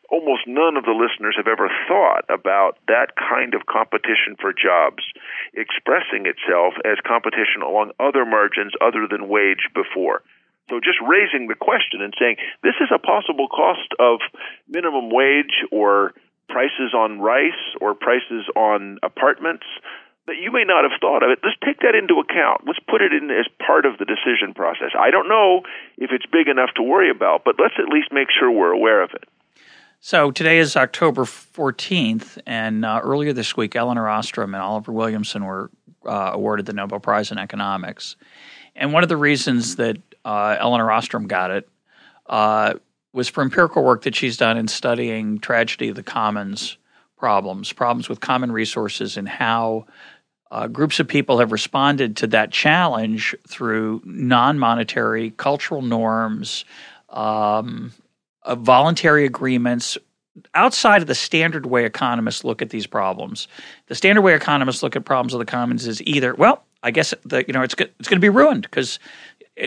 almost 0.09 0.48
none 0.48 0.76
of 0.76 0.84
the 0.84 0.96
listeners 0.96 1.36
have 1.36 1.46
ever 1.48 1.68
thought 1.86 2.24
about 2.28 2.78
that 2.88 3.12
kind 3.16 3.54
of 3.54 3.66
competition 3.66 4.36
for 4.40 4.52
jobs 4.52 5.04
expressing 5.52 6.24
itself 6.24 6.74
as 6.84 6.96
competition 7.04 7.61
along 7.61 7.92
other 8.00 8.24
margins 8.24 8.72
other 8.80 9.06
than 9.09 9.28
wage 9.28 9.68
before. 9.74 10.22
So 10.68 10.80
just 10.80 11.00
raising 11.00 11.48
the 11.48 11.56
question 11.56 12.00
and 12.00 12.12
saying 12.18 12.36
this 12.62 12.76
is 12.80 12.88
a 12.92 12.98
possible 12.98 13.48
cost 13.48 13.92
of 13.98 14.20
minimum 14.68 15.09
wage 15.11 15.64
or 15.72 16.12
prices 16.48 16.92
on 16.96 17.20
rice 17.20 17.76
or 17.80 17.94
prices 17.94 18.48
on 18.56 18.98
apartments. 19.02 19.64
that 20.28 20.36
you 20.36 20.52
may 20.52 20.64
not 20.64 20.84
have 20.84 21.00
thought 21.00 21.24
of 21.24 21.32
it. 21.32 21.40
Let's 21.42 21.56
take 21.64 21.80
that 21.80 21.96
into 21.96 22.20
account. 22.20 22.68
Let's 22.68 22.78
put 22.84 23.00
it 23.00 23.16
in 23.16 23.32
as 23.32 23.48
part 23.64 23.88
of 23.88 23.96
the 23.96 24.04
decision 24.04 24.52
process. 24.52 24.92
I 24.92 25.11
don't 25.11 25.28
know 25.28 25.64
if 25.96 26.12
it's 26.12 26.28
big 26.28 26.48
enough 26.48 26.68
to 26.76 26.82
worry 26.82 27.09
about, 27.09 27.44
but 27.44 27.56
let's 27.59 27.80
at 27.80 27.88
least 27.88 28.12
make 28.12 28.28
sure 28.28 28.52
we're 28.52 28.76
aware 28.76 29.00
of 29.00 29.11
it. 29.16 29.24
So 30.01 30.30
today 30.30 30.59
is 30.59 30.76
October 30.76 31.24
14th, 31.24 32.38
and 32.46 32.84
uh, 32.84 33.01
earlier 33.03 33.32
this 33.32 33.57
week, 33.57 33.74
Elinor 33.74 34.09
Ostrom 34.09 34.55
and 34.55 34.62
Oliver 34.62 34.92
Williamson 34.92 35.44
were 35.44 35.72
uh, 36.07 36.30
awarded 36.34 36.66
the 36.66 36.72
Nobel 36.72 37.01
Prize 37.01 37.32
in 37.32 37.38
Economics. 37.38 38.14
And 38.76 38.92
one 38.92 39.03
of 39.03 39.09
the 39.09 39.16
reasons 39.16 39.74
that 39.76 39.96
uh, 40.24 40.57
Elinor 40.61 40.92
Ostrom 40.92 41.26
got 41.26 41.51
it 41.51 41.68
uh, 42.26 42.74
was 43.12 43.28
for 43.28 43.42
empirical 43.42 43.82
work 43.82 44.03
that 44.03 44.14
she's 44.14 44.36
done 44.36 44.57
in 44.57 44.68
studying 44.68 45.40
tragedy 45.40 45.88
of 45.88 45.96
the 45.96 46.05
commons 46.05 46.78
problems, 47.16 47.72
problems 47.72 48.09
with 48.09 48.20
common 48.20 48.53
resources, 48.53 49.16
and 49.16 49.28
how 49.28 49.84
uh, 50.53 50.68
groups 50.68 51.01
of 51.01 51.09
people 51.09 51.40
have 51.40 51.51
responded 51.51 52.16
to 52.18 52.28
that 52.28 52.53
challenge 52.53 53.34
through 53.49 54.01
non 54.05 54.61
monetary 54.61 55.32
cultural 55.32 55.82
norms, 55.82 56.64
um, 57.09 57.92
uh, 58.45 58.55
voluntary 58.55 59.24
agreements. 59.24 59.99
Outside 60.55 61.03
of 61.03 61.09
the 61.09 61.16
standard 61.16 61.66
way 61.66 61.84
economists 61.84 62.45
look 62.45 62.62
at 62.62 62.70
these 62.70 62.86
problems, 62.86 63.49
the 63.86 63.95
standard 63.97 64.22
way 64.22 64.34
economists 64.34 64.82
look 64.82 64.95
at 64.95 65.05
problems 65.05 65.34
of 65.34 65.41
the 65.41 65.45
commons 65.45 65.86
is 65.86 66.01
either, 66.03 66.34
well, 66.34 66.64
I 66.82 66.93
guess 66.93 67.12
the, 67.24 67.45
you 67.47 67.53
know 67.53 67.62
it's 67.62 67.74
it's 67.74 68.09
going 68.09 68.18
to 68.18 68.24
be 68.24 68.28
ruined 68.28 68.62
because 68.62 69.01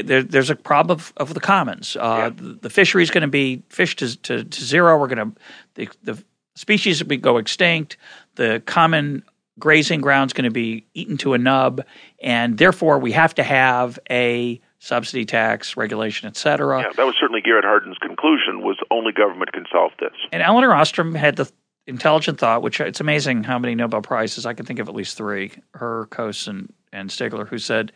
there, 0.04 0.24
there's 0.24 0.50
a 0.50 0.56
problem 0.56 0.98
of, 0.98 1.14
of 1.18 1.34
the 1.34 1.40
commons. 1.40 1.98
Uh, 1.98 2.00
yeah. 2.18 2.30
the, 2.30 2.54
the, 2.54 2.70
fishery 2.70 3.04
is 3.04 3.12
going 3.12 3.24
to 3.24 3.28
be 3.28 3.64
fished 3.70 4.00
to, 4.00 4.16
to, 4.22 4.44
to 4.44 4.64
zero. 4.64 4.98
We're 4.98 5.08
going 5.08 5.34
to 5.34 5.42
the, 5.76 5.90
the 6.04 6.24
species 6.56 7.04
will 7.04 7.18
go 7.18 7.38
extinct. 7.38 7.98
The 8.36 8.64
common 8.66 9.24
grazing 9.60 10.02
ground 10.02 10.30
is 10.30 10.34
going 10.34 10.46
to 10.46 10.52
be 10.52 10.86
eaten 10.94 11.18
to 11.18 11.34
a 11.34 11.38
nub, 11.38 11.84
and 12.22 12.58
therefore 12.58 13.00
we 13.00 13.12
have 13.12 13.36
to 13.36 13.44
have 13.44 14.00
a 14.10 14.62
subsidy 14.82 15.26
tax, 15.26 15.78
regulation, 15.78 16.28
et 16.28 16.36
cetera. 16.36 16.82
Yeah, 16.82 16.90
that 16.98 17.06
was 17.06 17.16
certainly 17.20 17.40
Garrett 17.40 17.64
Hardin's 17.64 18.00
conclusion 18.00 18.64
was 18.64 18.78
only 18.90 19.12
government 19.12 19.54
can 19.54 19.66
solve 19.72 19.92
this. 20.00 20.14
And 20.32 20.42
Elinor 20.42 20.74
Ostrom 20.74 21.14
had 21.14 21.36
the 21.36 21.50
intelligent 21.86 22.40
thought, 22.40 22.64
which 22.64 22.82
it's 22.82 23.00
amazing 23.00 23.44
how 23.44 23.60
many 23.60 23.76
Nobel 23.76 24.02
Prizes, 24.02 24.48
I 24.48 24.54
can 24.54 24.66
think 24.66 24.80
of 24.80 24.90
at 24.90 24.96
least 24.96 25.18
three, 25.18 25.52
her, 25.76 26.08
Coase, 26.10 26.48
and, 26.48 26.74
and 26.92 27.12
Stigler, 27.12 27.48
who 27.48 27.60
said, 27.60 27.92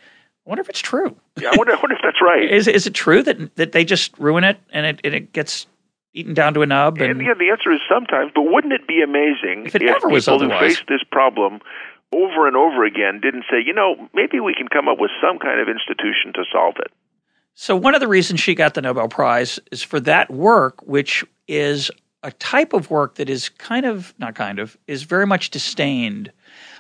I 0.46 0.50
wonder 0.50 0.62
if 0.62 0.70
it's 0.70 0.80
true. 0.80 1.16
Yeah, 1.42 1.50
I 1.54 1.58
wonder, 1.58 1.74
I 1.74 1.78
wonder 1.78 1.96
if 1.96 2.02
that's 2.04 2.22
right. 2.22 2.44
is, 2.52 2.68
is 2.68 2.86
it 2.86 2.94
true 2.94 3.24
that, 3.24 3.56
that 3.56 3.72
they 3.72 3.84
just 3.84 4.16
ruin 4.20 4.44
it 4.44 4.60
and 4.72 4.86
it, 4.86 5.02
and 5.04 5.16
it 5.16 5.34
gets 5.34 5.66
eaten 6.14 6.36
down 6.36 6.54
to 6.54 6.62
a 6.62 6.68
nub? 6.68 7.00
And, 7.00 7.14
and 7.14 7.22
yeah, 7.22 7.34
the 7.34 7.50
answer 7.50 7.72
is 7.72 7.82
sometimes, 7.90 8.32
but 8.36 8.44
wouldn't 8.44 8.74
it 8.74 8.88
be 8.88 9.02
amazing 9.02 9.66
if, 9.66 9.74
it 9.74 9.82
if 9.82 9.96
people 10.04 10.40
who 10.40 10.50
face 10.50 10.84
this 10.88 11.02
problem 11.12 11.62
over 12.14 12.48
and 12.48 12.56
over 12.56 12.86
again 12.86 13.20
didn't 13.22 13.46
say, 13.50 13.58
you 13.66 13.74
know, 13.74 13.96
maybe 14.14 14.40
we 14.40 14.54
can 14.54 14.68
come 14.68 14.88
up 14.88 15.00
with 15.00 15.12
some 15.22 15.40
kind 15.40 15.60
of 15.60 15.68
institution 15.68 16.34
to 16.34 16.44
solve 16.52 16.76
it? 16.80 16.92
So, 17.54 17.76
one 17.76 17.96
of 17.96 18.02
the 18.02 18.08
reasons 18.08 18.42
she 18.42 18.54
got 18.54 18.74
the 18.74 18.82
Nobel 18.82 19.08
Prize 19.08 19.60
is 19.72 19.82
for 19.82 20.00
that 20.02 20.30
work, 20.30 20.82
which 20.86 21.24
is 21.48 21.90
a 22.22 22.32
type 22.32 22.74
of 22.74 22.90
work 22.90 23.16
that 23.16 23.30
is 23.30 23.50
kind 23.50 23.86
of, 23.86 24.14
not 24.18 24.36
kind 24.36 24.60
of, 24.60 24.76
is 24.88 25.04
very 25.04 25.26
much 25.26 25.52
disdained 25.52 26.32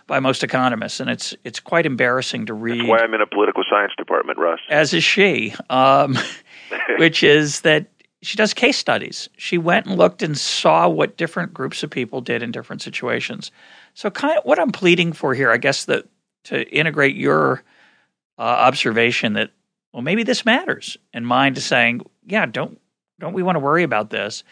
by 0.07 0.19
most 0.19 0.43
economists, 0.43 0.99
and 0.99 1.09
it's 1.09 1.33
it's 1.43 1.59
quite 1.59 1.85
embarrassing 1.85 2.45
to 2.47 2.53
read. 2.53 2.81
That's 2.81 2.89
why 2.89 2.97
I'm 2.99 3.13
in 3.13 3.21
a 3.21 3.27
political 3.27 3.63
science 3.69 3.93
department, 3.97 4.37
Russ. 4.37 4.59
As 4.69 4.93
is 4.93 5.03
she, 5.03 5.53
um, 5.69 6.17
which 6.97 7.23
is 7.23 7.61
that 7.61 7.87
she 8.21 8.37
does 8.37 8.53
case 8.53 8.77
studies. 8.77 9.29
She 9.37 9.57
went 9.57 9.85
and 9.85 9.97
looked 9.97 10.23
and 10.23 10.37
saw 10.37 10.89
what 10.89 11.15
different 11.15 11.53
groups 11.53 11.83
of 11.83 11.89
people 11.89 12.21
did 12.21 12.41
in 12.41 12.51
different 12.51 12.81
situations. 12.81 13.51
So, 13.95 14.11
kind 14.11 14.37
of 14.37 14.45
what 14.45 14.59
I'm 14.59 14.71
pleading 14.71 15.13
for 15.13 15.33
here, 15.33 15.51
I 15.51 15.57
guess, 15.57 15.85
that 15.85 16.05
to 16.45 16.69
integrate 16.69 17.15
your 17.15 17.63
uh, 18.37 18.41
observation 18.41 19.33
that 19.33 19.51
well, 19.93 20.01
maybe 20.01 20.23
this 20.23 20.45
matters, 20.45 20.97
and 21.13 21.25
mine 21.25 21.53
to 21.53 21.61
saying, 21.61 22.01
yeah, 22.27 22.45
don't 22.45 22.79
don't 23.19 23.33
we 23.33 23.43
want 23.43 23.55
to 23.55 23.61
worry 23.61 23.83
about 23.83 24.09
this? 24.09 24.43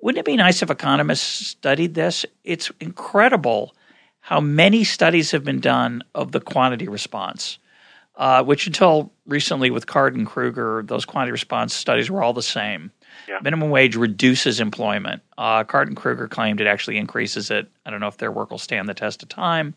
Wouldn't 0.00 0.18
it 0.18 0.26
be 0.26 0.36
nice 0.36 0.62
if 0.62 0.70
economists 0.70 1.46
studied 1.46 1.94
this? 1.94 2.26
It's 2.42 2.70
incredible 2.80 3.74
how 4.20 4.40
many 4.40 4.82
studies 4.82 5.30
have 5.30 5.44
been 5.44 5.60
done 5.60 6.02
of 6.14 6.32
the 6.32 6.40
quantity 6.40 6.88
response, 6.88 7.58
uh, 8.18 8.42
which 8.42 8.66
until 8.66 9.12
recently 9.26 9.70
with 9.70 9.86
Card 9.86 10.16
and 10.16 10.26
Krueger, 10.26 10.82
those 10.84 11.04
quantity 11.04 11.32
response 11.32 11.72
studies 11.72 12.10
were 12.10 12.22
all 12.22 12.32
the 12.32 12.42
same. 12.42 12.90
Yeah. 13.28 13.38
Minimum 13.42 13.70
wage 13.70 13.94
reduces 13.94 14.60
employment. 14.60 15.22
Uh, 15.38 15.64
Card 15.64 15.88
and 15.88 15.96
Krueger 15.96 16.26
claimed 16.28 16.60
it 16.60 16.66
actually 16.66 16.98
increases 16.98 17.50
it. 17.50 17.70
I 17.86 17.90
don't 17.90 18.00
know 18.00 18.08
if 18.08 18.16
their 18.16 18.32
work 18.32 18.50
will 18.50 18.58
stand 18.58 18.88
the 18.88 18.94
test 18.94 19.22
of 19.22 19.28
time. 19.28 19.74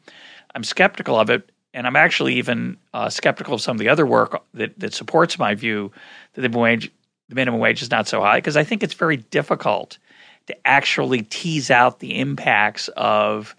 I'm 0.56 0.64
skeptical 0.64 1.18
of 1.18 1.30
it, 1.30 1.50
and 1.74 1.86
I'm 1.86 1.96
actually 1.96 2.36
even 2.36 2.78
uh, 2.94 3.10
skeptical 3.10 3.54
of 3.54 3.62
some 3.62 3.76
of 3.76 3.80
the 3.80 3.90
other 3.90 4.06
work 4.06 4.42
that, 4.56 4.78
that 4.80 4.94
supports 4.94 5.38
my 5.38 5.54
view 5.54 5.92
that 6.34 6.42
the 6.42 6.50
minimum 6.50 6.62
wage, 6.62 6.92
the 7.30 7.36
minimum 7.36 7.60
wage 7.60 7.82
is 7.82 7.92
not 7.92 8.08
so 8.08 8.22
high 8.22 8.38
because 8.38 8.58
I 8.58 8.64
think 8.64 8.82
it's 8.82 8.96
very 8.96 9.18
difficult 9.18 9.98
to 10.48 10.68
actually 10.68 11.22
tease 11.22 11.70
out 11.70 12.00
the 12.00 12.20
impacts 12.20 12.88
of 12.90 13.56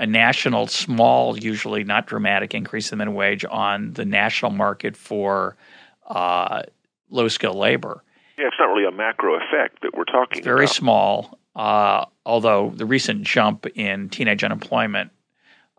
a 0.00 0.06
national, 0.06 0.66
small, 0.66 1.38
usually 1.38 1.84
not 1.84 2.06
dramatic 2.06 2.54
increase 2.54 2.90
in 2.90 2.96
the 2.96 3.04
minimum 3.04 3.16
wage 3.16 3.44
on 3.44 3.92
the 3.92 4.06
national 4.06 4.50
market 4.50 4.96
for 4.96 5.56
uh, 6.08 6.62
low 7.10 7.28
skill 7.28 7.52
labor. 7.52 8.02
Yeah, 8.38 8.46
it's 8.46 8.56
not 8.58 8.72
really 8.74 8.86
a 8.86 8.90
macro 8.90 9.34
effect 9.34 9.82
that 9.82 9.94
we're 9.94 10.04
talking 10.04 10.38
it's 10.38 10.44
very 10.44 10.64
about. 10.64 10.74
small, 10.74 11.38
uh, 11.54 12.06
although 12.24 12.72
the 12.74 12.86
recent 12.86 13.24
jump 13.24 13.66
in 13.74 14.08
teenage 14.08 14.42
unemployment 14.42 15.10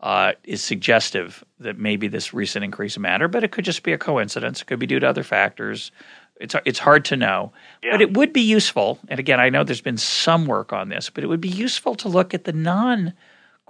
uh, 0.04 0.34
is 0.44 0.64
suggestive 0.64 1.44
that 1.60 1.80
maybe 1.80 2.08
this 2.08 2.32
recent 2.32 2.64
increase 2.64 2.96
in 2.96 3.02
matter, 3.02 3.28
but 3.28 3.44
it 3.44 3.52
could 3.52 3.66
just 3.66 3.82
be 3.82 3.92
a 3.92 3.98
coincidence. 3.98 4.62
It 4.62 4.66
could 4.66 4.80
be 4.80 4.86
due 4.86 5.00
to 5.00 5.10
other 5.10 5.24
factors. 5.24 5.92
It's 6.40 6.56
it's 6.64 6.80
hard 6.80 7.06
to 7.06 7.18
know, 7.18 7.54
yeah. 7.84 7.92
but 7.92 8.02
it 8.02 8.16
would 8.16 8.34
be 8.34 8.42
useful. 8.42 9.00
And 9.08 9.20
again, 9.20 9.40
I 9.40 9.50
know 9.50 9.64
there's 9.64 9.82
been 9.82 9.98
some 9.98 10.46
work 10.46 10.72
on 10.74 10.90
this, 10.90 11.10
but 11.10 11.24
it 11.24 11.28
would 11.28 11.42
be 11.42 11.50
useful 11.50 11.96
to 11.96 12.08
look 12.08 12.36
at 12.36 12.44
the 12.44 12.54
non 12.54 13.14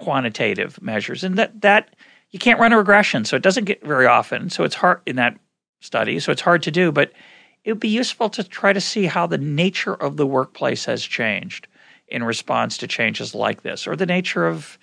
quantitative 0.01 0.81
measures, 0.81 1.23
and 1.23 1.37
that 1.37 1.61
that 1.61 1.95
you 2.31 2.39
can't 2.39 2.59
run 2.59 2.73
a 2.73 2.77
regression, 2.77 3.25
so 3.25 3.35
it 3.35 3.43
doesn't 3.43 3.65
get 3.65 3.83
very 3.85 4.07
often. 4.07 4.49
So 4.49 4.63
it's 4.63 4.75
hard 4.75 5.01
in 5.05 5.15
that 5.17 5.37
study, 5.79 6.19
so 6.19 6.31
it's 6.31 6.41
hard 6.41 6.63
to 6.63 6.71
do, 6.71 6.91
but 6.91 7.11
it 7.63 7.71
would 7.71 7.79
be 7.79 7.89
useful 7.89 8.29
to 8.29 8.43
try 8.43 8.73
to 8.73 8.81
see 8.81 9.05
how 9.05 9.27
the 9.27 9.37
nature 9.37 9.93
of 9.93 10.17
the 10.17 10.25
workplace 10.25 10.85
has 10.85 11.03
changed 11.03 11.67
in 12.07 12.23
response 12.23 12.77
to 12.77 12.87
changes 12.87 13.35
like 13.35 13.61
this, 13.61 13.87
or 13.87 13.95
the 13.95 14.05
nature 14.05 14.47
of 14.47 14.79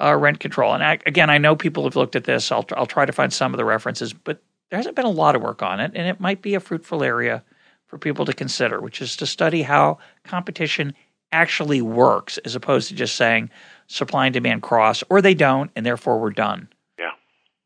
uh, 0.00 0.16
rent 0.16 0.40
control. 0.40 0.74
And 0.74 0.82
I, 0.82 0.98
again, 1.06 1.30
I 1.30 1.38
know 1.38 1.54
people 1.54 1.84
have 1.84 1.96
looked 1.96 2.16
at 2.16 2.24
this. 2.24 2.50
I'll 2.50 2.66
I'll 2.76 2.86
try 2.86 3.04
to 3.04 3.12
find 3.12 3.32
some 3.32 3.52
of 3.52 3.58
the 3.58 3.64
references, 3.64 4.12
but 4.12 4.42
there 4.70 4.78
hasn't 4.78 4.96
been 4.96 5.04
a 5.04 5.10
lot 5.10 5.36
of 5.36 5.42
work 5.42 5.62
on 5.62 5.80
it, 5.80 5.92
and 5.94 6.08
it 6.08 6.20
might 6.20 6.42
be 6.42 6.54
a 6.54 6.60
fruitful 6.60 7.02
area 7.02 7.42
for 7.86 7.98
people 7.98 8.24
to 8.24 8.32
consider, 8.32 8.80
which 8.80 9.02
is 9.02 9.16
to 9.16 9.26
study 9.26 9.62
how 9.62 9.98
competition 10.24 10.94
actually 11.34 11.82
works, 11.82 12.38
as 12.38 12.54
opposed 12.54 12.88
to 12.88 12.94
just 12.94 13.16
saying 13.16 13.50
supply 13.88 14.26
and 14.26 14.32
demand 14.32 14.62
cross, 14.62 15.02
or 15.10 15.20
they 15.20 15.34
don't, 15.34 15.70
and 15.74 15.84
therefore 15.84 16.18
we're 16.18 16.30
done. 16.30 16.68
Yeah, 16.98 17.10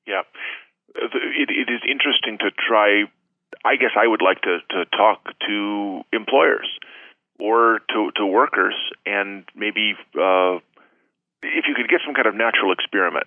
yeah. 0.07 0.23
It, 0.97 1.51
it 1.51 1.71
is 1.71 1.83
interesting 1.89 2.39
to 2.39 2.51
try. 2.51 3.05
I 3.65 3.77
guess 3.77 3.93
I 3.97 4.07
would 4.07 4.23
like 4.23 4.41
to, 4.43 4.59
to 4.71 4.85
talk 4.97 5.25
to 5.47 6.03
employers 6.13 6.69
or 7.39 7.81
to, 7.91 8.11
to 8.17 8.27
workers 8.27 8.75
and 9.07 9.45
maybe 9.55 9.95
uh, 10.15 10.59
if 11.43 11.65
you 11.67 11.75
could 11.75 11.89
get 11.89 12.01
some 12.05 12.15
kind 12.15 12.27
of 12.27 12.35
natural 12.35 12.73
experiment 12.73 13.27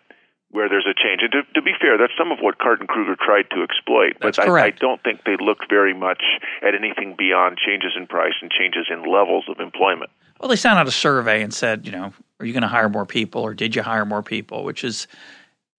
where 0.51 0.67
there's 0.67 0.85
a 0.85 0.93
change. 0.93 1.21
And 1.23 1.31
to, 1.31 1.41
to 1.53 1.61
be 1.61 1.71
fair, 1.79 1.97
that's 1.97 2.13
some 2.17 2.31
of 2.31 2.39
what 2.39 2.59
Card 2.59 2.79
and 2.81 2.89
Krueger 2.89 3.15
tried 3.15 3.49
to 3.55 3.63
exploit. 3.63 4.19
That's 4.19 4.37
but 4.37 4.49
I, 4.49 4.67
I, 4.67 4.69
don't 4.71 5.01
think 5.01 5.23
they 5.23 5.37
looked 5.39 5.67
very 5.69 5.93
much 5.93 6.21
at 6.61 6.75
anything 6.75 7.15
beyond 7.17 7.57
changes 7.57 7.93
in 7.95 8.05
price 8.07 8.35
and 8.41 8.51
changes 8.51 8.87
in 8.91 9.03
levels 9.03 9.45
of 9.47 9.59
employment. 9.59 10.11
Well, 10.41 10.49
they 10.49 10.55
sent 10.55 10.79
out 10.79 10.87
a 10.87 10.91
survey 10.91 11.43
and 11.43 11.53
said, 11.53 11.85
you 11.85 11.91
know, 11.91 12.11
are 12.39 12.45
you 12.47 12.51
going 12.51 12.63
to 12.63 12.67
hire 12.67 12.89
more 12.89 13.05
people 13.05 13.43
or 13.43 13.53
did 13.53 13.75
you 13.75 13.83
hire 13.83 14.05
more 14.05 14.23
people? 14.23 14.63
Which 14.63 14.83
is 14.83 15.07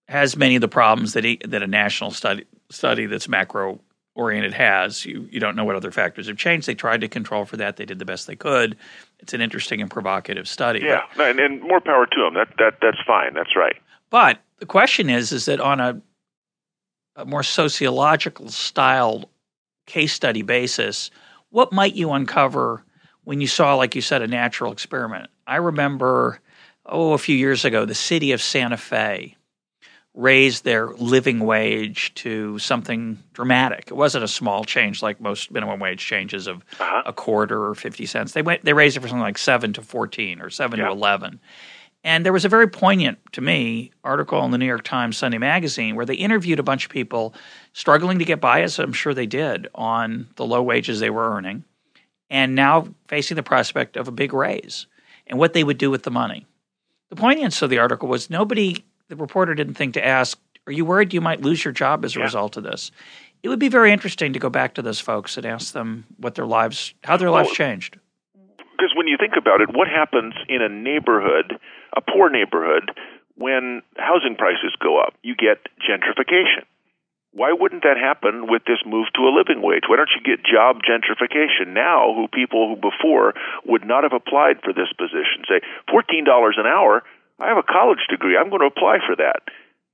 has 0.07 0.37
many 0.37 0.55
of 0.55 0.61
the 0.61 0.69
problems 0.69 1.15
that 1.15 1.25
he, 1.25 1.41
that 1.45 1.63
a 1.63 1.67
national 1.67 2.13
study 2.13 2.45
study 2.71 3.07
that's 3.07 3.29
macro 3.29 3.81
oriented 4.15 4.55
has. 4.55 5.05
You 5.05 5.29
you 5.33 5.41
don't 5.41 5.57
know 5.57 5.65
what 5.65 5.75
other 5.75 5.91
factors 5.91 6.29
have 6.29 6.37
changed. 6.37 6.69
They 6.69 6.77
tried 6.77 7.01
to 7.01 7.09
control 7.09 7.45
for 7.45 7.57
that. 7.57 7.77
They 7.77 7.85
did 7.85 7.99
the 7.99 8.05
best 8.05 8.29
they 8.29 8.37
could. 8.37 8.77
It's 9.19 9.35
an 9.35 9.41
interesting 9.41 9.81
and 9.81 9.91
provocative 9.91 10.47
study. 10.47 10.81
Yeah, 10.85 11.03
but, 11.17 11.31
and, 11.31 11.41
and 11.41 11.63
more 11.63 11.81
power 11.81 12.07
to 12.07 12.21
them. 12.21 12.35
That 12.35 12.55
that 12.59 12.75
that's 12.81 13.03
fine. 13.05 13.35
That's 13.35 13.57
right. 13.57 13.77
But 14.11 14.39
the 14.61 14.67
question 14.67 15.11
is, 15.11 15.33
is 15.33 15.47
that 15.47 15.61
on 15.61 15.81
a, 15.81 16.01
a 17.17 17.25
more 17.25 17.43
sociological 17.43 18.49
style 18.49 19.29
case 19.87 20.13
study 20.13 20.43
basis, 20.43 21.11
what 21.51 21.73
might 21.73 21.95
you 21.95 22.13
uncover 22.13 22.85
when 23.25 23.41
you 23.41 23.47
saw, 23.47 23.75
like 23.75 23.95
you 23.95 24.03
said, 24.03 24.23
a 24.23 24.27
natural 24.27 24.73
experiment? 24.73 25.31
I 25.47 25.57
remember, 25.57 26.41
oh, 26.87 27.13
a 27.13 27.19
few 27.19 27.37
years 27.37 27.65
ago, 27.65 27.85
the 27.85 27.95
city 27.95 28.33
of 28.33 28.43
Santa 28.43 28.77
Fe 28.77 29.37
raised 30.15 30.65
their 30.65 30.89
living 30.89 31.41
wage 31.41 32.13
to 32.15 32.59
something 32.59 33.19
dramatic. 33.33 33.85
It 33.87 33.95
wasn't 33.95 34.25
a 34.25 34.29
small 34.29 34.65
change 34.65 35.03
like 35.03 35.21
most 35.21 35.51
minimum 35.51 35.81
wage 35.81 36.05
changes 36.05 36.47
of 36.47 36.65
uh-huh. 36.79 37.03
a 37.07 37.13
quarter 37.13 37.65
or 37.67 37.75
50 37.75 38.05
cents. 38.05 38.33
They 38.33 38.43
went 38.43 38.65
they 38.65 38.75
raised 38.75 38.97
it 38.97 39.01
from 39.01 39.09
something 39.09 39.23
like 39.23 39.39
7 39.39 39.73
to 39.75 39.83
14 39.83 40.43
or 40.43 40.51
7 40.51 40.79
yeah. 40.79 40.87
to 40.87 40.93
11 40.93 41.41
And 42.05 42.27
there 42.27 42.33
was 42.33 42.45
a 42.45 42.51
very 42.51 42.69
poignant, 42.69 43.21
to 43.33 43.41
me, 43.41 43.91
article 44.05 44.45
in 44.45 44.51
the 44.51 44.59
New 44.59 44.67
York 44.67 44.85
Times 44.85 45.17
Sunday 45.17 45.39
Magazine 45.39 45.97
where 45.97 46.05
they 46.05 46.15
interviewed 46.15 46.59
a 46.59 46.63
bunch 46.63 46.85
of 46.85 46.91
people 46.91 47.35
struggling 47.73 48.19
to 48.19 48.27
get 48.27 48.41
by, 48.41 48.61
as 48.61 48.79
I'm 48.79 48.93
sure 48.93 49.15
they 49.15 49.27
did, 49.27 49.69
on 49.75 50.29
the 50.37 50.45
low 50.45 50.63
wages 50.63 51.01
they 51.01 51.11
were 51.11 51.35
earning, 51.35 51.65
and 52.33 52.55
now 52.55 52.89
facing 53.09 53.37
the 53.37 53.43
prospect 53.43 53.97
of 53.97 54.09
a 54.09 54.11
big 54.11 54.33
raise 54.33 54.87
and 55.27 55.39
what 55.39 55.53
they 55.53 55.63
would 55.63 55.79
do 55.79 55.91
with 55.91 56.03
the 56.03 56.11
money. 56.11 56.47
The 57.11 57.17
poignance 57.17 57.61
of 57.61 57.69
the 57.69 57.79
article 57.79 58.09
was 58.09 58.31
nobody, 58.31 58.85
the 59.09 59.17
reporter 59.17 59.55
didn't 59.55 59.75
think 59.75 59.95
to 59.95 60.05
ask, 60.05 60.39
Are 60.67 60.73
you 60.73 60.87
worried 60.87 61.13
you 61.13 61.21
might 61.21 61.43
lose 61.43 61.63
your 61.63 61.73
job 61.73 62.05
as 62.07 62.17
a 62.17 62.19
yeah. 62.19 62.25
result 62.25 62.57
of 62.57 62.65
this? 62.65 62.91
It 63.43 63.51
would 63.51 63.59
be 63.59 63.69
very 63.69 63.93
interesting 63.93 64.33
to 64.33 64.39
go 64.39 64.49
back 64.49 64.75
to 64.75 64.83
those 64.83 64.99
folks 64.99 65.37
and 65.37 65.45
ask 65.45 65.75
them 65.75 66.07
what 66.17 66.35
their 66.35 66.47
lives, 66.47 66.95
how 67.05 67.19
their 67.19 67.31
lives 67.31 67.53
changed. 67.53 67.99
Because 68.33 68.95
when 68.97 69.09
you 69.09 69.17
think 69.21 69.35
about 69.37 69.61
it, 69.61 69.69
what 69.75 69.89
happens 69.89 70.33
in 70.49 70.63
a 70.63 70.69
neighborhood, 70.69 71.59
a 71.95 72.01
poor 72.01 72.31
neighborhood, 72.31 72.93
when 73.35 73.83
housing 73.99 74.37
prices 74.37 74.75
go 74.83 74.99
up? 74.99 75.15
You 75.23 75.35
get 75.37 75.59
gentrification. 75.87 76.65
Why 77.33 77.53
wouldn't 77.53 77.83
that 77.83 77.97
happen 77.97 78.47
with 78.47 78.65
this 78.69 78.85
move 78.85 79.09
to 79.17 79.25
a 79.25 79.33
living 79.33 79.65
wage? 79.65 79.89
Why 79.89 79.97
don't 79.97 80.13
you 80.13 80.21
get 80.21 80.45
job 80.45 80.85
gentrification? 80.85 81.73
Now 81.73 82.13
who 82.13 82.29
people 82.29 82.69
who 82.69 82.77
before 82.77 83.33
would 83.65 83.85
not 83.85 84.05
have 84.05 84.13
applied 84.13 84.61
for 84.61 84.73
this 84.73 84.93
position. 84.93 85.49
Say 85.49 85.65
$14 85.89 86.29
an 86.61 86.67
hour, 86.67 87.03
I 87.41 87.49
have 87.49 87.57
a 87.57 87.65
college 87.65 88.05
degree, 88.11 88.37
I'm 88.37 88.51
going 88.51 88.61
to 88.61 88.69
apply 88.69 88.99
for 89.07 89.17
that. 89.17 89.49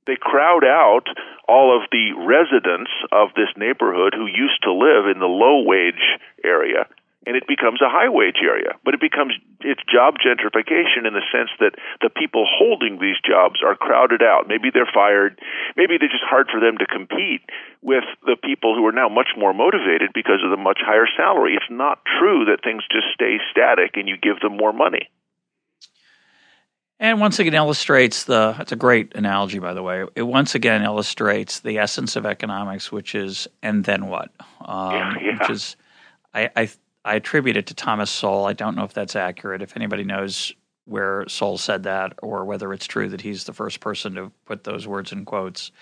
They 0.07 0.17
crowd 0.19 0.65
out 0.65 1.07
all 1.47 1.77
of 1.77 1.87
the 1.93 2.13
residents 2.17 2.91
of 3.13 3.29
this 3.37 3.55
neighborhood 3.57 4.15
who 4.17 4.27
used 4.27 4.63
to 4.65 4.73
live 4.73 5.07
in 5.07 5.21
the 5.21 5.31
low 5.31 5.63
wage 5.63 6.19
area 6.43 6.89
and 7.29 7.37
it 7.37 7.45
becomes 7.47 7.85
a 7.85 7.93
high 7.93 8.09
wage 8.09 8.41
area 8.41 8.73
but 8.85 8.97
it 8.97 9.01
becomes 9.01 9.37
it's 9.61 9.85
job 9.85 10.17
gentrification 10.17 11.05
in 11.05 11.13
the 11.13 11.23
sense 11.29 11.53
that 11.61 11.77
the 12.01 12.09
people 12.09 12.49
holding 12.49 12.97
these 12.97 13.21
jobs 13.21 13.61
are 13.61 13.77
crowded 13.77 14.25
out 14.25 14.49
maybe 14.49 14.73
they're 14.73 14.89
fired 14.89 15.37
maybe 15.77 16.01
it's 16.01 16.09
just 16.09 16.25
hard 16.25 16.49
for 16.49 16.59
them 16.59 16.81
to 16.81 16.87
compete 16.89 17.45
with 17.85 18.09
the 18.25 18.41
people 18.41 18.75
who 18.75 18.89
are 18.89 18.97
now 18.97 19.13
much 19.13 19.37
more 19.37 19.53
motivated 19.53 20.11
because 20.17 20.41
of 20.43 20.49
the 20.49 20.57
much 20.57 20.81
higher 20.81 21.07
salary 21.21 21.53
it's 21.53 21.69
not 21.71 22.01
true 22.19 22.49
that 22.49 22.65
things 22.65 22.83
just 22.89 23.13
stay 23.13 23.37
static 23.53 24.01
and 24.01 24.09
you 24.09 24.17
give 24.17 24.41
them 24.41 24.57
more 24.57 24.73
money 24.73 25.13
and 27.01 27.21
once 27.21 27.39
again 27.39 27.55
illustrates 27.55 28.25
the, 28.25 28.55
that's 28.59 28.73
a 28.73 28.77
great 28.77 29.15
analogy, 29.15 29.61
by 29.61 29.73
the 29.73 29.85
way. 29.85 30.05
It 30.17 30.23
once 30.23 30.57
again 30.57 30.83
illustrates 30.83 31.61
the 31.61 31.79
essence 31.79 32.17
of 32.17 32.27
economics, 32.27 32.91
which 32.91 33.15
is, 33.15 33.47
and 33.63 33.85
then 33.85 34.09
what? 34.09 34.33
Um, 34.61 34.93
yeah, 34.93 35.15
yeah. 35.23 35.39
Which 35.39 35.51
is, 35.51 35.77
I, 36.35 36.51
I, 36.57 36.71
I 37.09 37.15
attribute 37.15 37.57
it 37.57 37.69
to 37.69 37.75
Thomas 37.75 38.11
Sowell. 38.11 38.45
I 38.45 38.53
don't 38.53 38.77
know 38.77 38.85
if 38.85 38.93
that's 38.93 39.17
accurate. 39.17 39.63
If 39.63 39.77
anybody 39.77 40.05
knows 40.05 40.53
where 40.85 41.27
Sowell 41.27 41.57
said 41.57 41.85
that 41.85 42.13
or 42.23 42.45
whether 42.45 42.71
it's 42.75 42.87
true 42.87 43.09
that 43.09 43.23
he's 43.23 43.45
the 43.45 43.55
first 43.55 43.81
person 43.81 44.15
to 44.17 44.31
put 44.45 44.65
those 44.65 44.87
words 44.87 45.11
in 45.11 45.25
quotes. 45.25 45.73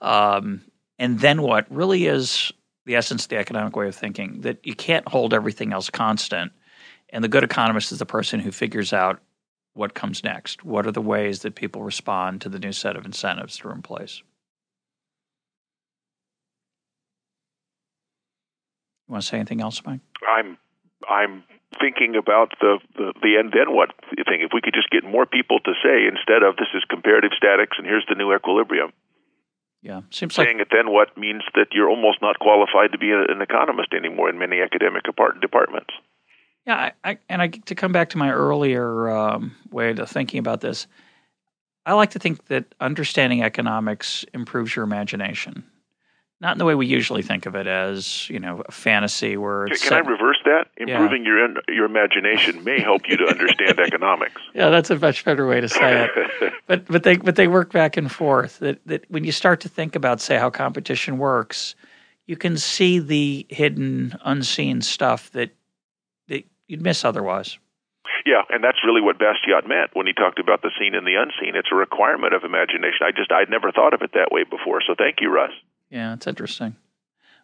Um, 0.00 0.62
and 0.98 1.20
then 1.20 1.42
what 1.42 1.70
really 1.70 2.06
is 2.06 2.50
the 2.86 2.96
essence 2.96 3.24
of 3.24 3.28
the 3.28 3.36
economic 3.36 3.76
way 3.76 3.88
of 3.88 3.94
thinking 3.94 4.40
that 4.40 4.66
you 4.66 4.74
can't 4.74 5.06
hold 5.06 5.34
everything 5.34 5.74
else 5.74 5.90
constant. 5.90 6.50
And 7.10 7.22
the 7.22 7.28
good 7.28 7.44
economist 7.44 7.92
is 7.92 7.98
the 7.98 8.06
person 8.06 8.40
who 8.40 8.50
figures 8.50 8.94
out 8.94 9.20
what 9.74 9.92
comes 9.92 10.24
next? 10.24 10.64
What 10.64 10.86
are 10.86 10.92
the 10.92 11.02
ways 11.02 11.40
that 11.40 11.56
people 11.56 11.82
respond 11.82 12.40
to 12.40 12.48
the 12.48 12.58
new 12.58 12.72
set 12.72 12.96
of 12.96 13.04
incentives 13.04 13.58
that 13.58 13.66
are 13.66 13.72
in 13.72 13.82
place? 13.82 14.22
You 19.06 19.12
want 19.12 19.24
to 19.24 19.28
say 19.28 19.36
anything 19.36 19.60
else, 19.60 19.82
Mike? 19.84 20.00
I'm 20.26 20.56
I'm 21.08 21.44
thinking 21.80 22.16
about 22.16 22.52
the, 22.60 22.78
the 22.96 23.12
the 23.22 23.36
and 23.38 23.52
then 23.52 23.74
what 23.74 23.90
thing. 24.26 24.42
If 24.42 24.50
we 24.52 24.60
could 24.60 24.74
just 24.74 24.90
get 24.90 25.04
more 25.04 25.26
people 25.26 25.60
to 25.60 25.72
say 25.82 26.06
instead 26.06 26.42
of 26.42 26.56
this 26.56 26.68
is 26.74 26.84
comparative 26.88 27.32
statics 27.36 27.76
and 27.78 27.86
here's 27.86 28.06
the 28.08 28.14
new 28.14 28.34
equilibrium. 28.34 28.92
Yeah, 29.82 30.02
seems 30.10 30.34
saying 30.34 30.58
like 30.58 30.66
it 30.66 30.68
then 30.70 30.92
what 30.92 31.16
means 31.16 31.42
that 31.54 31.68
you're 31.72 31.88
almost 31.88 32.20
not 32.20 32.38
qualified 32.38 32.92
to 32.92 32.98
be 32.98 33.12
an 33.12 33.40
economist 33.40 33.94
anymore 33.94 34.28
in 34.28 34.38
many 34.38 34.60
academic 34.60 35.04
departments. 35.04 35.94
Yeah, 36.66 36.76
I, 36.76 37.10
I, 37.10 37.18
and 37.30 37.40
I, 37.40 37.48
to 37.48 37.74
come 37.74 37.92
back 37.92 38.10
to 38.10 38.18
my 38.18 38.30
earlier 38.30 39.10
um, 39.10 39.56
way 39.70 39.90
of 39.90 40.10
thinking 40.10 40.38
about 40.38 40.60
this, 40.60 40.86
I 41.86 41.94
like 41.94 42.10
to 42.10 42.18
think 42.18 42.46
that 42.46 42.74
understanding 42.80 43.42
economics 43.42 44.24
improves 44.34 44.76
your 44.76 44.84
imagination. 44.84 45.64
Not 46.40 46.52
in 46.52 46.58
the 46.58 46.64
way 46.64 46.74
we 46.74 46.86
usually 46.86 47.20
think 47.20 47.44
of 47.44 47.54
it 47.54 47.66
as, 47.66 48.28
you 48.30 48.38
know, 48.38 48.62
a 48.66 48.72
fantasy 48.72 49.36
where. 49.36 49.66
Can, 49.66 49.92
I 49.92 49.98
reverse 49.98 50.38
that? 50.46 50.68
Improving 50.78 51.22
yeah. 51.22 51.28
your 51.28 51.48
your 51.68 51.84
imagination 51.84 52.64
may 52.64 52.80
help 52.80 53.02
you 53.08 53.18
to 53.18 53.26
understand 53.26 53.78
economics. 53.86 54.40
Yeah, 54.54 54.70
that's 54.70 54.88
a 54.88 54.98
much 54.98 55.22
better 55.26 55.46
way 55.46 55.60
to 55.60 55.68
say 55.68 56.08
it. 56.08 56.52
but 56.66 56.86
but 56.86 57.02
they 57.02 57.18
but 57.18 57.36
they 57.36 57.46
work 57.46 57.72
back 57.72 57.98
and 57.98 58.10
forth. 58.10 58.58
That 58.60 58.80
that 58.86 59.04
when 59.10 59.24
you 59.24 59.32
start 59.32 59.60
to 59.60 59.68
think 59.68 59.94
about, 59.94 60.22
say, 60.22 60.38
how 60.38 60.48
competition 60.48 61.18
works, 61.18 61.74
you 62.26 62.38
can 62.38 62.56
see 62.56 62.98
the 62.98 63.46
hidden, 63.50 64.16
unseen 64.24 64.80
stuff 64.80 65.30
that 65.32 65.50
that 66.28 66.46
you'd 66.68 66.80
miss 66.80 67.04
otherwise. 67.04 67.58
Yeah, 68.24 68.42
and 68.48 68.64
that's 68.64 68.78
really 68.84 69.00
what 69.00 69.18
Bastiat 69.18 69.68
meant 69.68 69.90
when 69.92 70.06
he 70.06 70.12
talked 70.12 70.38
about 70.38 70.62
the 70.62 70.70
seen 70.78 70.94
and 70.94 71.06
the 71.06 71.16
unseen. 71.16 71.54
It's 71.54 71.68
a 71.70 71.74
requirement 71.74 72.32
of 72.34 72.44
imagination. 72.44 73.00
I 73.02 73.12
just 73.12 73.30
I'd 73.30 73.50
never 73.50 73.70
thought 73.72 73.92
of 73.92 74.00
it 74.00 74.12
that 74.14 74.32
way 74.32 74.44
before. 74.44 74.80
So 74.86 74.94
thank 74.96 75.20
you, 75.20 75.30
Russ. 75.30 75.52
Yeah, 75.90 76.14
it's 76.14 76.26
interesting. 76.26 76.76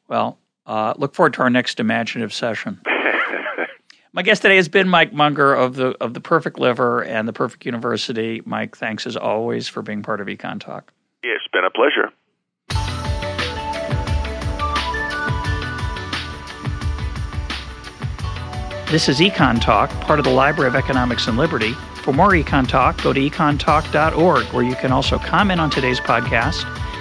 Well, 0.08 0.38
uh, 0.66 0.94
look 0.96 1.14
forward 1.14 1.34
to 1.34 1.42
our 1.42 1.50
next 1.50 1.80
imaginative 1.80 2.32
session. 2.32 2.80
My 4.12 4.22
guest 4.22 4.42
today 4.42 4.56
has 4.56 4.68
been 4.68 4.88
Mike 4.88 5.12
Munger 5.12 5.52
of 5.52 5.74
the 5.74 5.88
of 6.00 6.14
the 6.14 6.20
Perfect 6.20 6.58
Liver 6.58 7.02
and 7.04 7.28
the 7.28 7.32
Perfect 7.32 7.66
University. 7.66 8.40
Mike, 8.46 8.76
thanks 8.76 9.06
as 9.06 9.16
always 9.16 9.68
for 9.68 9.82
being 9.82 10.02
part 10.02 10.20
of 10.20 10.28
Econ 10.28 10.58
Talk. 10.58 10.92
It's 11.22 11.46
been 11.52 11.64
a 11.64 11.70
pleasure. 11.70 12.12
This 18.90 19.08
is 19.08 19.18
Econ 19.18 19.60
Talk, 19.60 19.90
part 20.02 20.20
of 20.20 20.24
the 20.24 20.30
Library 20.30 20.68
of 20.68 20.76
Economics 20.76 21.26
and 21.26 21.36
Liberty. 21.36 21.72
For 21.96 22.12
more 22.12 22.30
Econ 22.30 22.68
Talk, 22.68 23.02
go 23.02 23.12
to 23.12 23.20
econtalk.org, 23.20 24.44
where 24.46 24.64
you 24.64 24.76
can 24.76 24.92
also 24.92 25.18
comment 25.18 25.60
on 25.60 25.70
today's 25.70 25.98
podcast 25.98 26.64